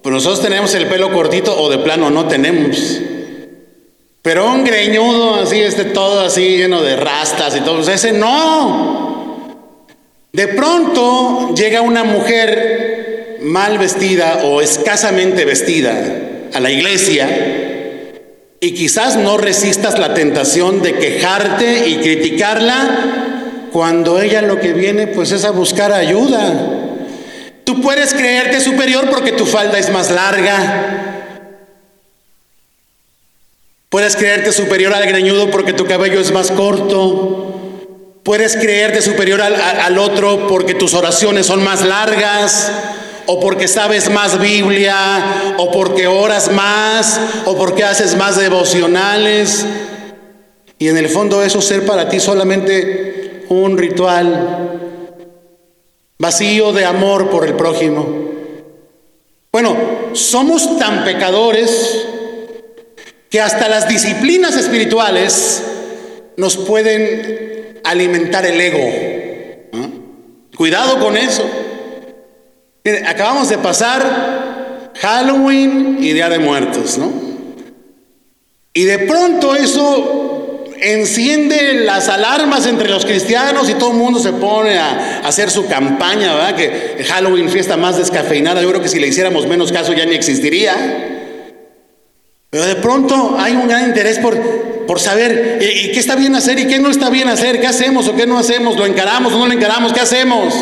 Pues 0.03 0.13
nosotros 0.13 0.41
tenemos 0.41 0.73
el 0.75 0.87
pelo 0.87 1.13
cortito 1.13 1.61
o 1.61 1.69
de 1.69 1.79
plano 1.79 2.11
no 2.11 2.29
tenemos. 2.29 3.01
Pero 4.23 4.53
un 4.53 4.63
greñudo 4.63 5.35
así, 5.35 5.61
este 5.61 5.85
todo 5.85 6.21
así 6.21 6.59
lleno 6.59 6.83
de 6.83 6.97
rastas 6.97 7.57
y 7.57 7.61
todo, 7.61 7.81
ese 7.91 8.13
no. 8.13 9.57
De 10.33 10.49
pronto 10.49 11.55
llega 11.55 11.81
una 11.81 12.05
mujer 12.05 13.06
mal 13.43 13.79
vestida 13.79 14.43
o 14.45 14.61
escasamente 14.61 15.45
vestida 15.45 16.49
a 16.53 16.61
la 16.61 16.71
iglesia 16.71 17.65
y 18.61 18.73
quizás 18.73 19.17
no 19.17 19.37
resistas 19.37 19.99
la 19.99 20.15
tentación 20.15 20.83
de 20.83 20.95
quejarte 20.95 21.89
y 21.89 21.97
criticarla 21.97 23.69
cuando 23.73 24.21
ella 24.21 24.43
lo 24.43 24.59
que 24.59 24.73
viene 24.73 25.07
pues 25.07 25.33
es 25.33 25.45
a 25.45 25.51
buscar 25.51 25.93
ayuda. 25.93 26.55
Tú 27.65 27.81
puedes 27.81 28.15
creerte 28.15 28.61
superior 28.61 29.11
porque 29.11 29.33
tu 29.33 29.45
falda 29.45 29.79
es 29.79 29.91
más 29.91 30.11
larga. 30.11 31.25
Puedes 33.89 34.17
creerte 34.17 34.53
superior 34.53 34.95
al 34.95 35.07
greñudo 35.07 35.51
porque 35.51 35.73
tu 35.73 35.85
cabello 35.85 36.21
es 36.21 36.33
más 36.33 36.51
corto. 36.51 37.83
Puedes 38.23 38.57
creerte 38.57 39.03
superior 39.03 39.43
al, 39.43 39.55
al 39.55 39.99
otro 39.99 40.49
porque 40.49 40.75
tus 40.75 40.95
oraciones 40.95 41.47
son 41.47 41.63
más 41.63 41.85
largas 41.85 42.73
o 43.27 43.41
porque 43.41 43.69
sabes 43.69 44.11
más 44.11 44.39
Biblia, 44.41 45.55
o 45.59 45.71
porque 45.71 46.07
oras 46.07 46.51
más, 46.53 47.21
o 47.45 47.57
porque 47.57 47.85
haces 47.85 48.17
más 48.17 48.37
devocionales. 48.37 49.67
Y 50.79 50.89
en 50.89 50.97
el 50.97 51.09
fondo 51.09 51.43
eso 51.43 51.61
ser 51.61 51.85
para 51.85 52.09
ti 52.09 52.21
solamente 52.21 53.45
un 53.49 53.77
ritual 53.77 55.01
vacío 56.19 56.73
de 56.73 56.85
amor 56.85 57.31
por 57.31 57.47
el 57.47 57.55
prójimo. 57.55 58.07
Bueno, 59.51 59.77
somos 60.13 60.79
tan 60.79 61.05
pecadores 61.05 62.07
que 63.31 63.41
hasta 63.41 63.69
las 63.69 63.89
disciplinas 63.89 64.57
espirituales 64.57 65.63
nos 66.37 66.57
pueden 66.57 67.81
alimentar 67.85 68.45
el 68.47 68.61
ego. 68.61 69.87
Cuidado 70.57 70.99
con 70.99 71.17
eso 71.17 71.45
acabamos 73.07 73.49
de 73.49 73.59
pasar 73.59 74.93
Halloween 75.01 75.99
y 76.01 76.13
Día 76.13 76.29
de 76.29 76.39
Muertos, 76.39 76.99
¿no? 76.99 77.13
Y 78.73 78.85
de 78.85 78.99
pronto 79.01 79.55
eso 79.55 80.65
enciende 80.81 81.85
las 81.85 82.09
alarmas 82.09 82.67
entre 82.67 82.89
los 82.89 83.07
cristianos 83.07 83.71
y 83.71 83.75
todo 83.75 83.93
el 83.93 83.97
mundo 83.97 84.21
se 84.21 84.33
pone 84.33 84.77
a, 84.79 85.21
hacer 85.25 85.51
su 85.51 85.67
campaña, 85.67 86.35
¿verdad? 86.35 86.55
Que 86.55 87.05
Halloween, 87.09 87.49
fiesta 87.49 87.77
más 87.77 87.97
descafeinada, 87.97 88.63
yo 88.63 88.69
creo 88.69 88.83
que 88.83 88.89
si 88.89 89.01
le 89.01 89.09
hiciéramos 89.09 89.47
menos 89.47 89.73
caso 89.73 89.93
ya 89.93 90.05
ni 90.05 90.15
existiría. 90.15 90.75
Pero 92.51 92.65
de 92.65 92.77
pronto 92.77 93.37
hay 93.39 93.55
un 93.55 93.67
gran 93.67 93.89
interés 93.89 94.19
por, 94.19 94.39
por 94.87 95.01
saber 95.01 95.59
¿y 95.61 95.93
qué 95.93 95.99
está 95.99 96.15
bien 96.15 96.35
hacer 96.35 96.59
y 96.59 96.67
qué 96.67 96.79
no 96.79 96.91
está 96.91 97.11
bien 97.11 97.29
hacer, 97.29 97.61
qué 97.61 97.67
hacemos 97.67 98.09
o 98.09 98.15
qué 98.15 98.27
no 98.27 98.39
hacemos, 98.39 98.77
lo 98.77 98.87
encaramos 98.87 99.33
o 99.33 99.39
no 99.39 99.47
lo 99.47 99.53
encaramos, 99.53 99.93
qué 99.93 100.01
hacemos. 100.01 100.55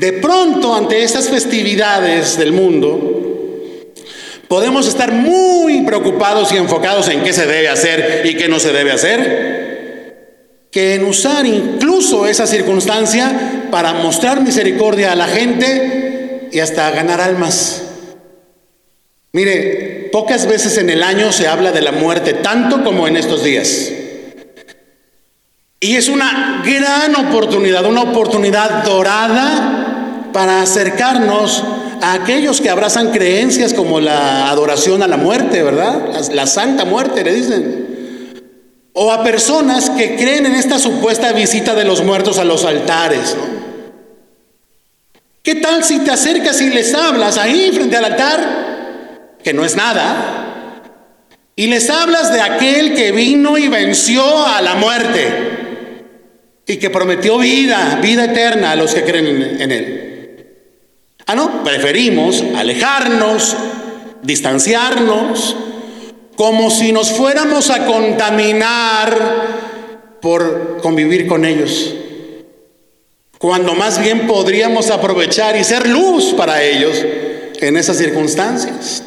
De 0.00 0.14
pronto, 0.14 0.74
ante 0.74 1.04
estas 1.04 1.28
festividades 1.28 2.38
del 2.38 2.52
mundo, 2.52 3.92
podemos 4.48 4.88
estar 4.88 5.12
muy 5.12 5.82
preocupados 5.82 6.50
y 6.52 6.56
enfocados 6.56 7.10
en 7.10 7.22
qué 7.22 7.34
se 7.34 7.44
debe 7.44 7.68
hacer 7.68 8.22
y 8.24 8.34
qué 8.34 8.48
no 8.48 8.58
se 8.58 8.72
debe 8.72 8.92
hacer, 8.92 10.64
que 10.70 10.94
en 10.94 11.04
usar 11.04 11.44
incluso 11.44 12.26
esa 12.26 12.46
circunstancia 12.46 13.66
para 13.70 13.92
mostrar 13.92 14.40
misericordia 14.40 15.12
a 15.12 15.16
la 15.16 15.28
gente 15.28 16.48
y 16.50 16.60
hasta 16.60 16.90
ganar 16.92 17.20
almas. 17.20 17.82
Mire, 19.32 20.08
pocas 20.12 20.46
veces 20.46 20.78
en 20.78 20.88
el 20.88 21.02
año 21.02 21.30
se 21.30 21.46
habla 21.46 21.72
de 21.72 21.82
la 21.82 21.92
muerte, 21.92 22.32
tanto 22.32 22.82
como 22.82 23.06
en 23.06 23.18
estos 23.18 23.44
días. 23.44 23.92
Y 25.78 25.96
es 25.96 26.08
una 26.08 26.62
gran 26.64 27.16
oportunidad, 27.16 27.84
una 27.84 28.00
oportunidad 28.00 28.82
dorada 28.82 29.88
para 30.32 30.62
acercarnos 30.62 31.64
a 32.00 32.14
aquellos 32.14 32.60
que 32.60 32.70
abrazan 32.70 33.10
creencias 33.10 33.74
como 33.74 34.00
la 34.00 34.48
adoración 34.50 35.02
a 35.02 35.08
la 35.08 35.16
muerte, 35.16 35.62
¿verdad? 35.62 36.30
La, 36.32 36.46
santa 36.46 36.84
muerte, 36.84 37.24
le 37.24 37.34
dicen. 37.34 38.80
O 38.92 39.12
a 39.12 39.22
personas 39.22 39.90
que 39.90 40.16
creen 40.16 40.46
en 40.46 40.54
esta 40.54 40.78
supuesta 40.78 41.32
visita 41.32 41.74
de 41.74 41.84
los 41.84 42.02
muertos 42.02 42.38
a 42.38 42.44
los 42.44 42.64
altares. 42.64 43.36
¿Qué 45.42 45.56
tal 45.56 45.84
si 45.84 46.00
te 46.00 46.10
acercas 46.10 46.60
y 46.60 46.70
les 46.70 46.94
hablas 46.94 47.38
ahí 47.38 47.70
frente 47.72 47.96
al 47.96 48.04
altar? 48.04 49.38
Que 49.42 49.52
no 49.52 49.64
es 49.64 49.76
nada. 49.76 50.82
Y 51.56 51.66
les 51.66 51.88
hablas 51.90 52.32
de 52.32 52.40
aquel 52.40 52.94
que 52.94 53.12
vino 53.12 53.58
y 53.58 53.68
venció 53.68 54.46
a 54.46 54.60
la 54.60 54.74
muerte 54.74 55.60
y 56.66 56.76
que 56.76 56.90
prometió 56.90 57.38
vida, 57.38 57.98
vida 58.02 58.24
eterna 58.24 58.72
a 58.72 58.76
los 58.76 58.94
que 58.94 59.02
creen 59.02 59.60
en 59.60 59.72
él. 59.72 60.09
Ah, 61.30 61.36
no, 61.36 61.62
preferimos 61.62 62.42
alejarnos, 62.56 63.56
distanciarnos, 64.20 65.54
como 66.34 66.72
si 66.72 66.90
nos 66.90 67.12
fuéramos 67.12 67.70
a 67.70 67.86
contaminar 67.86 70.18
por 70.20 70.78
convivir 70.82 71.28
con 71.28 71.44
ellos, 71.44 71.94
cuando 73.38 73.76
más 73.76 74.02
bien 74.02 74.26
podríamos 74.26 74.90
aprovechar 74.90 75.56
y 75.56 75.62
ser 75.62 75.88
luz 75.88 76.34
para 76.36 76.64
ellos 76.64 77.00
en 77.60 77.76
esas 77.76 77.96
circunstancias. 77.96 79.04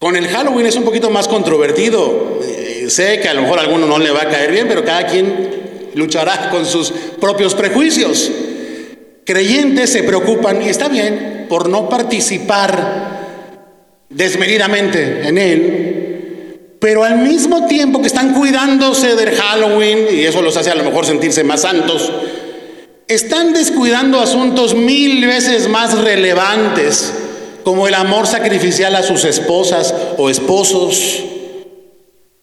Con 0.00 0.16
el 0.16 0.26
Halloween 0.26 0.66
es 0.66 0.74
un 0.74 0.82
poquito 0.82 1.08
más 1.08 1.28
controvertido. 1.28 2.40
Eh, 2.42 2.86
sé 2.88 3.20
que 3.20 3.28
a 3.28 3.34
lo 3.34 3.42
mejor 3.42 3.60
a 3.60 3.62
alguno 3.62 3.86
no 3.86 4.00
le 4.00 4.10
va 4.10 4.22
a 4.22 4.28
caer 4.28 4.50
bien, 4.50 4.66
pero 4.66 4.84
cada 4.84 5.06
quien 5.06 5.90
luchará 5.94 6.50
con 6.50 6.66
sus 6.66 6.90
propios 7.20 7.54
prejuicios. 7.54 8.28
Creyentes 9.28 9.90
se 9.90 10.04
preocupan, 10.04 10.62
y 10.62 10.70
está 10.70 10.88
bien, 10.88 11.44
por 11.50 11.68
no 11.68 11.90
participar 11.90 13.18
desmedidamente 14.08 15.28
en 15.28 15.36
él, 15.36 16.76
pero 16.80 17.04
al 17.04 17.18
mismo 17.18 17.66
tiempo 17.66 18.00
que 18.00 18.06
están 18.06 18.32
cuidándose 18.32 19.16
del 19.16 19.36
Halloween, 19.36 20.06
y 20.10 20.24
eso 20.24 20.40
los 20.40 20.56
hace 20.56 20.70
a 20.70 20.74
lo 20.74 20.82
mejor 20.82 21.04
sentirse 21.04 21.44
más 21.44 21.60
santos, 21.60 22.10
están 23.06 23.52
descuidando 23.52 24.18
asuntos 24.18 24.74
mil 24.74 25.26
veces 25.26 25.68
más 25.68 25.98
relevantes, 25.98 27.12
como 27.64 27.86
el 27.86 27.96
amor 27.96 28.26
sacrificial 28.26 28.96
a 28.96 29.02
sus 29.02 29.26
esposas 29.26 29.94
o 30.16 30.30
esposos, 30.30 31.22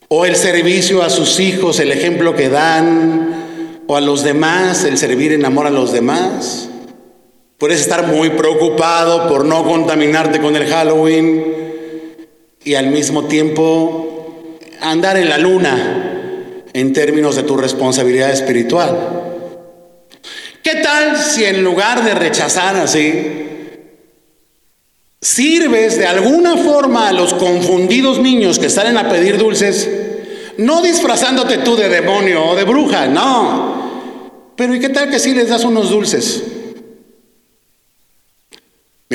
o 0.08 0.24
el 0.28 0.36
servicio 0.36 1.02
a 1.02 1.10
sus 1.10 1.40
hijos, 1.40 1.80
el 1.80 1.92
ejemplo 1.92 2.36
que 2.36 2.50
dan, 2.50 3.82
o 3.88 3.96
a 3.96 4.02
los 4.02 4.24
demás, 4.24 4.84
el 4.84 5.00
servir 5.00 5.34
en 5.34 5.46
amor 5.46 5.66
a 5.66 5.72
los 5.72 5.92
demás. 5.92 6.70
Puedes 7.58 7.80
estar 7.80 8.06
muy 8.08 8.32
preocupado 8.32 9.30
por 9.30 9.46
no 9.46 9.64
contaminarte 9.64 10.42
con 10.42 10.58
el 10.58 10.68
Halloween 10.68 12.18
y 12.66 12.76
al 12.76 12.88
mismo 12.88 13.26
tiempo 13.26 14.58
andar 14.82 15.16
en 15.18 15.30
la 15.30 15.38
luna 15.38 16.64
en 16.74 16.92
términos 16.92 17.38
de 17.38 17.44
tu 17.44 17.56
responsabilidad 17.56 18.32
espiritual. 18.32 19.48
¿Qué 20.62 20.76
tal 20.76 21.16
si 21.16 21.46
en 21.46 21.64
lugar 21.64 22.04
de 22.04 22.14
rechazar 22.14 22.76
así, 22.76 23.46
sirves 25.22 25.98
de 25.98 26.08
alguna 26.08 26.58
forma 26.58 27.08
a 27.08 27.14
los 27.14 27.34
confundidos 27.34 28.20
niños 28.20 28.60
que 28.60 28.70
salen 28.70 28.98
a 28.98 29.08
pedir 29.08 29.38
dulces, 29.38 29.90
no 30.58 30.82
disfrazándote 30.82 31.60
tú 31.60 31.78
de 31.78 31.88
demonio 31.88 32.48
o 32.48 32.56
de 32.56 32.66
bruja, 32.66 33.08
no. 33.08 34.52
Pero 34.58 34.76
¿y 34.76 34.80
qué 34.80 34.90
tal 34.90 35.10
que 35.10 35.20
si 35.20 35.34
les 35.34 35.48
das 35.48 35.64
unos 35.64 35.90
dulces? 35.90 36.44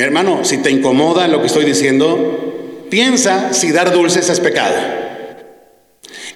Mi 0.01 0.05
hermano, 0.05 0.43
si 0.43 0.57
te 0.57 0.71
incomoda 0.71 1.27
lo 1.27 1.41
que 1.41 1.45
estoy 1.45 1.63
diciendo, 1.63 2.87
piensa 2.89 3.53
si 3.53 3.71
dar 3.71 3.93
dulces 3.93 4.29
es 4.29 4.39
pecado. 4.39 4.73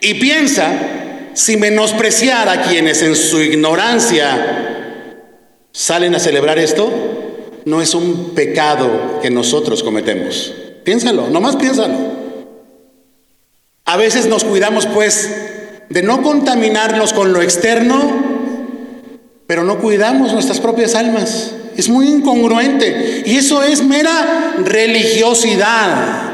Y 0.02 0.14
piensa 0.14 0.72
si 1.34 1.58
menospreciar 1.58 2.48
a 2.48 2.62
quienes 2.62 3.02
en 3.02 3.16
su 3.16 3.42
ignorancia 3.42 5.02
salen 5.72 6.14
a 6.14 6.20
celebrar 6.20 6.60
esto 6.60 6.92
no 7.66 7.82
es 7.82 7.96
un 7.96 8.36
pecado 8.36 9.20
que 9.24 9.32
nosotros 9.32 9.82
cometemos. 9.82 10.54
Piénsalo, 10.84 11.28
nomás 11.32 11.56
piénsalo. 11.56 11.98
A 13.86 13.98
veces 13.98 14.28
nos 14.28 14.44
cuidamos 14.44 14.86
pues 14.86 15.28
de 15.90 16.04
no 16.04 16.22
contaminarnos 16.22 17.14
con 17.14 17.34
lo 17.34 17.42
externo, 17.42 18.12
pero 19.48 19.64
no 19.64 19.80
cuidamos 19.80 20.34
nuestras 20.34 20.60
propias 20.60 20.94
almas. 20.94 21.56
Es 21.78 21.90
muy 21.90 22.08
incongruente. 22.08 23.24
Y 23.26 23.38
eso 23.38 23.64
es 23.64 23.84
mera 23.84 24.56
religiosidad. 24.64 26.26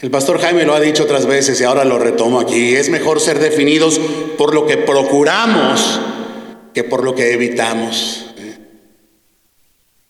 El 0.00 0.10
pastor 0.10 0.40
Jaime 0.40 0.64
lo 0.64 0.74
ha 0.74 0.80
dicho 0.80 1.02
otras 1.02 1.26
veces 1.26 1.60
y 1.60 1.64
ahora 1.64 1.84
lo 1.84 1.98
retomo 1.98 2.40
aquí. 2.40 2.74
Es 2.74 2.88
mejor 2.88 3.20
ser 3.20 3.38
definidos 3.38 4.00
por 4.38 4.54
lo 4.54 4.66
que 4.66 4.78
procuramos 4.78 6.00
que 6.72 6.84
por 6.84 7.04
lo 7.04 7.14
que 7.14 7.32
evitamos. 7.32 8.26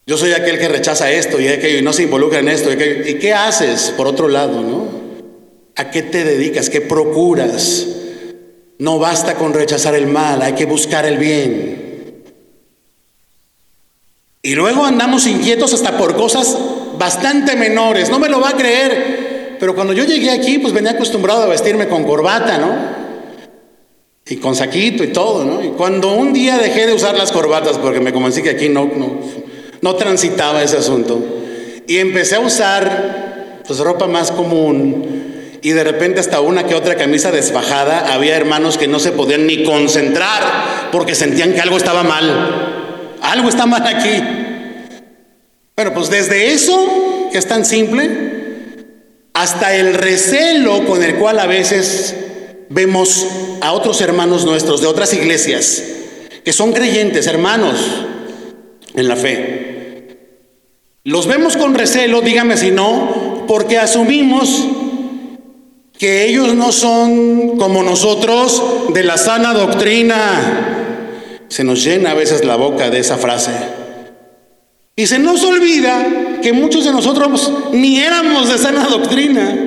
Yo 0.06 0.16
soy 0.16 0.32
aquel 0.32 0.58
que 0.58 0.68
rechaza 0.68 1.10
esto 1.10 1.40
y 1.40 1.48
aquello 1.48 1.78
y 1.78 1.82
no 1.82 1.92
se 1.92 2.04
involucra 2.04 2.38
en 2.40 2.48
esto. 2.48 2.72
¿Y, 2.72 3.14
qué 3.18 3.32
haces 3.32 3.92
por 3.96 4.06
otro 4.06 4.28
lado, 4.28 4.62
no? 4.62 4.88
¿A 5.76 5.90
qué 5.90 6.02
te 6.02 6.24
dedicas? 6.24 6.70
¿Qué 6.70 6.80
procuras? 6.80 7.86
No 8.78 8.98
basta 8.98 9.34
con 9.34 9.54
rechazar 9.54 9.94
el 9.94 10.06
mal, 10.06 10.42
hay 10.42 10.54
que 10.54 10.66
buscar 10.66 11.04
el 11.04 11.18
bien. 11.18 11.89
Y 14.42 14.54
luego 14.54 14.84
andamos 14.84 15.26
inquietos 15.26 15.74
hasta 15.74 15.98
por 15.98 16.16
cosas 16.16 16.56
bastante 16.98 17.56
menores. 17.56 18.08
No 18.10 18.18
me 18.18 18.28
lo 18.28 18.40
va 18.40 18.50
a 18.50 18.56
creer. 18.56 19.56
Pero 19.60 19.74
cuando 19.74 19.92
yo 19.92 20.04
llegué 20.04 20.30
aquí, 20.30 20.58
pues 20.58 20.72
venía 20.72 20.92
acostumbrado 20.92 21.42
a 21.42 21.46
vestirme 21.46 21.86
con 21.86 22.04
corbata, 22.04 22.56
¿no? 22.56 23.00
Y 24.26 24.36
con 24.36 24.56
saquito 24.56 25.04
y 25.04 25.08
todo, 25.08 25.44
¿no? 25.44 25.62
Y 25.62 25.68
cuando 25.70 26.12
un 26.12 26.32
día 26.32 26.56
dejé 26.56 26.86
de 26.86 26.94
usar 26.94 27.16
las 27.16 27.30
corbatas, 27.30 27.76
porque 27.76 28.00
me 28.00 28.12
convencí 28.12 28.42
que 28.42 28.50
aquí 28.50 28.70
no, 28.70 28.90
no, 28.96 29.18
no 29.82 29.94
transitaba 29.96 30.62
ese 30.62 30.78
asunto, 30.78 31.22
y 31.86 31.98
empecé 31.98 32.36
a 32.36 32.40
usar 32.40 33.60
pues 33.66 33.80
ropa 33.80 34.06
más 34.06 34.30
común, 34.30 35.58
y 35.62 35.70
de 35.70 35.84
repente 35.84 36.20
hasta 36.20 36.40
una 36.40 36.66
que 36.66 36.74
otra 36.74 36.94
camisa 36.94 37.30
desfajada, 37.30 38.14
había 38.14 38.36
hermanos 38.36 38.78
que 38.78 38.88
no 38.88 38.98
se 38.98 39.12
podían 39.12 39.46
ni 39.46 39.62
concentrar 39.64 40.88
porque 40.90 41.14
sentían 41.14 41.52
que 41.52 41.60
algo 41.60 41.76
estaba 41.76 42.02
mal. 42.02 42.59
Algo 43.22 43.48
está 43.48 43.66
mal 43.66 43.86
aquí. 43.86 44.22
Bueno, 45.76 45.94
pues 45.94 46.10
desde 46.10 46.52
eso, 46.52 47.28
que 47.32 47.38
es 47.38 47.46
tan 47.46 47.64
simple, 47.64 48.10
hasta 49.34 49.74
el 49.74 49.94
recelo 49.94 50.84
con 50.86 51.02
el 51.02 51.14
cual 51.16 51.38
a 51.38 51.46
veces 51.46 52.14
vemos 52.68 53.26
a 53.60 53.72
otros 53.72 54.00
hermanos 54.00 54.44
nuestros 54.44 54.80
de 54.80 54.86
otras 54.86 55.14
iglesias, 55.14 55.82
que 56.44 56.52
son 56.52 56.72
creyentes, 56.72 57.26
hermanos 57.26 58.04
en 58.94 59.08
la 59.08 59.16
fe. 59.16 60.18
Los 61.04 61.26
vemos 61.26 61.56
con 61.56 61.74
recelo, 61.74 62.20
dígame 62.20 62.56
si 62.56 62.70
no, 62.70 63.44
porque 63.48 63.78
asumimos 63.78 64.66
que 65.98 66.26
ellos 66.26 66.54
no 66.54 66.72
son 66.72 67.56
como 67.56 67.82
nosotros 67.82 68.62
de 68.92 69.04
la 69.04 69.16
sana 69.16 69.52
doctrina. 69.52 70.79
Se 71.50 71.64
nos 71.64 71.82
llena 71.82 72.12
a 72.12 72.14
veces 72.14 72.44
la 72.44 72.54
boca 72.54 72.90
de 72.90 73.00
esa 73.00 73.18
frase. 73.18 73.50
Y 74.94 75.06
se 75.06 75.18
nos 75.18 75.42
olvida 75.42 76.38
que 76.40 76.52
muchos 76.52 76.84
de 76.84 76.92
nosotros 76.92 77.52
ni 77.72 77.98
éramos 77.98 78.48
de 78.48 78.56
sana 78.56 78.86
doctrina. 78.86 79.58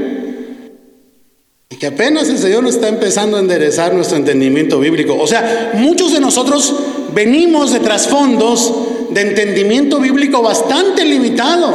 Y 1.70 1.76
que 1.76 1.88
apenas 1.88 2.30
el 2.30 2.38
Señor 2.38 2.66
está 2.68 2.88
empezando 2.88 3.36
a 3.36 3.42
enderezar 3.42 3.94
nuestro 3.94 4.16
entendimiento 4.16 4.80
bíblico. 4.80 5.18
O 5.20 5.28
sea, 5.28 5.72
muchos 5.74 6.14
de 6.14 6.22
nosotros 6.22 6.74
venimos 7.14 7.74
de 7.74 7.82
trasfondos 7.82 8.74
de 9.10 9.22
entendimiento 9.22 10.00
bíblico 10.00 10.42
bastante 10.42 11.04
limitado. 11.04 11.74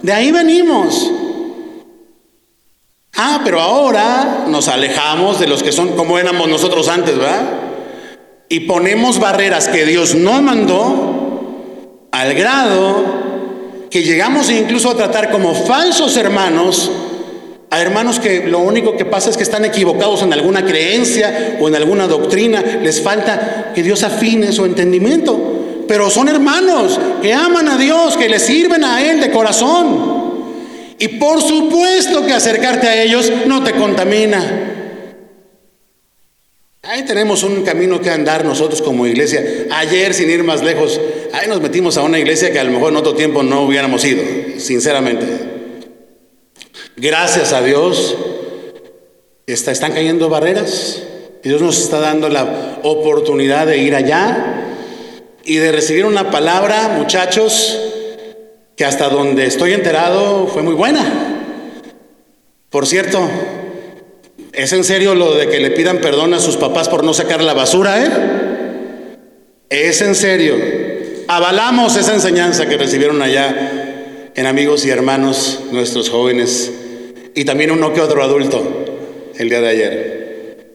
De 0.00 0.14
ahí 0.14 0.32
venimos. 0.32 1.12
Ah, 3.14 3.42
pero 3.44 3.60
ahora 3.60 4.46
nos 4.48 4.68
alejamos 4.68 5.38
de 5.38 5.46
los 5.46 5.62
que 5.62 5.72
son 5.72 5.90
como 5.90 6.18
éramos 6.18 6.48
nosotros 6.48 6.88
antes, 6.88 7.18
¿verdad? 7.18 7.65
Y 8.48 8.60
ponemos 8.60 9.18
barreras 9.18 9.68
que 9.68 9.84
Dios 9.84 10.14
no 10.14 10.40
mandó 10.42 12.08
al 12.12 12.34
grado 12.34 13.26
que 13.90 14.02
llegamos 14.02 14.50
incluso 14.50 14.90
a 14.90 14.96
tratar 14.96 15.30
como 15.30 15.54
falsos 15.54 16.16
hermanos 16.16 16.90
a 17.70 17.80
hermanos 17.80 18.20
que 18.20 18.46
lo 18.46 18.60
único 18.60 18.96
que 18.96 19.04
pasa 19.04 19.30
es 19.30 19.36
que 19.36 19.42
están 19.42 19.64
equivocados 19.64 20.22
en 20.22 20.32
alguna 20.32 20.64
creencia 20.64 21.58
o 21.60 21.66
en 21.66 21.74
alguna 21.74 22.06
doctrina, 22.06 22.62
les 22.82 23.02
falta 23.02 23.72
que 23.74 23.82
Dios 23.82 24.04
afine 24.04 24.52
su 24.52 24.64
entendimiento, 24.64 25.84
pero 25.88 26.08
son 26.08 26.28
hermanos 26.28 26.98
que 27.20 27.34
aman 27.34 27.68
a 27.68 27.76
Dios, 27.76 28.16
que 28.16 28.28
le 28.28 28.38
sirven 28.38 28.84
a 28.84 29.02
Él 29.02 29.20
de 29.20 29.32
corazón. 29.32 30.26
Y 30.98 31.08
por 31.08 31.42
supuesto 31.42 32.24
que 32.24 32.32
acercarte 32.32 32.86
a 32.88 33.02
ellos 33.02 33.30
no 33.46 33.62
te 33.62 33.72
contamina. 33.72 34.65
Ahí 36.88 37.04
tenemos 37.04 37.42
un 37.42 37.64
camino 37.64 38.00
que 38.00 38.10
andar 38.10 38.44
nosotros 38.44 38.80
como 38.80 39.08
iglesia. 39.08 39.66
Ayer, 39.72 40.14
sin 40.14 40.30
ir 40.30 40.44
más 40.44 40.62
lejos, 40.62 41.00
ahí 41.32 41.48
nos 41.48 41.60
metimos 41.60 41.96
a 41.96 42.02
una 42.02 42.16
iglesia 42.16 42.52
que 42.52 42.60
a 42.60 42.64
lo 42.64 42.70
mejor 42.70 42.92
en 42.92 42.98
otro 42.98 43.14
tiempo 43.14 43.42
no 43.42 43.62
hubiéramos 43.62 44.04
ido, 44.04 44.22
sinceramente. 44.58 45.26
Gracias 46.96 47.52
a 47.52 47.60
Dios, 47.60 48.16
está, 49.48 49.72
están 49.72 49.94
cayendo 49.94 50.28
barreras. 50.28 51.02
Dios 51.42 51.60
nos 51.60 51.80
está 51.82 51.98
dando 51.98 52.28
la 52.28 52.78
oportunidad 52.84 53.66
de 53.66 53.78
ir 53.78 53.96
allá 53.96 54.76
y 55.44 55.56
de 55.56 55.72
recibir 55.72 56.04
una 56.04 56.30
palabra, 56.30 56.94
muchachos, 56.96 57.80
que 58.76 58.84
hasta 58.84 59.08
donde 59.08 59.46
estoy 59.46 59.72
enterado 59.72 60.46
fue 60.46 60.62
muy 60.62 60.74
buena. 60.74 61.02
Por 62.70 62.86
cierto, 62.86 63.28
¿Es 64.56 64.72
en 64.72 64.84
serio 64.84 65.14
lo 65.14 65.34
de 65.34 65.48
que 65.48 65.60
le 65.60 65.70
pidan 65.70 65.98
perdón 65.98 66.32
a 66.32 66.40
sus 66.40 66.56
papás 66.56 66.88
por 66.88 67.04
no 67.04 67.12
sacar 67.12 67.42
la 67.42 67.52
basura, 67.52 68.02
eh? 68.02 68.08
Es 69.68 70.00
en 70.00 70.14
serio. 70.14 70.56
Avalamos 71.28 71.94
esa 71.96 72.14
enseñanza 72.14 72.66
que 72.66 72.78
recibieron 72.78 73.20
allá 73.20 74.30
en 74.34 74.46
amigos 74.46 74.86
y 74.86 74.90
hermanos, 74.90 75.60
nuestros 75.72 76.08
jóvenes, 76.08 76.72
y 77.34 77.44
también 77.44 77.70
uno 77.70 77.92
que 77.92 78.00
otro 78.00 78.22
adulto 78.22 79.32
el 79.38 79.50
día 79.50 79.60
de 79.60 79.68
ayer. 79.68 80.66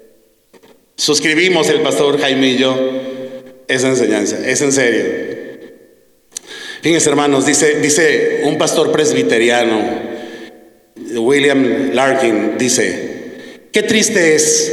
Suscribimos 0.95 1.67
el 1.69 1.81
pastor 1.81 2.19
Jaime 2.19 2.49
y 2.49 2.57
yo 2.57 2.77
esa 3.67 3.87
enseñanza, 3.87 4.47
es 4.47 4.61
en 4.61 4.73
serio. 4.73 5.05
Fíjense 6.83 7.09
hermanos, 7.09 7.47
dice, 7.47 7.79
dice 7.79 8.41
un 8.43 8.59
pastor 8.59 8.91
presbiteriano, 8.91 9.81
William 11.15 11.93
Larkin, 11.93 12.59
dice, 12.59 13.10
Qué 13.71 13.83
triste 13.83 14.35
es 14.35 14.71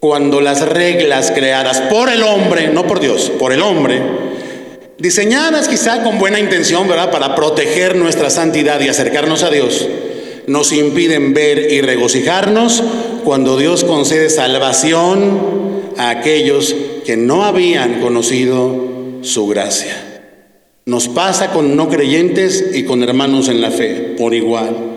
cuando 0.00 0.40
las 0.40 0.66
reglas 0.66 1.30
creadas 1.30 1.80
por 1.82 2.08
el 2.08 2.22
hombre, 2.22 2.68
no 2.68 2.86
por 2.86 3.00
Dios, 3.00 3.30
por 3.38 3.52
el 3.52 3.60
hombre, 3.60 4.00
diseñadas 4.98 5.68
quizá 5.68 6.02
con 6.02 6.18
buena 6.18 6.40
intención, 6.40 6.88
¿verdad?, 6.88 7.10
para 7.10 7.34
proteger 7.34 7.96
nuestra 7.96 8.30
santidad 8.30 8.80
y 8.80 8.88
acercarnos 8.88 9.42
a 9.42 9.50
Dios, 9.50 9.86
nos 10.46 10.72
impiden 10.72 11.34
ver 11.34 11.70
y 11.70 11.82
regocijarnos 11.82 12.82
cuando 13.24 13.58
Dios 13.58 13.84
concede 13.84 14.30
salvación 14.30 15.82
a 15.98 16.08
aquellos 16.08 16.74
que 17.04 17.18
no 17.18 17.44
habían 17.44 18.00
conocido 18.00 19.18
su 19.20 19.46
gracia. 19.48 20.22
Nos 20.86 21.08
pasa 21.08 21.50
con 21.52 21.76
no 21.76 21.90
creyentes 21.90 22.70
y 22.72 22.84
con 22.84 23.02
hermanos 23.02 23.48
en 23.48 23.60
la 23.60 23.70
fe, 23.70 24.14
por 24.16 24.32
igual. 24.32 24.87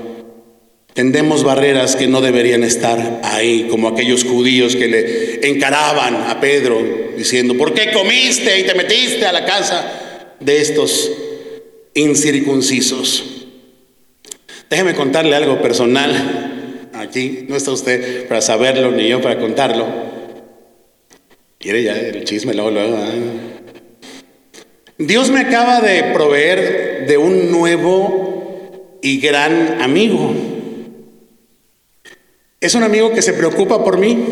Tendemos 0.94 1.44
barreras 1.44 1.96
que 1.96 2.08
no 2.08 2.20
deberían 2.20 2.64
estar 2.64 3.22
ahí, 3.24 3.68
como 3.70 3.88
aquellos 3.88 4.26
judíos 4.26 4.76
que 4.76 4.88
le 4.88 5.50
encaraban 5.50 6.16
a 6.30 6.42
Pedro 6.42 6.82
diciendo, 7.16 7.56
¿por 7.56 7.74
qué 7.74 7.92
comiste 7.92 8.60
y 8.60 8.64
te 8.64 8.76
metiste 8.76 9.26
a 9.26 9.32
la 9.32 9.46
casa 9.46 10.36
de 10.40 10.60
estos 10.60 11.10
incircuncisos? 11.94 13.46
Déjeme 14.70 14.94
contarle 14.94 15.36
algo 15.36 15.62
personal. 15.62 16.90
Aquí 16.94 17.46
no 17.48 17.56
está 17.56 17.72
usted 17.72 18.28
para 18.28 18.42
saberlo, 18.42 18.92
ni 18.92 19.08
yo 19.08 19.22
para 19.22 19.40
contarlo. 19.40 19.88
Quiere 21.58 21.84
ya 21.84 21.94
el 21.94 22.24
chisme. 22.26 22.54
¿eh? 22.54 23.22
Dios 24.98 25.30
me 25.30 25.40
acaba 25.40 25.80
de 25.80 26.04
proveer 26.14 27.06
de 27.08 27.18
un 27.18 27.52
nuevo 27.52 29.00
y 29.02 29.20
gran 29.20 29.82
amigo. 29.82 30.34
Es 32.62 32.76
un 32.76 32.84
amigo 32.84 33.12
que 33.12 33.24
se 33.24 33.34
preocupa 33.34 33.84
por 33.84 33.98
mí, 33.98 34.24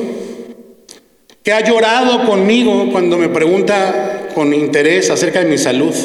que 1.42 1.52
ha 1.52 1.68
llorado 1.68 2.28
conmigo 2.28 2.90
cuando 2.92 3.18
me 3.18 3.28
pregunta 3.28 4.30
con 4.36 4.54
interés 4.54 5.10
acerca 5.10 5.40
de 5.40 5.50
mi 5.50 5.58
salud. 5.58 5.96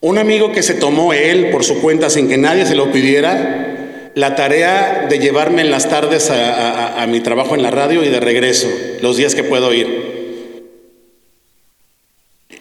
Un 0.00 0.16
amigo 0.16 0.50
que 0.50 0.62
se 0.62 0.72
tomó 0.72 1.12
él 1.12 1.50
por 1.50 1.64
su 1.64 1.82
cuenta 1.82 2.08
sin 2.08 2.28
que 2.28 2.38
nadie 2.38 2.64
se 2.64 2.76
lo 2.76 2.90
pidiera 2.90 4.10
la 4.14 4.36
tarea 4.36 5.06
de 5.06 5.18
llevarme 5.18 5.60
en 5.60 5.70
las 5.70 5.90
tardes 5.90 6.30
a, 6.30 7.04
mi 7.08 7.20
trabajo 7.20 7.54
en 7.54 7.62
la 7.62 7.70
radio 7.70 8.02
y 8.02 8.08
de 8.08 8.18
regreso, 8.18 8.68
los 9.02 9.18
días 9.18 9.34
que 9.34 9.44
puedo 9.44 9.74
ir. 9.74 10.64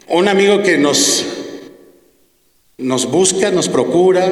Un 0.10 0.28
amigo 0.28 0.62
que 0.62 0.78
nos, 0.78 1.26
nos 2.78 3.10
busca, 3.10 3.50
nos 3.50 3.70
procura, 3.70 4.30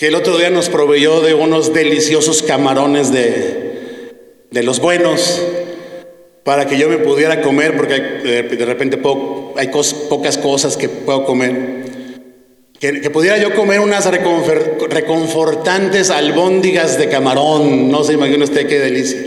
que 0.00 0.06
el 0.06 0.14
otro 0.14 0.38
día 0.38 0.48
nos 0.48 0.70
proveyó 0.70 1.20
de 1.20 1.34
unos 1.34 1.74
deliciosos 1.74 2.42
camarones 2.42 3.12
de, 3.12 4.14
de 4.50 4.62
los 4.62 4.80
buenos 4.80 5.42
para 6.42 6.66
que 6.66 6.78
yo 6.78 6.88
me 6.88 6.96
pudiera 6.96 7.42
comer, 7.42 7.76
porque 7.76 8.00
de 8.00 8.64
repente 8.64 8.98
hay 9.56 9.68
pocas 10.08 10.38
cosas 10.38 10.78
que 10.78 10.88
puedo 10.88 11.26
comer. 11.26 11.84
Que, 12.78 13.10
pudiera 13.10 13.36
yo 13.36 13.54
comer 13.54 13.80
unas 13.80 14.06
reconfortantes 14.10 16.08
albóndigas 16.08 16.98
de 16.98 17.10
camarón. 17.10 17.90
No 17.90 18.02
se 18.02 18.14
imagina 18.14 18.44
usted 18.44 18.66
qué 18.66 18.78
delicia. 18.78 19.20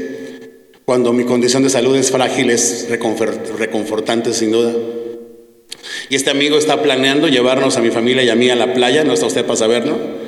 Cuando 0.85 1.13
mi 1.13 1.23
condición 1.23 1.61
de 1.61 1.69
salud 1.69 1.95
es 1.95 2.09
frágil, 2.09 2.49
es 2.49 2.87
reconfortante 2.89 4.33
sin 4.33 4.51
duda. 4.51 4.73
Y 6.09 6.15
este 6.15 6.31
amigo 6.31 6.57
está 6.57 6.81
planeando 6.81 7.27
llevarnos 7.27 7.77
a 7.77 7.81
mi 7.81 7.91
familia 7.91 8.23
y 8.23 8.29
a 8.29 8.35
mí 8.35 8.49
a 8.49 8.55
la 8.55 8.73
playa, 8.73 9.03
no 9.03 9.13
está 9.13 9.27
usted 9.27 9.45
para 9.45 9.57
saberlo, 9.57 10.22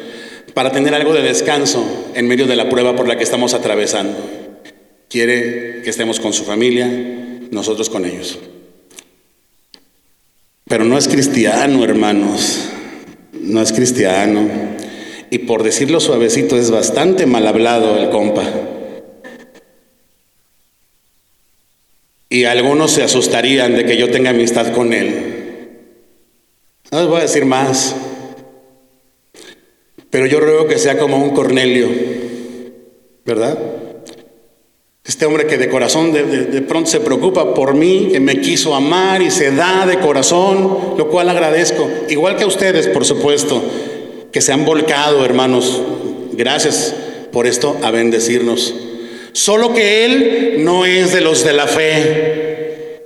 para 0.56 0.72
tener 0.72 0.96
algo 0.96 1.14
de 1.14 1.22
descanso 1.22 1.86
en 2.16 2.28
medio 2.28 2.48
de 2.48 2.56
la 2.56 2.68
prueba 2.68 2.96
por 2.96 3.08
la 3.08 3.16
que 3.16 3.24
estamos 3.24 3.54
atravesando. 3.54 4.18
Quiere 5.08 5.84
que 5.84 5.92
estemos 5.92 6.20
con 6.20 6.34
su 6.34 6.46
familia, 6.46 6.90
nosotros 7.52 7.92
con 7.92 8.06
ellos. 8.06 8.40
Pero 10.68 10.84
no 10.84 10.98
es 10.98 11.08
cristiano, 11.08 11.84
hermanos 11.84 12.72
no 13.46 13.62
es 13.62 13.72
cristiano. 13.72 14.48
Y 15.30 15.40
por 15.40 15.64
decirlo 15.64 16.00
suavecito, 16.00 16.58
es 16.58 16.72
bastante 16.72 17.26
mal 17.26 17.48
hablado 17.48 17.98
el 17.98 18.10
compa. 18.10 18.44
Y 22.30 22.46
algunos 22.46 22.92
se 22.92 23.04
asustarían 23.04 23.76
de 23.76 23.86
que 23.86 23.98
yo 23.98 24.10
tenga 24.10 24.32
amistad 24.32 24.74
con 24.74 24.94
él. 24.94 25.70
No 26.92 27.00
les 27.00 27.08
voy 27.08 27.20
a 27.20 27.24
decir 27.24 27.46
más. 27.46 27.96
Pero 30.16 30.28
yo 30.28 30.40
ruego 30.40 30.66
que 30.66 30.78
sea 30.78 30.98
como 30.98 31.18
un 31.18 31.32
Cornelio, 31.32 31.90
¿verdad? 33.26 33.60
Este 35.04 35.26
hombre 35.26 35.46
que 35.46 35.58
de 35.58 35.68
corazón 35.68 36.14
de, 36.14 36.62
pronto 36.62 36.90
se 36.90 37.02
preocupa 37.02 37.54
por 37.54 37.74
mí, 37.74 38.08
que 38.14 38.22
me 38.22 38.40
quiso 38.40 38.74
amar 38.74 39.22
y 39.22 39.30
se 39.30 39.52
da 39.52 39.86
de 39.86 40.00
corazón, 40.00 40.96
lo 40.98 41.10
cual 41.10 41.28
agradezco. 41.28 41.90
Igual 42.08 42.38
que 42.38 42.46
a 42.46 42.48
ustedes, 42.48 42.88
por 42.88 43.04
supuesto, 43.04 43.62
que 44.32 44.40
se 44.40 44.54
han 44.54 44.64
volcado, 44.64 45.26
hermanos. 45.26 45.82
Gracias 46.32 46.96
por 47.34 47.46
esto, 47.46 47.78
a 47.84 47.92
bendecirnos. 47.92 48.74
Solo 49.34 49.74
que 49.74 50.06
Él 50.06 50.56
no 50.64 50.86
es 50.86 51.12
de 51.12 51.20
los 51.20 51.44
de 51.44 51.52
la 51.52 51.68
fe. 51.68 53.02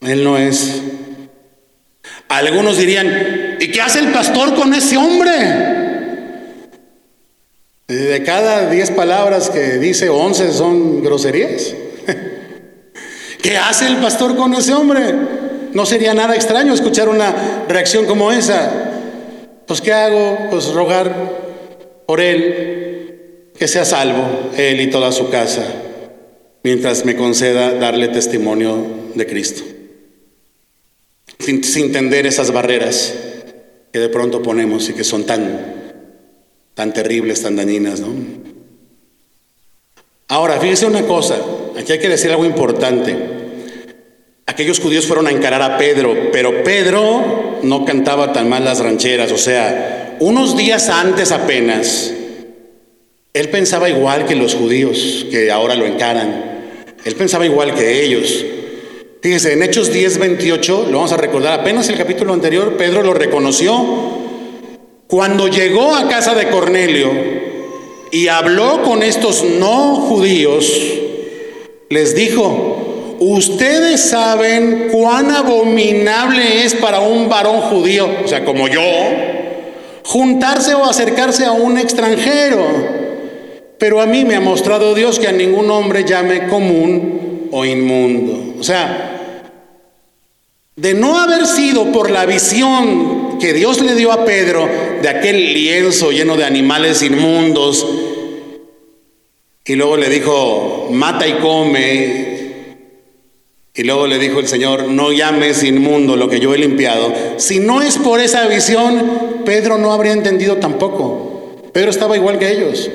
Él 0.00 0.24
no 0.24 0.36
es. 0.38 0.82
Algunos 2.28 2.78
dirían, 2.78 3.58
¿y 3.60 3.68
qué 3.68 3.80
hace 3.80 4.00
el 4.00 4.08
pastor 4.08 4.56
con 4.56 4.74
ese 4.74 4.96
hombre? 4.96 5.71
De 7.92 8.22
cada 8.22 8.70
diez 8.70 8.90
palabras 8.90 9.50
que 9.50 9.78
dice, 9.78 10.08
once 10.08 10.50
son 10.50 11.02
groserías. 11.02 11.74
¿Qué 13.42 13.58
hace 13.58 13.86
el 13.86 13.98
pastor 13.98 14.34
con 14.34 14.54
ese 14.54 14.72
hombre? 14.72 15.14
No 15.74 15.84
sería 15.84 16.14
nada 16.14 16.34
extraño 16.34 16.72
escuchar 16.72 17.10
una 17.10 17.66
reacción 17.68 18.06
como 18.06 18.32
esa. 18.32 18.92
Pues 19.66 19.82
¿qué 19.82 19.92
hago? 19.92 20.38
Pues 20.50 20.72
rogar 20.72 21.14
por 22.06 22.22
él, 22.22 23.50
que 23.58 23.68
sea 23.68 23.84
salvo, 23.84 24.50
él 24.56 24.80
y 24.80 24.88
toda 24.88 25.12
su 25.12 25.28
casa, 25.28 25.66
mientras 26.62 27.04
me 27.04 27.14
conceda 27.14 27.74
darle 27.74 28.08
testimonio 28.08 28.86
de 29.14 29.26
Cristo. 29.26 29.64
Sin, 31.38 31.62
sin 31.62 31.86
entender 31.86 32.26
esas 32.26 32.52
barreras 32.52 33.12
que 33.92 33.98
de 33.98 34.08
pronto 34.08 34.42
ponemos 34.42 34.88
y 34.88 34.94
que 34.94 35.04
son 35.04 35.26
tan 35.26 35.81
tan 36.74 36.92
terribles, 36.92 37.42
tan 37.42 37.56
dañinas, 37.56 38.00
¿no? 38.00 38.08
Ahora, 40.28 40.58
fíjense 40.58 40.86
una 40.86 41.02
cosa, 41.02 41.36
aquí 41.78 41.92
hay 41.92 41.98
que 41.98 42.08
decir 42.08 42.30
algo 42.30 42.44
importante. 42.44 43.16
Aquellos 44.46 44.80
judíos 44.80 45.06
fueron 45.06 45.26
a 45.26 45.30
encarar 45.30 45.62
a 45.62 45.76
Pedro, 45.76 46.30
pero 46.32 46.62
Pedro 46.64 47.58
no 47.62 47.84
cantaba 47.84 48.32
tan 48.32 48.48
mal 48.48 48.64
las 48.64 48.80
rancheras, 48.80 49.30
o 49.32 49.38
sea, 49.38 50.16
unos 50.20 50.56
días 50.56 50.88
antes 50.88 51.32
apenas, 51.32 52.12
él 53.34 53.48
pensaba 53.48 53.88
igual 53.88 54.26
que 54.26 54.34
los 54.34 54.54
judíos 54.54 55.26
que 55.30 55.50
ahora 55.50 55.74
lo 55.74 55.86
encaran. 55.86 56.52
Él 57.04 57.14
pensaba 57.14 57.46
igual 57.46 57.74
que 57.74 58.04
ellos. 58.04 58.44
Fíjense, 59.22 59.52
en 59.52 59.62
Hechos 59.62 59.92
10, 59.92 60.18
28, 60.18 60.88
lo 60.90 60.98
vamos 60.98 61.12
a 61.12 61.16
recordar, 61.16 61.58
apenas 61.58 61.88
el 61.88 61.96
capítulo 61.96 62.32
anterior, 62.32 62.76
Pedro 62.76 63.02
lo 63.02 63.14
reconoció 63.14 64.21
cuando 65.12 65.46
llegó 65.46 65.94
a 65.94 66.08
casa 66.08 66.34
de 66.34 66.48
Cornelio 66.48 67.12
y 68.10 68.28
habló 68.28 68.82
con 68.82 69.02
estos 69.02 69.44
no 69.44 69.96
judíos, 69.96 70.72
les 71.90 72.14
dijo, 72.14 73.18
ustedes 73.20 74.00
saben 74.00 74.88
cuán 74.90 75.30
abominable 75.30 76.64
es 76.64 76.74
para 76.74 77.00
un 77.00 77.28
varón 77.28 77.60
judío, 77.60 78.08
o 78.24 78.26
sea, 78.26 78.42
como 78.46 78.68
yo, 78.68 78.80
juntarse 80.02 80.72
o 80.72 80.86
acercarse 80.86 81.44
a 81.44 81.52
un 81.52 81.76
extranjero. 81.76 82.64
Pero 83.78 84.00
a 84.00 84.06
mí 84.06 84.24
me 84.24 84.36
ha 84.36 84.40
mostrado 84.40 84.94
Dios 84.94 85.18
que 85.18 85.28
a 85.28 85.32
ningún 85.32 85.70
hombre 85.70 86.04
llame 86.04 86.46
común 86.46 87.50
o 87.52 87.66
inmundo. 87.66 88.54
O 88.58 88.62
sea, 88.62 89.50
de 90.74 90.94
no 90.94 91.18
haber 91.18 91.46
sido 91.46 91.92
por 91.92 92.10
la 92.10 92.24
visión 92.24 93.21
que 93.42 93.52
Dios 93.52 93.82
le 93.82 93.96
dio 93.96 94.12
a 94.12 94.24
Pedro 94.24 94.68
de 95.02 95.08
aquel 95.08 95.52
lienzo 95.52 96.12
lleno 96.12 96.36
de 96.36 96.44
animales 96.44 97.02
inmundos. 97.02 97.84
Y 99.64 99.74
luego 99.74 99.96
le 99.96 100.08
dijo, 100.08 100.86
mata 100.92 101.26
y 101.26 101.32
come. 101.32 102.76
Y 103.74 103.82
luego 103.82 104.06
le 104.06 104.20
dijo 104.20 104.38
el 104.38 104.46
Señor, 104.46 104.84
no 104.84 105.10
llames 105.10 105.64
inmundo 105.64 106.14
lo 106.14 106.28
que 106.28 106.38
yo 106.38 106.54
he 106.54 106.58
limpiado. 106.58 107.12
Si 107.38 107.58
no 107.58 107.82
es 107.82 107.98
por 107.98 108.20
esa 108.20 108.46
visión, 108.46 109.42
Pedro 109.44 109.76
no 109.76 109.92
habría 109.92 110.12
entendido 110.12 110.58
tampoco. 110.58 111.56
Pedro 111.72 111.90
estaba 111.90 112.16
igual 112.16 112.38
que 112.38 112.52
ellos. 112.52 112.88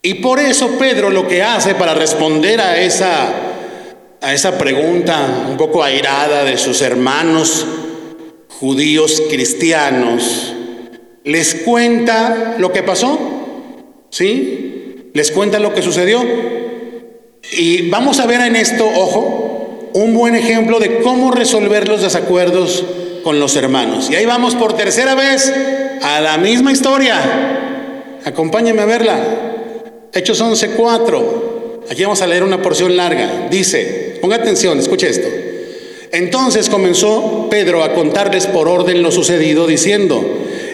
Y 0.00 0.14
por 0.14 0.38
eso 0.38 0.78
Pedro 0.78 1.10
lo 1.10 1.26
que 1.26 1.42
hace 1.42 1.74
para 1.74 1.94
responder 1.94 2.60
a 2.60 2.80
esa, 2.80 3.32
a 4.20 4.32
esa 4.32 4.56
pregunta 4.58 5.44
un 5.50 5.56
poco 5.56 5.82
airada 5.82 6.44
de 6.44 6.56
sus 6.56 6.82
hermanos, 6.82 7.66
judíos 8.60 9.22
cristianos, 9.28 10.54
les 11.24 11.54
cuenta 11.54 12.56
lo 12.58 12.72
que 12.72 12.82
pasó, 12.82 13.18
¿sí? 14.10 15.10
Les 15.12 15.30
cuenta 15.30 15.58
lo 15.58 15.74
que 15.74 15.82
sucedió. 15.82 16.22
Y 17.52 17.88
vamos 17.88 18.20
a 18.20 18.26
ver 18.26 18.40
en 18.40 18.56
esto, 18.56 18.86
ojo, 18.86 19.90
un 19.94 20.14
buen 20.14 20.34
ejemplo 20.34 20.80
de 20.80 21.00
cómo 21.00 21.30
resolver 21.30 21.88
los 21.88 22.02
desacuerdos 22.02 22.84
con 23.22 23.40
los 23.40 23.56
hermanos. 23.56 24.10
Y 24.10 24.16
ahí 24.16 24.26
vamos 24.26 24.54
por 24.54 24.76
tercera 24.76 25.14
vez 25.14 25.52
a 26.02 26.20
la 26.20 26.36
misma 26.38 26.72
historia. 26.72 28.20
Acompáñenme 28.24 28.82
a 28.82 28.86
verla. 28.86 29.18
Hechos 30.12 30.40
11:4. 30.40 31.84
Aquí 31.90 32.02
vamos 32.02 32.22
a 32.22 32.26
leer 32.26 32.42
una 32.42 32.62
porción 32.62 32.96
larga. 32.96 33.48
Dice, 33.50 34.18
ponga 34.20 34.36
atención, 34.36 34.78
escuche 34.78 35.08
esto. 35.08 35.28
Entonces 36.14 36.68
comenzó 36.68 37.48
Pedro 37.50 37.82
a 37.82 37.92
contarles 37.92 38.46
por 38.46 38.68
orden 38.68 39.02
lo 39.02 39.10
sucedido, 39.10 39.66
diciendo, 39.66 40.24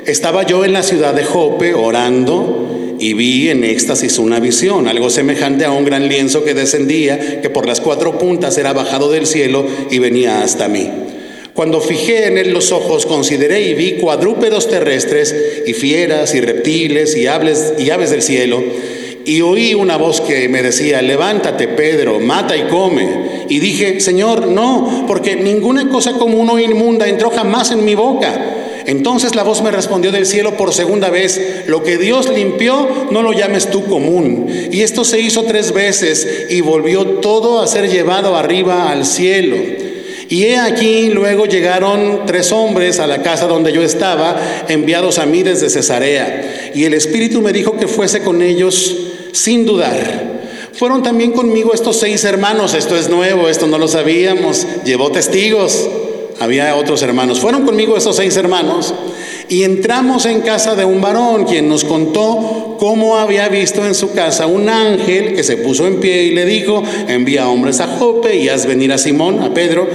estaba 0.05 0.45
yo 0.45 0.67
en 0.67 0.75
la 0.75 0.83
ciudad 0.83 1.15
de 1.15 1.25
Jope 1.25 1.73
orando 1.73 2.97
y 2.99 3.15
vi 3.15 3.49
en 3.49 3.65
éxtasis 3.65 4.19
una 4.19 4.39
visión, 4.39 4.87
algo 4.87 5.09
semejante 5.09 5.65
a 5.65 5.73
un 5.73 5.87
gran 5.87 6.09
lienzo 6.09 6.45
que 6.45 6.53
descendía, 6.53 7.41
que 7.41 7.49
por 7.49 7.67
las 7.67 7.81
cuatro 7.81 8.19
puntas 8.19 8.59
era 8.59 8.75
bajado 8.75 9.11
del 9.11 9.27
cielo 9.27 9.67
y 9.91 9.99
venía 9.99 10.43
hasta 10.43 10.69
mí. 10.69 10.91
Cuando 11.55 11.81
fijé 11.81 12.27
en 12.27 12.37
él 12.37 12.53
los 12.53 12.71
ojos, 12.71 13.07
consideré 13.07 13.63
y 13.63 13.73
vi 13.73 13.93
cuadrúpedos 13.93 14.69
terrestres 14.69 15.35
y 15.67 15.73
fieras 15.73 16.35
y 16.35 16.43
reptiles 16.43 17.17
y 17.17 17.27
aves, 17.29 17.73
y 17.79 17.89
aves 17.89 18.11
del 18.11 18.21
cielo. 18.21 18.63
Y 19.25 19.43
oí 19.43 19.75
una 19.75 19.97
voz 19.97 20.21
que 20.21 20.49
me 20.49 20.63
decía, 20.63 21.03
levántate 21.03 21.69
Pedro, 21.69 22.21
mata 22.21 22.57
y 22.57 22.63
come. 22.69 23.47
Y 23.49 23.59
dije, 23.59 24.01
Señor, 24.01 24.47
no, 24.47 25.05
porque 25.07 25.37
ninguna 25.37 25.89
cosa 25.89 26.13
común 26.13 26.49
o 26.49 26.59
inmunda 26.59 27.07
entró 27.07 27.31
jamás 27.31 27.71
en 27.71 27.85
mi 27.85 27.95
boca. 27.95 28.57
Entonces 28.87 29.35
la 29.35 29.43
voz 29.43 29.63
me 29.63 29.71
respondió 29.71 30.11
del 30.11 30.27
cielo 30.27 30.57
por 30.57 30.73
segunda 30.73 31.11
vez, 31.11 31.65
lo 31.67 31.83
que 31.83 31.99
Dios 31.99 32.29
limpió, 32.31 32.89
no 33.11 33.23
lo 33.23 33.33
llames 33.33 33.71
tú 33.71 33.85
común. 33.85 34.49
Y 34.73 34.81
esto 34.81 35.05
se 35.05 35.21
hizo 35.21 35.45
tres 35.45 35.73
veces 35.73 36.47
y 36.49 36.61
volvió 36.61 37.05
todo 37.21 37.61
a 37.61 37.67
ser 37.67 37.91
llevado 37.91 38.37
arriba 38.37 38.91
al 38.91 39.05
cielo. 39.05 39.57
Y 40.31 40.45
he 40.45 40.59
aquí, 40.59 41.11
luego 41.11 41.47
llegaron 41.47 42.25
tres 42.25 42.53
hombres 42.53 43.01
a 43.01 43.07
la 43.09 43.21
casa 43.21 43.49
donde 43.49 43.73
yo 43.73 43.83
estaba, 43.83 44.41
enviados 44.69 45.19
a 45.19 45.27
mí 45.27 45.43
desde 45.43 45.69
Cesarea. 45.69 46.71
Y 46.73 46.85
el 46.85 46.95
Espíritu 46.95 47.43
me 47.43 47.53
dijo 47.53 47.77
que 47.77 47.89
fuese 47.89 48.23
con 48.23 48.41
ellos 48.41 49.10
sin 49.33 49.67
dudar. 49.67 50.41
Fueron 50.73 51.03
también 51.03 51.33
conmigo 51.33 51.73
estos 51.75 51.99
seis 51.99 52.25
hermanos, 52.25 52.75
esto 52.75 52.97
es 52.97 53.09
nuevo, 53.09 53.49
esto 53.49 53.67
no 53.67 53.77
lo 53.77 53.89
sabíamos, 53.89 54.67
llevó 54.85 55.11
testigos, 55.11 55.89
había 56.39 56.75
otros 56.77 57.03
hermanos. 57.03 57.41
Fueron 57.41 57.67
conmigo 57.67 57.97
estos 57.97 58.17
seis 58.17 58.37
hermanos 58.37 58.95
y 59.49 59.65
entramos 59.65 60.27
en 60.27 60.41
casa 60.41 60.75
de 60.75 60.85
un 60.85 61.01
varón 61.01 61.45
quien 61.45 61.69
nos 61.69 61.85
contó 61.85 62.77
cómo 62.79 63.19
había 63.19 63.49
visto 63.49 63.85
en 63.85 63.95
su 63.95 64.13
casa 64.13 64.47
un 64.47 64.69
ángel 64.69 65.35
que 65.35 65.43
se 65.43 65.59
puso 65.59 65.87
en 65.87 66.01
pie 66.01 66.23
y 66.25 66.31
le 66.31 66.47
dijo, 66.47 66.83
envía 67.09 67.49
hombres 67.49 67.81
a 67.81 67.87
Jope 67.87 68.37
y 68.37 68.49
haz 68.49 68.65
venir 68.65 68.93
a 68.93 68.99
Simón, 68.99 69.43
a 69.43 69.53
Pedro, 69.53 69.87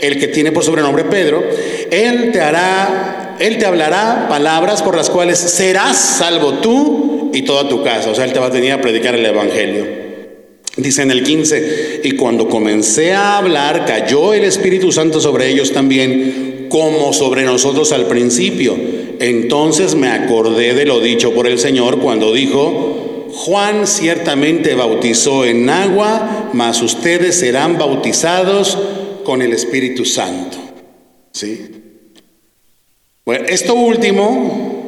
el 0.00 0.18
que 0.18 0.28
tiene 0.28 0.52
por 0.52 0.64
sobrenombre 0.64 1.04
Pedro, 1.04 1.42
él 1.90 2.30
te 2.32 2.40
hará, 2.40 3.36
él 3.38 3.58
te 3.58 3.66
hablará 3.66 4.26
palabras 4.28 4.80
por 4.80 4.96
las 4.96 5.10
cuales 5.10 5.38
serás 5.38 5.96
salvo 5.96 6.54
tú 6.54 7.09
y 7.32 7.42
toda 7.42 7.68
tu 7.68 7.82
casa. 7.82 8.10
O 8.10 8.14
sea, 8.14 8.24
él 8.24 8.32
te 8.32 8.38
va 8.38 8.46
a 8.46 8.50
venir 8.50 8.72
a 8.72 8.80
predicar 8.80 9.14
el 9.14 9.24
Evangelio. 9.24 9.86
Dice 10.76 11.02
en 11.02 11.10
el 11.10 11.22
15, 11.22 12.00
y 12.04 12.12
cuando 12.12 12.48
comencé 12.48 13.12
a 13.12 13.38
hablar, 13.38 13.84
cayó 13.84 14.32
el 14.32 14.44
Espíritu 14.44 14.92
Santo 14.92 15.20
sobre 15.20 15.48
ellos 15.48 15.72
también, 15.72 16.66
como 16.68 17.12
sobre 17.12 17.42
nosotros 17.42 17.92
al 17.92 18.06
principio. 18.06 18.76
Entonces 19.18 19.94
me 19.94 20.08
acordé 20.08 20.72
de 20.74 20.86
lo 20.86 21.00
dicho 21.00 21.34
por 21.34 21.46
el 21.46 21.58
Señor 21.58 21.98
cuando 21.98 22.32
dijo, 22.32 23.28
Juan 23.32 23.86
ciertamente 23.86 24.74
bautizó 24.74 25.44
en 25.44 25.68
agua, 25.68 26.50
mas 26.52 26.80
ustedes 26.82 27.36
serán 27.38 27.76
bautizados 27.76 28.78
con 29.24 29.42
el 29.42 29.52
Espíritu 29.52 30.04
Santo. 30.04 30.56
¿Sí? 31.32 31.70
Bueno, 33.24 33.44
esto 33.48 33.74
último, 33.74 34.79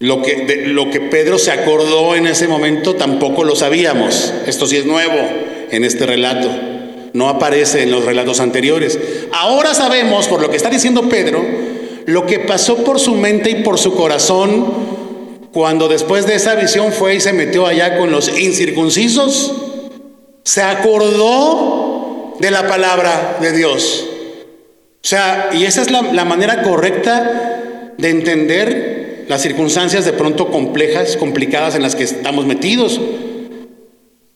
lo 0.00 0.22
que, 0.22 0.64
lo 0.66 0.90
que 0.90 1.00
Pedro 1.00 1.38
se 1.38 1.50
acordó 1.50 2.14
en 2.14 2.26
ese 2.26 2.46
momento, 2.46 2.94
tampoco 2.94 3.44
lo 3.44 3.56
sabíamos. 3.56 4.32
Esto 4.46 4.66
sí 4.66 4.76
es 4.76 4.86
nuevo 4.86 5.16
en 5.70 5.84
este 5.84 6.06
relato. 6.06 6.48
No 7.12 7.28
aparece 7.28 7.82
en 7.82 7.90
los 7.90 8.04
relatos 8.04 8.38
anteriores. 8.40 8.98
Ahora 9.32 9.74
sabemos, 9.74 10.28
por 10.28 10.40
lo 10.40 10.50
que 10.50 10.56
está 10.56 10.70
diciendo 10.70 11.08
Pedro, 11.08 11.44
lo 12.06 12.26
que 12.26 12.38
pasó 12.38 12.84
por 12.84 13.00
su 13.00 13.14
mente 13.14 13.50
y 13.50 13.62
por 13.62 13.78
su 13.78 13.94
corazón 13.94 14.98
cuando 15.52 15.88
después 15.88 16.26
de 16.26 16.36
esa 16.36 16.54
visión 16.54 16.92
fue 16.92 17.16
y 17.16 17.20
se 17.20 17.32
metió 17.32 17.66
allá 17.66 17.98
con 17.98 18.10
los 18.10 18.38
incircuncisos. 18.38 19.54
Se 20.44 20.62
acordó 20.62 22.36
de 22.38 22.50
la 22.50 22.68
palabra 22.68 23.38
de 23.40 23.52
Dios. 23.52 24.08
O 25.02 25.06
sea, 25.08 25.50
y 25.52 25.64
esa 25.64 25.82
es 25.82 25.90
la, 25.90 26.02
la, 26.02 26.24
manera 26.24 26.62
correcta 26.62 27.92
de 27.96 28.10
entender 28.10 28.97
las 29.28 29.42
circunstancias 29.42 30.04
de 30.04 30.12
pronto 30.12 30.48
complejas, 30.48 31.16
complicadas 31.16 31.74
en 31.74 31.82
las 31.82 31.94
que 31.94 32.04
estamos 32.04 32.46
metidos. 32.46 33.00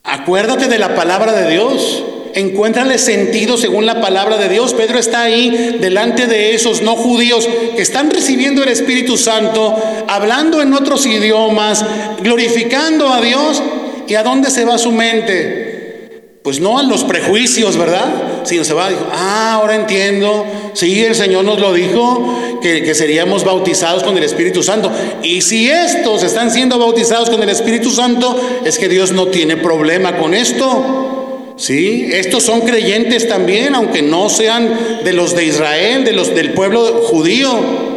Acuérdate 0.04 0.68
de 0.68 0.78
la 0.78 0.94
palabra 0.94 1.32
de 1.32 1.50
Dios. 1.50 2.04
Encuéntrale 2.34 2.98
sentido 2.98 3.56
según 3.56 3.84
la 3.84 4.00
palabra 4.00 4.38
de 4.38 4.48
Dios. 4.48 4.74
Pedro 4.74 4.98
está 4.98 5.22
ahí 5.22 5.78
delante 5.80 6.26
de 6.26 6.54
esos 6.54 6.82
no 6.82 6.96
judíos 6.96 7.48
que 7.76 7.82
están 7.82 8.10
recibiendo 8.10 8.62
el 8.62 8.70
Espíritu 8.70 9.16
Santo, 9.16 9.76
hablando 10.08 10.62
en 10.62 10.72
otros 10.72 11.04
idiomas, 11.06 11.84
glorificando 12.22 13.08
a 13.08 13.20
Dios. 13.20 13.62
¿Y 14.08 14.14
a 14.14 14.22
dónde 14.22 14.50
se 14.50 14.64
va 14.64 14.76
su 14.76 14.92
mente? 14.92 16.38
Pues 16.42 16.60
no 16.60 16.78
a 16.78 16.82
los 16.82 17.04
prejuicios, 17.04 17.78
¿verdad? 17.78 18.31
Se 18.44 18.74
va, 18.74 18.90
dijo, 18.90 19.06
ah, 19.12 19.54
ahora 19.54 19.74
entiendo, 19.76 20.44
sí, 20.74 21.04
el 21.04 21.14
Señor 21.14 21.44
nos 21.44 21.60
lo 21.60 21.72
dijo, 21.72 22.58
que, 22.60 22.82
que, 22.82 22.94
seríamos 22.94 23.44
bautizados 23.44 24.02
con 24.02 24.16
el 24.16 24.24
Espíritu 24.24 24.62
Santo. 24.62 24.90
Y 25.22 25.42
si 25.42 25.68
estos 25.68 26.22
están 26.22 26.50
siendo 26.50 26.78
bautizados 26.78 27.30
con 27.30 27.42
el 27.42 27.48
Espíritu 27.48 27.90
Santo, 27.90 28.38
es 28.64 28.78
que 28.78 28.88
Dios 28.88 29.12
no 29.12 29.28
tiene 29.28 29.56
problema 29.56 30.16
con 30.16 30.34
esto. 30.34 31.54
Sí, 31.56 32.08
estos 32.10 32.42
son 32.42 32.62
creyentes 32.62 33.28
también, 33.28 33.74
aunque 33.74 34.02
no 34.02 34.28
sean 34.28 35.02
de 35.04 35.12
los 35.12 35.36
de 35.36 35.44
Israel, 35.44 36.04
de 36.04 36.12
los 36.12 36.34
del 36.34 36.52
pueblo 36.52 37.02
judío. 37.04 37.92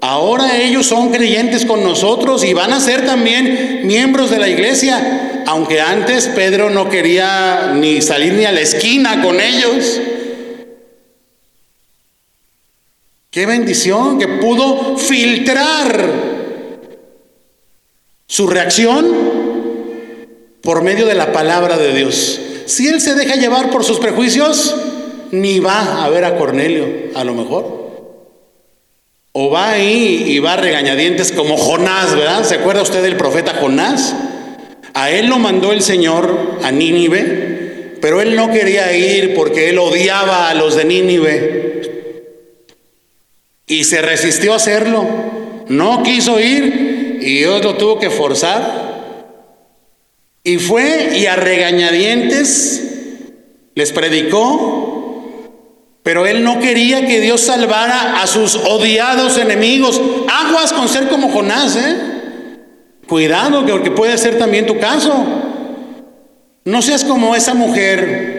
Ahora 0.00 0.60
ellos 0.60 0.86
son 0.86 1.10
creyentes 1.10 1.64
con 1.64 1.84
nosotros 1.84 2.44
y 2.44 2.52
van 2.54 2.72
a 2.72 2.80
ser 2.80 3.06
también 3.06 3.82
miembros 3.84 4.30
de 4.30 4.40
la 4.40 4.48
iglesia 4.48 5.21
aunque 5.46 5.80
antes 5.80 6.28
Pedro 6.28 6.70
no 6.70 6.88
quería 6.88 7.72
ni 7.74 8.00
salir 8.02 8.34
ni 8.34 8.44
a 8.44 8.52
la 8.52 8.60
esquina 8.60 9.22
con 9.22 9.40
ellos. 9.40 10.00
Qué 13.30 13.46
bendición 13.46 14.18
que 14.18 14.28
pudo 14.28 14.98
filtrar 14.98 16.10
su 18.26 18.46
reacción 18.46 19.06
por 20.62 20.82
medio 20.82 21.06
de 21.06 21.14
la 21.14 21.32
palabra 21.32 21.78
de 21.78 21.94
Dios. 21.94 22.40
Si 22.66 22.88
él 22.88 23.00
se 23.00 23.14
deja 23.14 23.36
llevar 23.36 23.70
por 23.70 23.84
sus 23.84 23.98
prejuicios, 23.98 24.74
ni 25.30 25.60
va 25.60 26.04
a 26.04 26.08
ver 26.10 26.24
a 26.24 26.36
Cornelio, 26.36 26.86
a 27.14 27.24
lo 27.24 27.34
mejor. 27.34 27.82
O 29.32 29.50
va 29.50 29.70
ahí 29.70 30.24
y 30.26 30.38
va 30.38 30.56
regañadientes 30.56 31.32
como 31.32 31.56
Jonás, 31.56 32.14
¿verdad? 32.14 32.44
¿Se 32.44 32.56
acuerda 32.56 32.82
usted 32.82 33.02
del 33.02 33.16
profeta 33.16 33.54
Jonás? 33.54 34.14
A 34.94 35.10
él 35.10 35.26
lo 35.26 35.38
mandó 35.38 35.72
el 35.72 35.82
Señor 35.82 36.58
a 36.62 36.70
Nínive, 36.70 37.96
pero 38.00 38.20
él 38.20 38.36
no 38.36 38.50
quería 38.50 38.94
ir 38.96 39.34
porque 39.34 39.70
él 39.70 39.78
odiaba 39.78 40.50
a 40.50 40.54
los 40.54 40.76
de 40.76 40.84
Nínive. 40.84 41.82
Y 43.66 43.84
se 43.84 44.02
resistió 44.02 44.52
a 44.52 44.56
hacerlo. 44.56 45.06
No 45.68 46.02
quiso 46.02 46.38
ir 46.40 47.18
y 47.22 47.38
Dios 47.38 47.64
lo 47.64 47.76
tuvo 47.76 47.98
que 47.98 48.10
forzar. 48.10 48.82
Y 50.44 50.58
fue 50.58 51.16
y 51.16 51.26
a 51.26 51.36
regañadientes 51.36 52.82
les 53.74 53.92
predicó, 53.92 55.52
pero 56.02 56.26
él 56.26 56.42
no 56.42 56.58
quería 56.58 57.06
que 57.06 57.20
Dios 57.20 57.40
salvara 57.42 58.20
a 58.20 58.26
sus 58.26 58.56
odiados 58.56 59.38
enemigos. 59.38 60.00
Aguas 60.28 60.72
con 60.72 60.88
ser 60.88 61.08
como 61.08 61.30
Jonás, 61.30 61.76
¿eh? 61.76 62.11
Cuidado, 63.06 63.66
porque 63.66 63.90
puede 63.90 64.16
ser 64.18 64.38
también 64.38 64.66
tu 64.66 64.78
caso. 64.78 65.12
No 66.64 66.82
seas 66.82 67.04
como 67.04 67.34
esa 67.34 67.54
mujer 67.54 68.32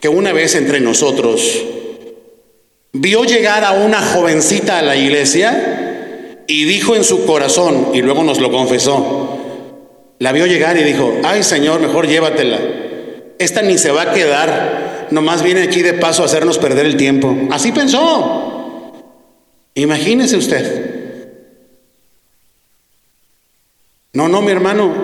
que 0.00 0.08
una 0.08 0.32
vez 0.32 0.54
entre 0.54 0.80
nosotros 0.80 1.64
vio 2.92 3.24
llegar 3.24 3.64
a 3.64 3.72
una 3.72 4.00
jovencita 4.00 4.78
a 4.78 4.82
la 4.82 4.96
iglesia 4.96 6.44
y 6.46 6.64
dijo 6.64 6.94
en 6.94 7.04
su 7.04 7.24
corazón, 7.26 7.88
y 7.94 8.02
luego 8.02 8.22
nos 8.22 8.40
lo 8.40 8.52
confesó, 8.52 9.38
la 10.18 10.32
vio 10.32 10.46
llegar 10.46 10.76
y 10.76 10.84
dijo, 10.84 11.12
ay 11.24 11.42
Señor, 11.42 11.80
mejor 11.80 12.06
llévatela. 12.06 12.58
Esta 13.38 13.62
ni 13.62 13.78
se 13.78 13.90
va 13.90 14.02
a 14.02 14.12
quedar, 14.12 15.08
nomás 15.10 15.42
viene 15.42 15.62
aquí 15.62 15.82
de 15.82 15.94
paso 15.94 16.22
a 16.22 16.26
hacernos 16.26 16.58
perder 16.58 16.86
el 16.86 16.96
tiempo. 16.96 17.34
Así 17.50 17.72
pensó. 17.72 18.92
Imagínese 19.74 20.36
usted. 20.36 20.95
No, 24.16 24.28
no, 24.28 24.40
mi 24.40 24.50
hermano. 24.50 24.94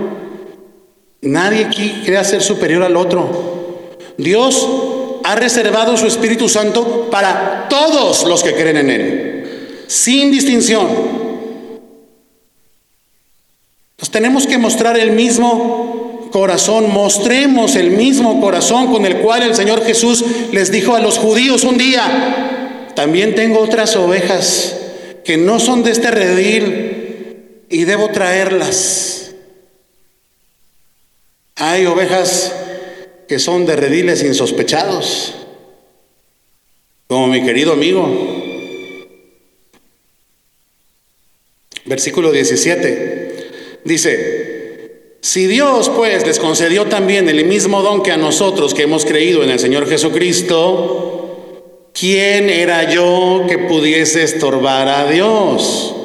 Nadie 1.20 1.66
aquí 1.66 2.00
crea 2.02 2.24
ser 2.24 2.40
superior 2.40 2.82
al 2.82 2.96
otro. 2.96 3.98
Dios 4.16 4.66
ha 5.22 5.34
reservado 5.34 5.98
su 5.98 6.06
Espíritu 6.06 6.48
Santo 6.48 7.10
para 7.10 7.66
todos 7.68 8.24
los 8.24 8.42
que 8.42 8.54
creen 8.54 8.78
en 8.78 8.90
Él, 8.90 9.84
sin 9.86 10.32
distinción. 10.32 10.88
Nos 13.98 14.10
tenemos 14.10 14.46
que 14.46 14.56
mostrar 14.56 14.98
el 14.98 15.10
mismo 15.10 16.30
corazón, 16.32 16.90
mostremos 16.90 17.76
el 17.76 17.90
mismo 17.90 18.40
corazón 18.40 18.90
con 18.90 19.04
el 19.04 19.18
cual 19.18 19.42
el 19.42 19.54
Señor 19.54 19.84
Jesús 19.84 20.24
les 20.52 20.72
dijo 20.72 20.96
a 20.96 21.00
los 21.00 21.18
judíos 21.18 21.64
un 21.64 21.76
día, 21.76 22.88
también 22.96 23.34
tengo 23.34 23.60
otras 23.60 23.94
ovejas 23.94 24.74
que 25.22 25.36
no 25.36 25.60
son 25.60 25.82
de 25.82 25.90
este 25.90 26.10
redil 26.10 26.81
y 27.72 27.84
debo 27.84 28.10
traerlas. 28.10 29.32
Hay 31.56 31.86
ovejas 31.86 32.54
que 33.26 33.38
son 33.38 33.64
de 33.64 33.76
rediles 33.76 34.22
insospechados, 34.22 35.34
como 37.06 37.28
mi 37.28 37.42
querido 37.42 37.72
amigo. 37.72 38.06
Versículo 41.86 42.30
17 42.30 43.80
dice, 43.84 45.16
si 45.22 45.46
Dios 45.46 45.88
pues 45.88 46.26
les 46.26 46.38
concedió 46.38 46.86
también 46.88 47.30
el 47.30 47.42
mismo 47.46 47.80
don 47.80 48.02
que 48.02 48.12
a 48.12 48.18
nosotros 48.18 48.74
que 48.74 48.82
hemos 48.82 49.06
creído 49.06 49.42
en 49.42 49.48
el 49.48 49.58
Señor 49.58 49.88
Jesucristo, 49.88 51.62
¿quién 51.98 52.50
era 52.50 52.92
yo 52.92 53.46
que 53.48 53.56
pudiese 53.56 54.24
estorbar 54.24 54.88
a 54.88 55.10
Dios? 55.10 55.96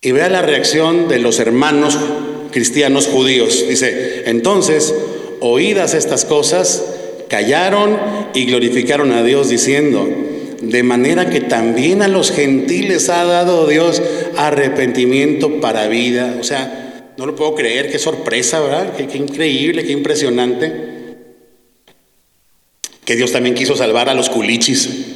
Y 0.00 0.12
vea 0.12 0.28
la 0.28 0.42
reacción 0.42 1.08
de 1.08 1.18
los 1.18 1.38
hermanos 1.38 1.98
cristianos 2.52 3.06
judíos. 3.06 3.64
Dice, 3.68 4.22
entonces 4.26 4.94
Oídas 5.40 5.94
estas 5.94 6.24
cosas, 6.24 6.82
callaron 7.28 7.98
y 8.34 8.46
glorificaron 8.46 9.12
a 9.12 9.22
Dios 9.22 9.50
diciendo, 9.50 10.08
de 10.62 10.82
manera 10.82 11.28
que 11.28 11.40
también 11.40 12.00
a 12.02 12.08
los 12.08 12.32
gentiles 12.32 13.10
ha 13.10 13.24
dado 13.24 13.66
Dios 13.66 14.02
arrepentimiento 14.36 15.60
para 15.60 15.88
vida. 15.88 16.36
O 16.40 16.44
sea, 16.44 17.12
no 17.18 17.26
lo 17.26 17.36
puedo 17.36 17.54
creer, 17.54 17.90
qué 17.90 17.98
sorpresa, 17.98 18.60
¿verdad? 18.60 18.96
Qué, 18.96 19.06
qué 19.06 19.18
increíble, 19.18 19.84
qué 19.84 19.92
impresionante. 19.92 20.72
Que 23.04 23.14
Dios 23.14 23.30
también 23.30 23.54
quiso 23.54 23.76
salvar 23.76 24.08
a 24.08 24.14
los 24.14 24.30
culichis. 24.30 25.15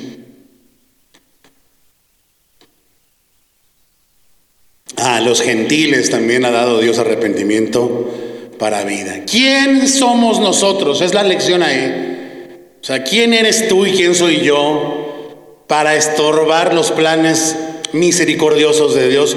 A 5.01 5.21
los 5.21 5.41
gentiles 5.41 6.11
también 6.11 6.45
ha 6.45 6.51
dado 6.51 6.79
Dios 6.79 6.99
arrepentimiento 6.99 8.11
para 8.59 8.85
vida. 8.85 9.25
¿Quién 9.25 9.89
somos 9.89 10.41
nosotros? 10.41 11.01
Es 11.01 11.15
la 11.15 11.23
lección 11.23 11.63
ahí. 11.63 12.67
O 12.83 12.85
sea, 12.85 13.03
¿quién 13.03 13.33
eres 13.33 13.67
tú 13.67 13.87
y 13.87 13.93
quién 13.93 14.15
soy 14.15 14.43
yo 14.43 15.65
para 15.67 15.97
estorbar 15.97 16.75
los 16.75 16.91
planes 16.91 17.57
misericordiosos 17.93 18.95
de 18.95 19.09
Dios 19.09 19.37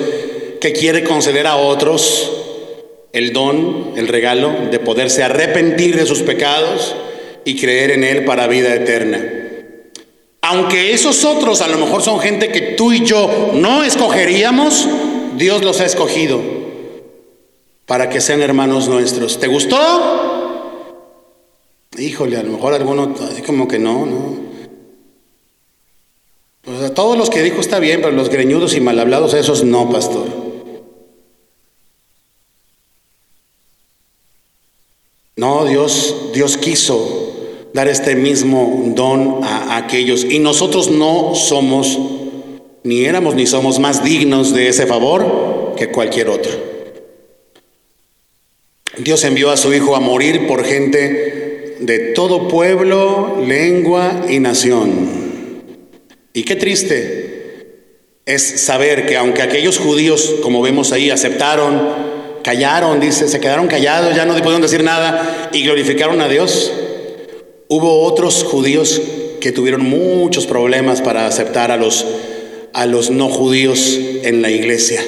que 0.59 0.73
quiere 0.73 1.05
conceder 1.05 1.47
a 1.47 1.55
otros 1.55 2.31
el 3.13 3.31
don, 3.31 3.93
el 3.95 4.09
regalo 4.09 4.53
de 4.69 4.79
poderse 4.79 5.23
arrepentir 5.23 5.95
de 5.95 6.05
sus 6.05 6.23
pecados 6.23 6.93
y 7.45 7.55
creer 7.55 7.91
en 7.91 8.03
Él 8.03 8.25
para 8.25 8.47
vida 8.47 8.75
eterna? 8.75 9.23
Aunque 10.41 10.91
esos 10.91 11.23
otros 11.23 11.61
a 11.61 11.69
lo 11.69 11.77
mejor 11.77 12.01
son 12.01 12.19
gente 12.19 12.49
que 12.49 12.73
tú 12.75 12.91
y 12.91 13.05
yo 13.05 13.51
no 13.53 13.81
escogeríamos, 13.85 14.89
Dios 15.37 15.63
los 15.63 15.79
ha 15.81 15.85
escogido 15.85 16.41
para 17.85 18.09
que 18.09 18.21
sean 18.21 18.41
hermanos 18.41 18.87
nuestros. 18.87 19.39
¿Te 19.39 19.47
gustó? 19.47 19.77
Híjole, 21.97 22.37
a 22.37 22.43
lo 22.43 22.53
mejor 22.53 22.73
alguno 22.73 23.13
como 23.45 23.67
que 23.67 23.79
no, 23.79 24.05
no. 24.05 24.43
Pues 26.63 26.81
a 26.81 26.93
todos 26.93 27.17
los 27.17 27.29
que 27.29 27.43
dijo 27.43 27.59
está 27.59 27.79
bien, 27.79 28.01
pero 28.01 28.13
los 28.13 28.29
greñudos 28.29 28.73
y 28.75 28.79
mal 28.79 28.97
hablados, 28.97 29.33
esos 29.33 29.63
no, 29.63 29.89
pastor. 29.91 30.27
No, 35.35 35.65
Dios, 35.65 36.31
Dios 36.33 36.57
quiso 36.57 37.33
dar 37.73 37.87
este 37.87 38.15
mismo 38.15 38.93
don 38.95 39.43
a 39.43 39.77
aquellos 39.77 40.23
y 40.23 40.39
nosotros 40.39 40.89
no 40.89 41.35
somos, 41.35 41.99
ni 42.83 43.05
éramos 43.05 43.35
ni 43.35 43.47
somos 43.47 43.79
más 43.79 44.03
dignos 44.03 44.53
de 44.53 44.67
ese 44.67 44.85
favor 44.85 45.73
que 45.77 45.89
cualquier 45.89 46.29
otro. 46.29 46.51
Dios 48.97 49.23
envió 49.23 49.49
a 49.49 49.57
su 49.57 49.73
Hijo 49.73 49.95
a 49.95 49.99
morir 49.99 50.45
por 50.47 50.63
gente 50.63 51.77
de 51.79 51.99
todo 52.13 52.47
pueblo, 52.47 53.43
lengua 53.45 54.25
y 54.29 54.39
nación. 54.39 55.23
Y 56.33 56.43
qué 56.43 56.55
triste 56.55 57.33
es 58.25 58.61
saber 58.61 59.05
que 59.05 59.17
aunque 59.17 59.41
aquellos 59.41 59.79
judíos, 59.79 60.35
como 60.41 60.61
vemos 60.61 60.91
ahí, 60.91 61.09
aceptaron, 61.09 61.81
callaron, 62.43 62.99
dice, 62.99 63.27
se 63.27 63.39
quedaron 63.39 63.67
callados, 63.67 64.15
ya 64.15 64.25
no 64.25 64.33
pudieron 64.35 64.61
decir 64.61 64.83
nada 64.83 65.49
y 65.51 65.63
glorificaron 65.63 66.21
a 66.21 66.27
Dios, 66.27 66.71
hubo 67.67 68.03
otros 68.03 68.43
judíos 68.43 69.01
que 69.41 69.51
tuvieron 69.51 69.83
muchos 69.83 70.45
problemas 70.45 71.01
para 71.01 71.27
aceptar 71.27 71.71
a 71.71 71.77
los, 71.77 72.05
a 72.73 72.85
los 72.85 73.09
no 73.09 73.29
judíos 73.29 73.99
en 74.23 74.41
la 74.41 74.51
iglesia 74.51 75.03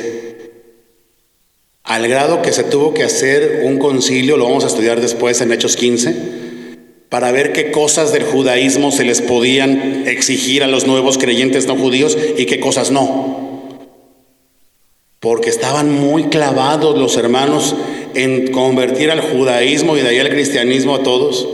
al 1.86 2.07
grado 2.07 2.41
que 2.41 2.51
se 2.51 2.63
tuvo 2.63 2.95
que 2.95 3.03
hacer 3.03 3.61
un 3.63 3.78
concilio, 3.78 4.38
lo 4.38 4.45
vamos 4.45 4.63
a 4.63 4.68
estudiar 4.68 5.01
después 5.01 5.39
en 5.41 5.51
Hechos 5.51 5.76
15, 5.76 6.16
para 7.09 7.32
ver 7.32 7.53
qué 7.53 7.70
cosas 7.72 8.11
del 8.11 8.24
judaísmo 8.24 8.91
se 8.91 9.05
les 9.05 9.22
podían 9.22 10.07
exigir 10.07 10.63
a 10.63 10.68
los 10.68 10.88
nuevos 10.88 11.20
creyentes 11.20 11.68
no 11.68 11.78
judíos 11.78 12.18
y 12.38 12.47
qué 12.47 12.59
cosas 12.59 12.89
no. 12.89 13.80
Porque 15.20 15.51
estaban 15.51 15.91
muy 15.91 16.26
clavados 16.26 16.97
los 16.97 17.18
hermanos 17.18 17.76
en 18.16 18.51
convertir 18.51 19.11
al 19.11 19.22
judaísmo 19.22 19.95
y 19.95 20.01
de 20.01 20.09
ahí 20.09 20.20
al 20.20 20.30
cristianismo 20.30 20.95
a 20.95 21.03
todos. 21.03 21.47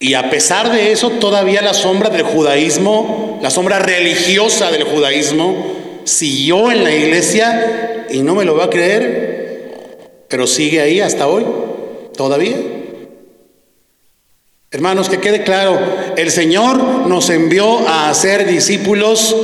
Y 0.00 0.14
a 0.14 0.30
pesar 0.30 0.72
de 0.72 0.90
eso, 0.90 1.10
todavía 1.10 1.62
la 1.62 1.74
sombra 1.74 2.10
del 2.10 2.24
judaísmo, 2.24 3.21
la 3.42 3.50
sombra 3.50 3.80
religiosa 3.80 4.70
del 4.70 4.84
judaísmo, 4.84 5.56
siguió 6.04 6.70
en 6.70 6.84
la 6.84 6.94
iglesia 6.94 8.06
y 8.08 8.20
no 8.20 8.36
me 8.36 8.44
lo 8.44 8.56
va 8.56 8.64
a 8.66 8.70
creer, 8.70 10.26
pero 10.28 10.46
sigue 10.46 10.80
ahí 10.80 11.00
hasta 11.00 11.26
hoy, 11.26 11.44
todavía. 12.16 12.56
Hermanos, 14.70 15.08
que 15.08 15.18
quede 15.18 15.42
claro, 15.42 15.76
el 16.16 16.30
Señor 16.30 16.78
nos 17.08 17.30
envió 17.30 17.86
a 17.88 18.10
hacer 18.10 18.46
discípulos 18.46 19.34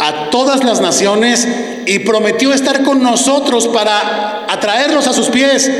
a 0.00 0.28
todas 0.28 0.62
las 0.62 0.82
naciones 0.82 1.48
y 1.86 2.00
prometió 2.00 2.52
estar 2.52 2.84
con 2.84 3.02
nosotros 3.02 3.68
para 3.68 4.52
atraerlos 4.52 5.06
a 5.06 5.14
sus 5.14 5.30
pies, 5.30 5.70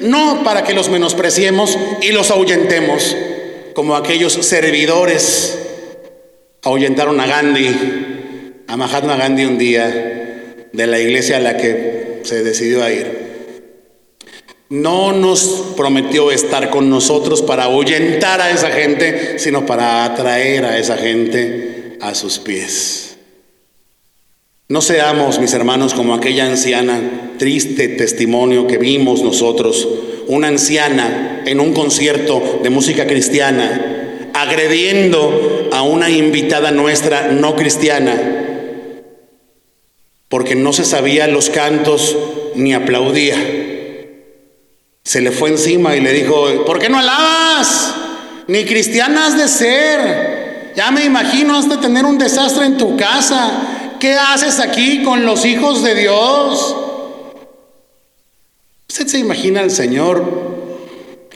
no 0.00 0.42
para 0.42 0.64
que 0.64 0.74
los 0.74 0.88
menospreciemos 0.88 1.78
y 2.02 2.10
los 2.10 2.32
ahuyentemos, 2.32 3.16
como 3.72 3.94
aquellos 3.94 4.32
servidores 4.32 5.69
ahuyentaron 6.62 7.18
a 7.20 7.26
Gandhi, 7.26 7.74
a 8.66 8.76
Mahatma 8.76 9.16
Gandhi 9.16 9.44
un 9.44 9.58
día 9.58 10.66
de 10.72 10.86
la 10.86 10.98
iglesia 10.98 11.38
a 11.38 11.40
la 11.40 11.56
que 11.56 12.20
se 12.22 12.42
decidió 12.42 12.82
a 12.82 12.92
ir. 12.92 13.30
No 14.68 15.12
nos 15.12 15.74
prometió 15.76 16.30
estar 16.30 16.70
con 16.70 16.88
nosotros 16.88 17.42
para 17.42 17.64
ahuyentar 17.64 18.40
a 18.40 18.50
esa 18.50 18.70
gente, 18.70 19.38
sino 19.38 19.66
para 19.66 20.04
atraer 20.04 20.64
a 20.64 20.78
esa 20.78 20.96
gente 20.96 21.96
a 22.00 22.14
sus 22.14 22.38
pies. 22.38 23.16
No 24.68 24.80
seamos, 24.80 25.40
mis 25.40 25.52
hermanos, 25.52 25.94
como 25.94 26.14
aquella 26.14 26.46
anciana, 26.46 27.32
triste 27.38 27.88
testimonio 27.88 28.68
que 28.68 28.78
vimos 28.78 29.24
nosotros, 29.24 29.88
una 30.28 30.46
anciana 30.46 31.42
en 31.44 31.58
un 31.58 31.72
concierto 31.74 32.60
de 32.62 32.70
música 32.70 33.08
cristiana, 33.08 33.89
agrediendo 34.42 35.68
a 35.72 35.82
una 35.82 36.10
invitada 36.10 36.70
nuestra 36.70 37.28
no 37.28 37.56
cristiana, 37.56 38.16
porque 40.28 40.54
no 40.54 40.72
se 40.72 40.84
sabía 40.84 41.26
los 41.26 41.50
cantos 41.50 42.16
ni 42.54 42.74
aplaudía. 42.74 43.36
Se 45.02 45.20
le 45.20 45.30
fue 45.30 45.50
encima 45.50 45.96
y 45.96 46.00
le 46.00 46.12
dijo, 46.12 46.64
¿por 46.64 46.78
qué 46.78 46.88
no 46.88 46.98
alabas? 46.98 47.94
Ni 48.46 48.64
cristiana 48.64 49.26
has 49.26 49.36
de 49.36 49.48
ser. 49.48 50.72
Ya 50.76 50.90
me 50.90 51.04
imagino 51.04 51.56
has 51.56 51.68
de 51.68 51.78
tener 51.78 52.04
un 52.04 52.18
desastre 52.18 52.66
en 52.66 52.76
tu 52.76 52.96
casa. 52.96 53.96
¿Qué 53.98 54.14
haces 54.14 54.60
aquí 54.60 55.02
con 55.02 55.26
los 55.26 55.44
hijos 55.44 55.82
de 55.82 55.94
Dios? 55.94 56.76
¿Usted 58.88 59.06
se 59.06 59.18
imagina 59.18 59.60
al 59.60 59.70
Señor 59.70 60.24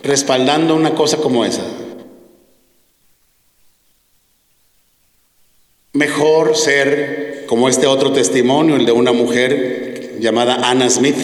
respaldando 0.02 0.74
una 0.74 0.94
cosa 0.94 1.18
como 1.18 1.44
esa? 1.44 1.62
Mejor 5.95 6.57
ser 6.57 7.45
como 7.47 7.68
este 7.68 7.86
otro 7.86 8.11
testimonio, 8.11 8.74
el 8.74 8.84
de 8.84 8.90
una 8.90 9.12
mujer 9.12 10.16
llamada 10.18 10.57
Anna 10.68 10.90
Smith, 10.90 11.14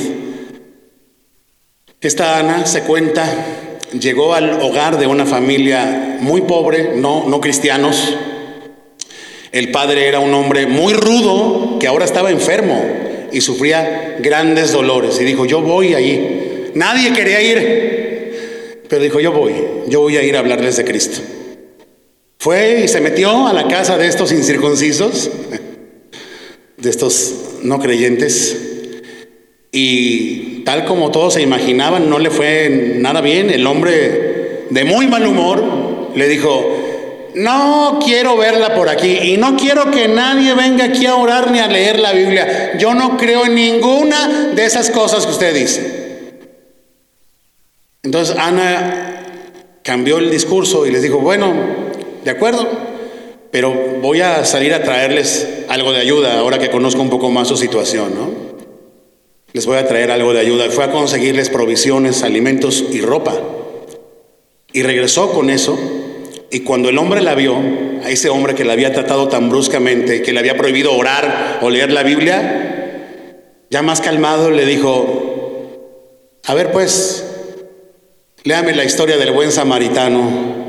Esta 2.00 2.38
Ana 2.38 2.64
se 2.66 2.82
cuenta, 2.82 3.26
llegó 3.98 4.32
al 4.32 4.62
hogar 4.62 4.96
de 5.00 5.08
una 5.08 5.26
familia 5.26 6.18
muy 6.20 6.42
pobre, 6.42 6.92
no, 6.94 7.28
no 7.28 7.40
cristianos. 7.40 8.16
El 9.50 9.72
padre 9.72 10.06
era 10.06 10.20
un 10.20 10.32
hombre 10.32 10.68
muy 10.68 10.92
rudo 10.92 11.80
que 11.80 11.88
ahora 11.88 12.04
estaba 12.04 12.30
enfermo 12.30 12.80
y 13.32 13.40
sufría 13.40 14.18
grandes 14.20 14.70
dolores. 14.70 15.20
Y 15.20 15.24
dijo, 15.24 15.46
yo 15.46 15.62
voy 15.62 15.94
allí. 15.94 16.70
Nadie 16.74 17.12
quería 17.12 17.42
ir, 17.42 18.84
pero 18.88 19.02
dijo, 19.02 19.18
yo 19.18 19.32
voy, 19.32 19.52
yo 19.88 20.00
voy 20.02 20.16
a 20.16 20.22
ir 20.22 20.36
a 20.36 20.38
hablarles 20.38 20.76
de 20.76 20.84
Cristo. 20.84 21.22
Fue 22.40 22.80
y 22.84 22.88
se 22.88 23.02
metió 23.02 23.46
a 23.46 23.52
la 23.52 23.68
casa 23.68 23.98
de 23.98 24.06
estos 24.06 24.32
incircuncisos, 24.32 25.30
de 26.78 26.88
estos 26.88 27.34
no 27.62 27.78
creyentes, 27.78 28.56
y 29.70 30.64
tal 30.64 30.86
como 30.86 31.10
todos 31.10 31.34
se 31.34 31.42
imaginaban, 31.42 32.08
no 32.08 32.18
le 32.18 32.30
fue 32.30 32.94
nada 32.96 33.20
bien. 33.20 33.50
El 33.50 33.66
hombre 33.66 34.64
de 34.70 34.84
muy 34.84 35.06
mal 35.06 35.26
humor 35.26 36.12
le 36.16 36.28
dijo, 36.28 37.30
no 37.34 37.98
quiero 38.02 38.38
verla 38.38 38.74
por 38.74 38.88
aquí 38.88 39.18
y 39.18 39.36
no 39.36 39.58
quiero 39.58 39.90
que 39.90 40.08
nadie 40.08 40.54
venga 40.54 40.86
aquí 40.86 41.04
a 41.04 41.16
orar 41.16 41.50
ni 41.50 41.58
a 41.58 41.66
leer 41.66 41.98
la 41.98 42.12
Biblia. 42.12 42.78
Yo 42.78 42.94
no 42.94 43.18
creo 43.18 43.44
en 43.44 43.54
ninguna 43.54 44.52
de 44.54 44.64
esas 44.64 44.88
cosas 44.88 45.26
que 45.26 45.32
usted 45.32 45.54
dice. 45.54 46.32
Entonces 48.02 48.34
Ana 48.38 49.26
cambió 49.82 50.16
el 50.16 50.30
discurso 50.30 50.86
y 50.86 50.90
les 50.90 51.02
dijo, 51.02 51.18
bueno, 51.18 51.89
¿De 52.24 52.30
acuerdo? 52.30 52.68
Pero 53.50 53.74
voy 54.00 54.20
a 54.20 54.44
salir 54.44 54.74
a 54.74 54.82
traerles 54.82 55.64
algo 55.68 55.92
de 55.92 56.00
ayuda 56.00 56.38
ahora 56.38 56.58
que 56.58 56.70
conozco 56.70 57.02
un 57.02 57.10
poco 57.10 57.30
más 57.30 57.48
su 57.48 57.56
situación, 57.56 58.14
¿no? 58.14 58.30
Les 59.52 59.66
voy 59.66 59.78
a 59.78 59.86
traer 59.86 60.12
algo 60.12 60.32
de 60.32 60.40
ayuda. 60.40 60.70
Fue 60.70 60.84
a 60.84 60.92
conseguirles 60.92 61.50
provisiones, 61.50 62.22
alimentos 62.22 62.84
y 62.92 63.00
ropa. 63.00 63.34
Y 64.72 64.82
regresó 64.82 65.32
con 65.32 65.50
eso. 65.50 65.76
Y 66.52 66.60
cuando 66.60 66.88
el 66.88 66.98
hombre 66.98 67.20
la 67.20 67.34
vio, 67.34 67.56
a 68.04 68.10
ese 68.10 68.28
hombre 68.28 68.54
que 68.54 68.64
la 68.64 68.74
había 68.74 68.92
tratado 68.92 69.28
tan 69.28 69.48
bruscamente, 69.50 70.22
que 70.22 70.32
le 70.32 70.38
había 70.38 70.56
prohibido 70.56 70.92
orar 70.94 71.58
o 71.62 71.70
leer 71.70 71.90
la 71.90 72.04
Biblia, 72.04 73.26
ya 73.70 73.82
más 73.82 74.00
calmado 74.00 74.50
le 74.50 74.66
dijo, 74.66 76.40
a 76.44 76.54
ver 76.54 76.70
pues, 76.70 77.24
léame 78.44 78.74
la 78.74 78.84
historia 78.84 79.16
del 79.16 79.32
buen 79.32 79.50
samaritano 79.50 80.59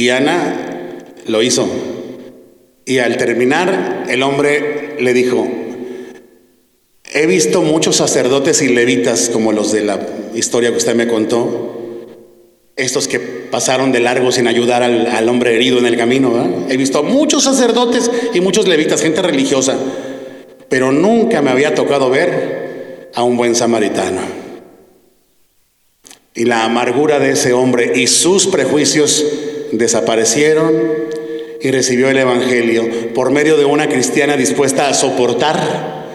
Y 0.00 0.08
Ana 0.08 1.04
lo 1.26 1.42
hizo. 1.42 1.68
Y 2.86 3.00
al 3.00 3.18
terminar, 3.18 4.06
el 4.08 4.22
hombre 4.22 4.96
le 4.98 5.12
dijo, 5.12 5.46
he 7.12 7.26
visto 7.26 7.60
muchos 7.60 7.96
sacerdotes 7.96 8.62
y 8.62 8.68
levitas 8.68 9.28
como 9.28 9.52
los 9.52 9.72
de 9.72 9.84
la 9.84 10.00
historia 10.34 10.70
que 10.70 10.78
usted 10.78 10.94
me 10.94 11.06
contó, 11.06 12.06
estos 12.76 13.08
que 13.08 13.18
pasaron 13.18 13.92
de 13.92 14.00
largo 14.00 14.32
sin 14.32 14.46
ayudar 14.46 14.82
al, 14.82 15.28
hombre 15.28 15.54
herido 15.54 15.78
en 15.78 15.84
el 15.84 15.98
camino. 15.98 16.64
He 16.70 16.78
visto 16.78 17.02
muchos 17.02 17.44
sacerdotes 17.44 18.10
y 18.32 18.40
muchos 18.40 18.66
levitas, 18.66 19.02
gente 19.02 19.20
religiosa, 19.20 19.76
pero 20.70 20.92
nunca 20.92 21.42
me 21.42 21.50
había 21.50 21.74
tocado 21.74 22.08
ver 22.08 23.10
a 23.14 23.22
un 23.22 23.36
buen 23.36 23.54
samaritano. 23.54 24.22
Y 26.34 26.46
la 26.46 26.64
amargura 26.64 27.18
de 27.18 27.32
ese 27.32 27.52
hombre 27.52 27.92
y 27.96 28.06
sus 28.06 28.46
prejuicios 28.46 29.26
desaparecieron 29.72 30.72
y 31.60 31.70
recibió 31.70 32.08
el 32.08 32.18
Evangelio 32.18 33.12
por 33.14 33.30
medio 33.30 33.56
de 33.56 33.64
una 33.64 33.88
cristiana 33.88 34.36
dispuesta 34.36 34.88
a 34.88 34.94
soportar, 34.94 36.06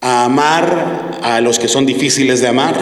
a 0.00 0.24
amar 0.24 1.18
a 1.22 1.40
los 1.40 1.58
que 1.58 1.68
son 1.68 1.86
difíciles 1.86 2.40
de 2.40 2.48
amar, 2.48 2.74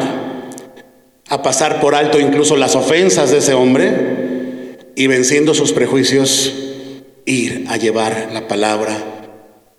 a 1.28 1.42
pasar 1.42 1.80
por 1.80 1.94
alto 1.94 2.20
incluso 2.20 2.56
las 2.56 2.76
ofensas 2.76 3.30
de 3.30 3.38
ese 3.38 3.54
hombre 3.54 4.78
y 4.94 5.06
venciendo 5.06 5.54
sus 5.54 5.72
prejuicios, 5.72 6.54
ir 7.26 7.66
a 7.68 7.76
llevar 7.76 8.30
la 8.32 8.48
palabra 8.48 8.96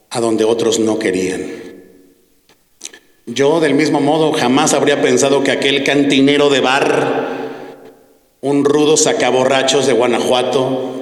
a 0.10 0.20
donde 0.20 0.44
otros 0.44 0.80
no 0.80 1.00
querían. 1.00 1.68
Yo 3.26 3.60
del 3.60 3.74
mismo 3.74 4.00
modo 4.00 4.32
jamás 4.34 4.74
habría 4.74 5.02
pensado 5.02 5.44
que 5.44 5.52
aquel 5.52 5.84
cantinero 5.84 6.50
de 6.50 6.62
bar 6.62 7.37
un 8.42 8.66
rudo 8.66 8.98
sacaborrachos 8.98 9.88
de 9.88 9.94
Guanajuato. 9.94 10.94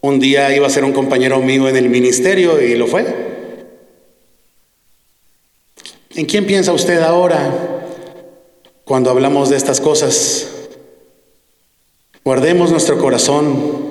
Un 0.00 0.20
día 0.20 0.54
iba 0.54 0.66
a 0.66 0.70
ser 0.70 0.84
un 0.84 0.92
compañero 0.92 1.40
mío 1.40 1.68
en 1.68 1.76
el 1.76 1.90
ministerio 1.90 2.60
y 2.60 2.74
lo 2.74 2.86
fue. 2.86 3.06
¿En 6.14 6.26
quién 6.26 6.46
piensa 6.46 6.72
usted 6.72 7.00
ahora 7.00 7.52
cuando 8.84 9.10
hablamos 9.10 9.50
de 9.50 9.56
estas 9.56 9.80
cosas? 9.80 10.48
Guardemos 12.24 12.70
nuestro 12.70 12.98
corazón 12.98 13.90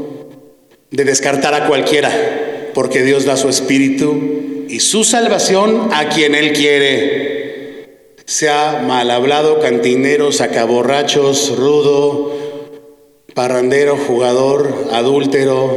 de 0.91 1.05
descartar 1.05 1.53
a 1.53 1.67
cualquiera, 1.67 2.71
porque 2.73 3.03
Dios 3.03 3.25
da 3.25 3.37
su 3.37 3.49
espíritu 3.49 4.65
y 4.67 4.79
su 4.79 5.03
salvación 5.03 5.89
a 5.93 6.09
quien 6.09 6.35
Él 6.35 6.53
quiere 6.53 7.38
sea 8.29 8.83
mal 8.85 9.09
hablado, 9.09 9.59
cantinero, 9.59 10.31
sacaborrachos, 10.31 11.57
rudo, 11.57 12.31
parrandero, 13.33 13.97
jugador, 13.97 14.89
adúltero, 14.91 15.75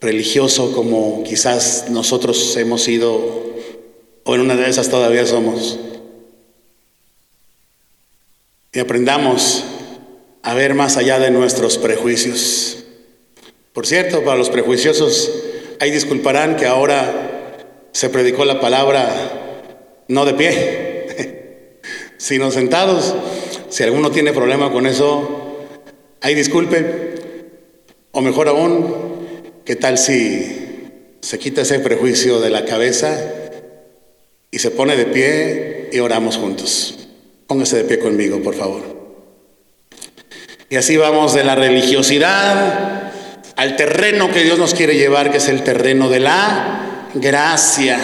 religioso 0.00 0.72
como 0.72 1.22
quizás 1.24 1.90
nosotros 1.90 2.56
hemos 2.56 2.82
sido 2.82 3.44
o 4.24 4.34
en 4.34 4.40
una 4.40 4.56
de 4.56 4.70
esas 4.70 4.88
todavía 4.88 5.26
somos. 5.26 5.78
Y 8.72 8.78
aprendamos 8.78 9.64
a 10.42 10.54
ver 10.54 10.72
más 10.72 10.96
allá 10.96 11.18
de 11.18 11.30
nuestros 11.30 11.76
prejuicios. 11.76 12.84
Por 13.74 13.86
cierto, 13.86 14.24
para 14.24 14.38
los 14.38 14.48
prejuiciosos, 14.48 15.30
ahí 15.78 15.90
disculparán 15.90 16.56
que 16.56 16.64
ahora 16.64 17.84
se 17.92 18.08
predicó 18.08 18.46
la 18.46 18.62
palabra 18.62 19.44
no 20.08 20.24
de 20.24 20.32
pie, 20.32 20.87
sino 22.18 22.50
sentados. 22.50 23.14
Si 23.70 23.82
alguno 23.82 24.10
tiene 24.10 24.32
problema 24.32 24.70
con 24.70 24.86
eso, 24.86 25.48
Ahí 26.20 26.34
disculpe, 26.34 27.14
o 28.10 28.20
mejor 28.20 28.48
aún, 28.48 29.28
¿qué 29.64 29.76
tal 29.76 29.98
si 29.98 31.14
se 31.20 31.38
quita 31.38 31.62
ese 31.62 31.78
prejuicio 31.78 32.40
de 32.40 32.50
la 32.50 32.64
cabeza 32.64 33.16
y 34.50 34.58
se 34.58 34.72
pone 34.72 34.96
de 34.96 35.06
pie 35.06 35.90
y 35.92 36.00
oramos 36.00 36.36
juntos? 36.36 37.08
Póngase 37.46 37.76
de 37.78 37.84
pie 37.84 38.00
conmigo, 38.00 38.42
por 38.42 38.56
favor. 38.56 38.82
Y 40.68 40.74
así 40.74 40.96
vamos 40.96 41.34
de 41.34 41.44
la 41.44 41.54
religiosidad 41.54 43.12
al 43.54 43.76
terreno 43.76 44.32
que 44.32 44.42
Dios 44.42 44.58
nos 44.58 44.74
quiere 44.74 44.96
llevar, 44.96 45.30
que 45.30 45.38
es 45.38 45.48
el 45.48 45.62
terreno 45.62 46.08
de 46.08 46.18
la 46.18 47.10
gracia. 47.14 48.00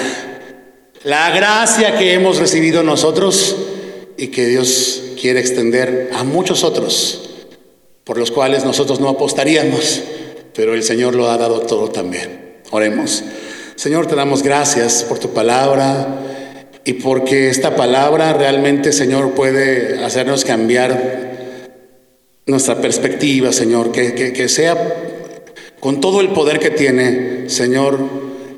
La 1.02 1.30
gracia 1.30 1.98
que 1.98 2.14
hemos 2.14 2.38
recibido 2.38 2.84
nosotros 2.84 3.56
y 4.16 4.28
que 4.28 4.46
Dios 4.46 5.02
quiere 5.20 5.40
extender 5.40 6.10
a 6.12 6.24
muchos 6.24 6.64
otros 6.64 7.30
por 8.04 8.18
los 8.18 8.30
cuales 8.30 8.64
nosotros 8.64 9.00
no 9.00 9.08
apostaríamos, 9.08 10.02
pero 10.54 10.74
el 10.74 10.82
Señor 10.82 11.14
lo 11.14 11.30
ha 11.30 11.38
dado 11.38 11.60
todo 11.60 11.88
también. 11.88 12.58
Oremos. 12.70 13.24
Señor, 13.76 14.06
te 14.06 14.14
damos 14.14 14.42
gracias 14.42 15.04
por 15.04 15.18
tu 15.18 15.30
palabra 15.30 16.20
y 16.84 16.94
porque 16.94 17.48
esta 17.48 17.76
palabra 17.76 18.34
realmente, 18.34 18.92
Señor, 18.92 19.32
puede 19.32 20.04
hacernos 20.04 20.44
cambiar 20.44 21.32
nuestra 22.46 22.80
perspectiva, 22.80 23.52
Señor, 23.52 23.90
que, 23.90 24.14
que, 24.14 24.48
sea 24.50 24.76
con 25.80 26.00
todo 26.00 26.20
el 26.20 26.28
poder 26.28 26.58
que 26.58 26.70
tiene, 26.70 27.48
Señor, 27.48 27.98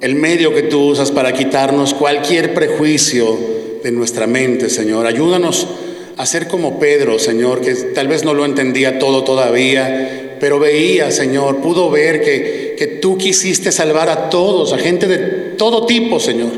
el 0.01 0.17
medio 0.17 0.53
que 0.53 0.65
tú 0.65 0.89
usas 0.89 1.13
para 1.13 1.33
quitarnos 1.33 1.95
cualquier 1.95 2.53
prejuicio 2.53 3.39
de 3.87 3.93
nuestra 3.93 4.27
mente, 4.27 4.69
Señor. 4.69 5.07
Ayúdanos 5.07 5.69
Hacer 6.17 6.49
como 6.49 6.79
Pedro, 6.79 7.19
Señor, 7.19 7.61
que 7.61 7.75
tal 7.75 8.09
vez 8.09 8.25
no 8.25 8.33
lo 8.33 8.47
entendía 8.47 8.99
todo 8.99 9.23
todavía, 9.23 10.37
pero 10.41 10.59
veía, 10.59 11.11
Señor, 11.11 11.59
pudo 11.59 11.91
ver 11.91 12.23
que, 12.23 12.75
que 12.79 12.87
tú 12.87 13.19
quisiste 13.19 13.71
salvar 13.71 14.09
a 14.09 14.31
todos, 14.31 14.73
a 14.73 14.79
gente 14.79 15.07
de 15.09 15.19
todo 15.59 15.85
tipo, 15.85 16.19
Señor. 16.19 16.53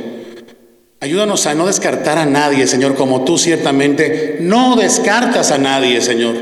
Ayúdanos 1.00 1.46
a 1.46 1.56
no 1.56 1.66
descartar 1.66 2.18
a 2.18 2.26
nadie, 2.26 2.68
Señor, 2.68 2.94
como 2.94 3.24
tú 3.24 3.36
ciertamente 3.36 4.38
no 4.40 4.76
descartas 4.76 5.50
a 5.50 5.58
nadie, 5.58 6.00
Señor. 6.00 6.36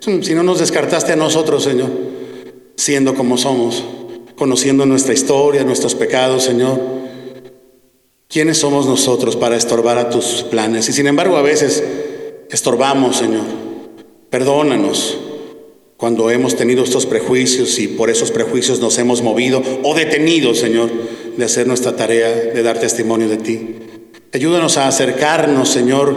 Si 0.00 0.34
no 0.34 0.42
nos 0.42 0.58
descartaste 0.58 1.12
a 1.12 1.16
nosotros, 1.16 1.62
Señor, 1.62 1.90
siendo 2.76 3.14
como 3.14 3.38
somos, 3.38 3.84
conociendo 4.34 4.84
nuestra 4.84 5.14
historia, 5.14 5.62
nuestros 5.62 5.94
pecados, 5.94 6.42
Señor. 6.42 6.97
¿Quiénes 8.30 8.58
somos 8.58 8.84
nosotros 8.84 9.36
para 9.36 9.56
estorbar 9.56 9.96
a 9.96 10.10
tus 10.10 10.42
planes? 10.50 10.86
Y 10.90 10.92
sin 10.92 11.06
embargo, 11.06 11.38
a 11.38 11.42
veces 11.42 11.82
estorbamos, 12.50 13.16
Señor. 13.16 13.44
Perdónanos 14.28 15.16
cuando 15.96 16.30
hemos 16.30 16.54
tenido 16.54 16.84
estos 16.84 17.06
prejuicios 17.06 17.78
y 17.78 17.88
por 17.88 18.10
esos 18.10 18.30
prejuicios 18.30 18.80
nos 18.80 18.98
hemos 18.98 19.22
movido 19.22 19.62
o 19.82 19.94
detenido, 19.94 20.54
Señor, 20.54 20.90
de 21.38 21.42
hacer 21.42 21.66
nuestra 21.66 21.96
tarea 21.96 22.28
de 22.28 22.62
dar 22.62 22.78
testimonio 22.78 23.30
de 23.30 23.38
ti. 23.38 23.76
Ayúdanos 24.34 24.76
a 24.76 24.88
acercarnos, 24.88 25.70
Señor, 25.70 26.14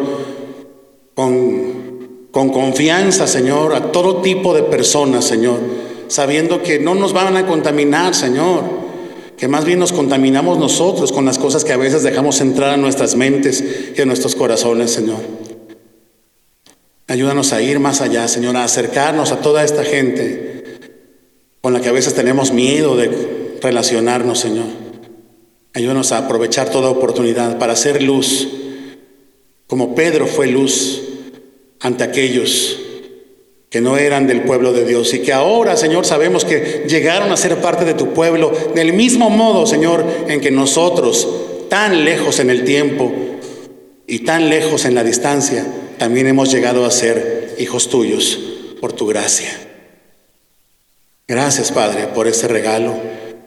con, 1.15 2.27
con 2.29 2.49
confianza, 2.49 3.25
Señor, 3.25 3.73
a 3.73 3.93
todo 3.93 4.21
tipo 4.21 4.53
de 4.53 4.63
personas, 4.63 5.23
Señor, 5.23 5.59
sabiendo 6.09 6.61
que 6.61 6.77
no 6.77 6.93
nos 6.93 7.13
van 7.13 7.37
a 7.37 7.47
contaminar, 7.47 8.13
Señor, 8.13 8.80
que 9.37 9.47
más 9.47 9.65
bien 9.65 9.79
nos 9.79 9.91
contaminamos 9.91 10.57
nosotros 10.57 11.11
con 11.11 11.25
las 11.25 11.39
cosas 11.39 11.63
que 11.63 11.73
a 11.73 11.77
veces 11.77 12.03
dejamos 12.03 12.41
entrar 12.41 12.71
a 12.71 12.77
nuestras 12.77 13.15
mentes 13.15 13.63
y 13.95 14.01
a 14.01 14.05
nuestros 14.05 14.35
corazones, 14.35 14.91
Señor. 14.91 15.19
Ayúdanos 17.07 17.51
a 17.51 17.61
ir 17.61 17.79
más 17.79 18.01
allá, 18.01 18.27
Señor, 18.27 18.55
a 18.55 18.63
acercarnos 18.63 19.31
a 19.31 19.41
toda 19.41 19.63
esta 19.63 19.83
gente 19.83 20.79
con 21.61 21.73
la 21.73 21.81
que 21.81 21.89
a 21.89 21.93
veces 21.93 22.13
tenemos 22.13 22.51
miedo 22.51 22.95
de 22.95 23.57
relacionarnos, 23.61 24.39
Señor. 24.39 24.67
Ayúdanos 25.73 26.11
a 26.11 26.19
aprovechar 26.19 26.69
toda 26.69 26.89
oportunidad 26.89 27.57
para 27.57 27.73
hacer 27.73 28.01
luz, 28.01 28.47
como 29.67 29.95
Pedro 29.95 30.27
fue 30.27 30.47
luz 30.47 31.01
ante 31.79 32.03
aquellos 32.03 32.77
que 33.71 33.79
no 33.79 33.97
eran 33.97 34.27
del 34.27 34.41
pueblo 34.41 34.73
de 34.73 34.83
Dios 34.83 35.13
y 35.13 35.19
que 35.19 35.31
ahora, 35.31 35.77
Señor, 35.77 36.05
sabemos 36.05 36.43
que 36.43 36.83
llegaron 36.89 37.31
a 37.31 37.37
ser 37.37 37.61
parte 37.61 37.85
de 37.85 37.93
tu 37.93 38.13
pueblo, 38.13 38.51
del 38.75 38.91
mismo 38.91 39.29
modo, 39.29 39.65
Señor, 39.65 40.05
en 40.27 40.41
que 40.41 40.51
nosotros, 40.51 41.25
tan 41.69 42.03
lejos 42.03 42.41
en 42.41 42.49
el 42.49 42.65
tiempo 42.65 43.13
y 44.05 44.19
tan 44.19 44.49
lejos 44.49 44.83
en 44.83 44.93
la 44.93 45.05
distancia, 45.05 45.65
también 45.97 46.27
hemos 46.27 46.51
llegado 46.51 46.85
a 46.85 46.91
ser 46.91 47.55
hijos 47.59 47.89
tuyos 47.89 48.37
por 48.81 48.91
tu 48.91 49.07
gracia. 49.07 49.49
Gracias, 51.25 51.71
Padre, 51.71 52.07
por 52.13 52.27
ese 52.27 52.49
regalo. 52.49 52.93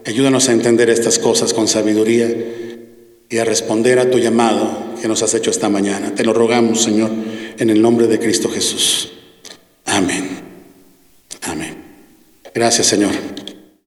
Ayúdanos 0.07 0.49
a 0.49 0.53
entender 0.53 0.89
estas 0.89 1.19
cosas 1.19 1.53
con 1.53 1.69
sabiduría 1.69 2.35
y 3.29 3.37
a 3.37 3.45
responder 3.45 3.99
a 3.99 4.11
tu 4.11 4.19
llamado 4.19 4.95
que 5.03 5.07
nos 5.07 5.23
has 5.23 5.35
hecho 5.35 5.51
esta 5.51 5.69
mañana. 5.69 6.15
Te 6.15 6.25
lo 6.25 6.33
rogamos, 6.33 6.83
Señor, 6.83 7.11
en 7.59 7.69
el 7.69 7.83
nombre 7.83 8.07
de 8.07 8.19
Cristo 8.19 8.49
Jesús. 8.49 9.11
Amén. 9.95 10.43
Amén. 11.43 11.77
Gracias, 12.53 12.89
Señor. 12.89 13.13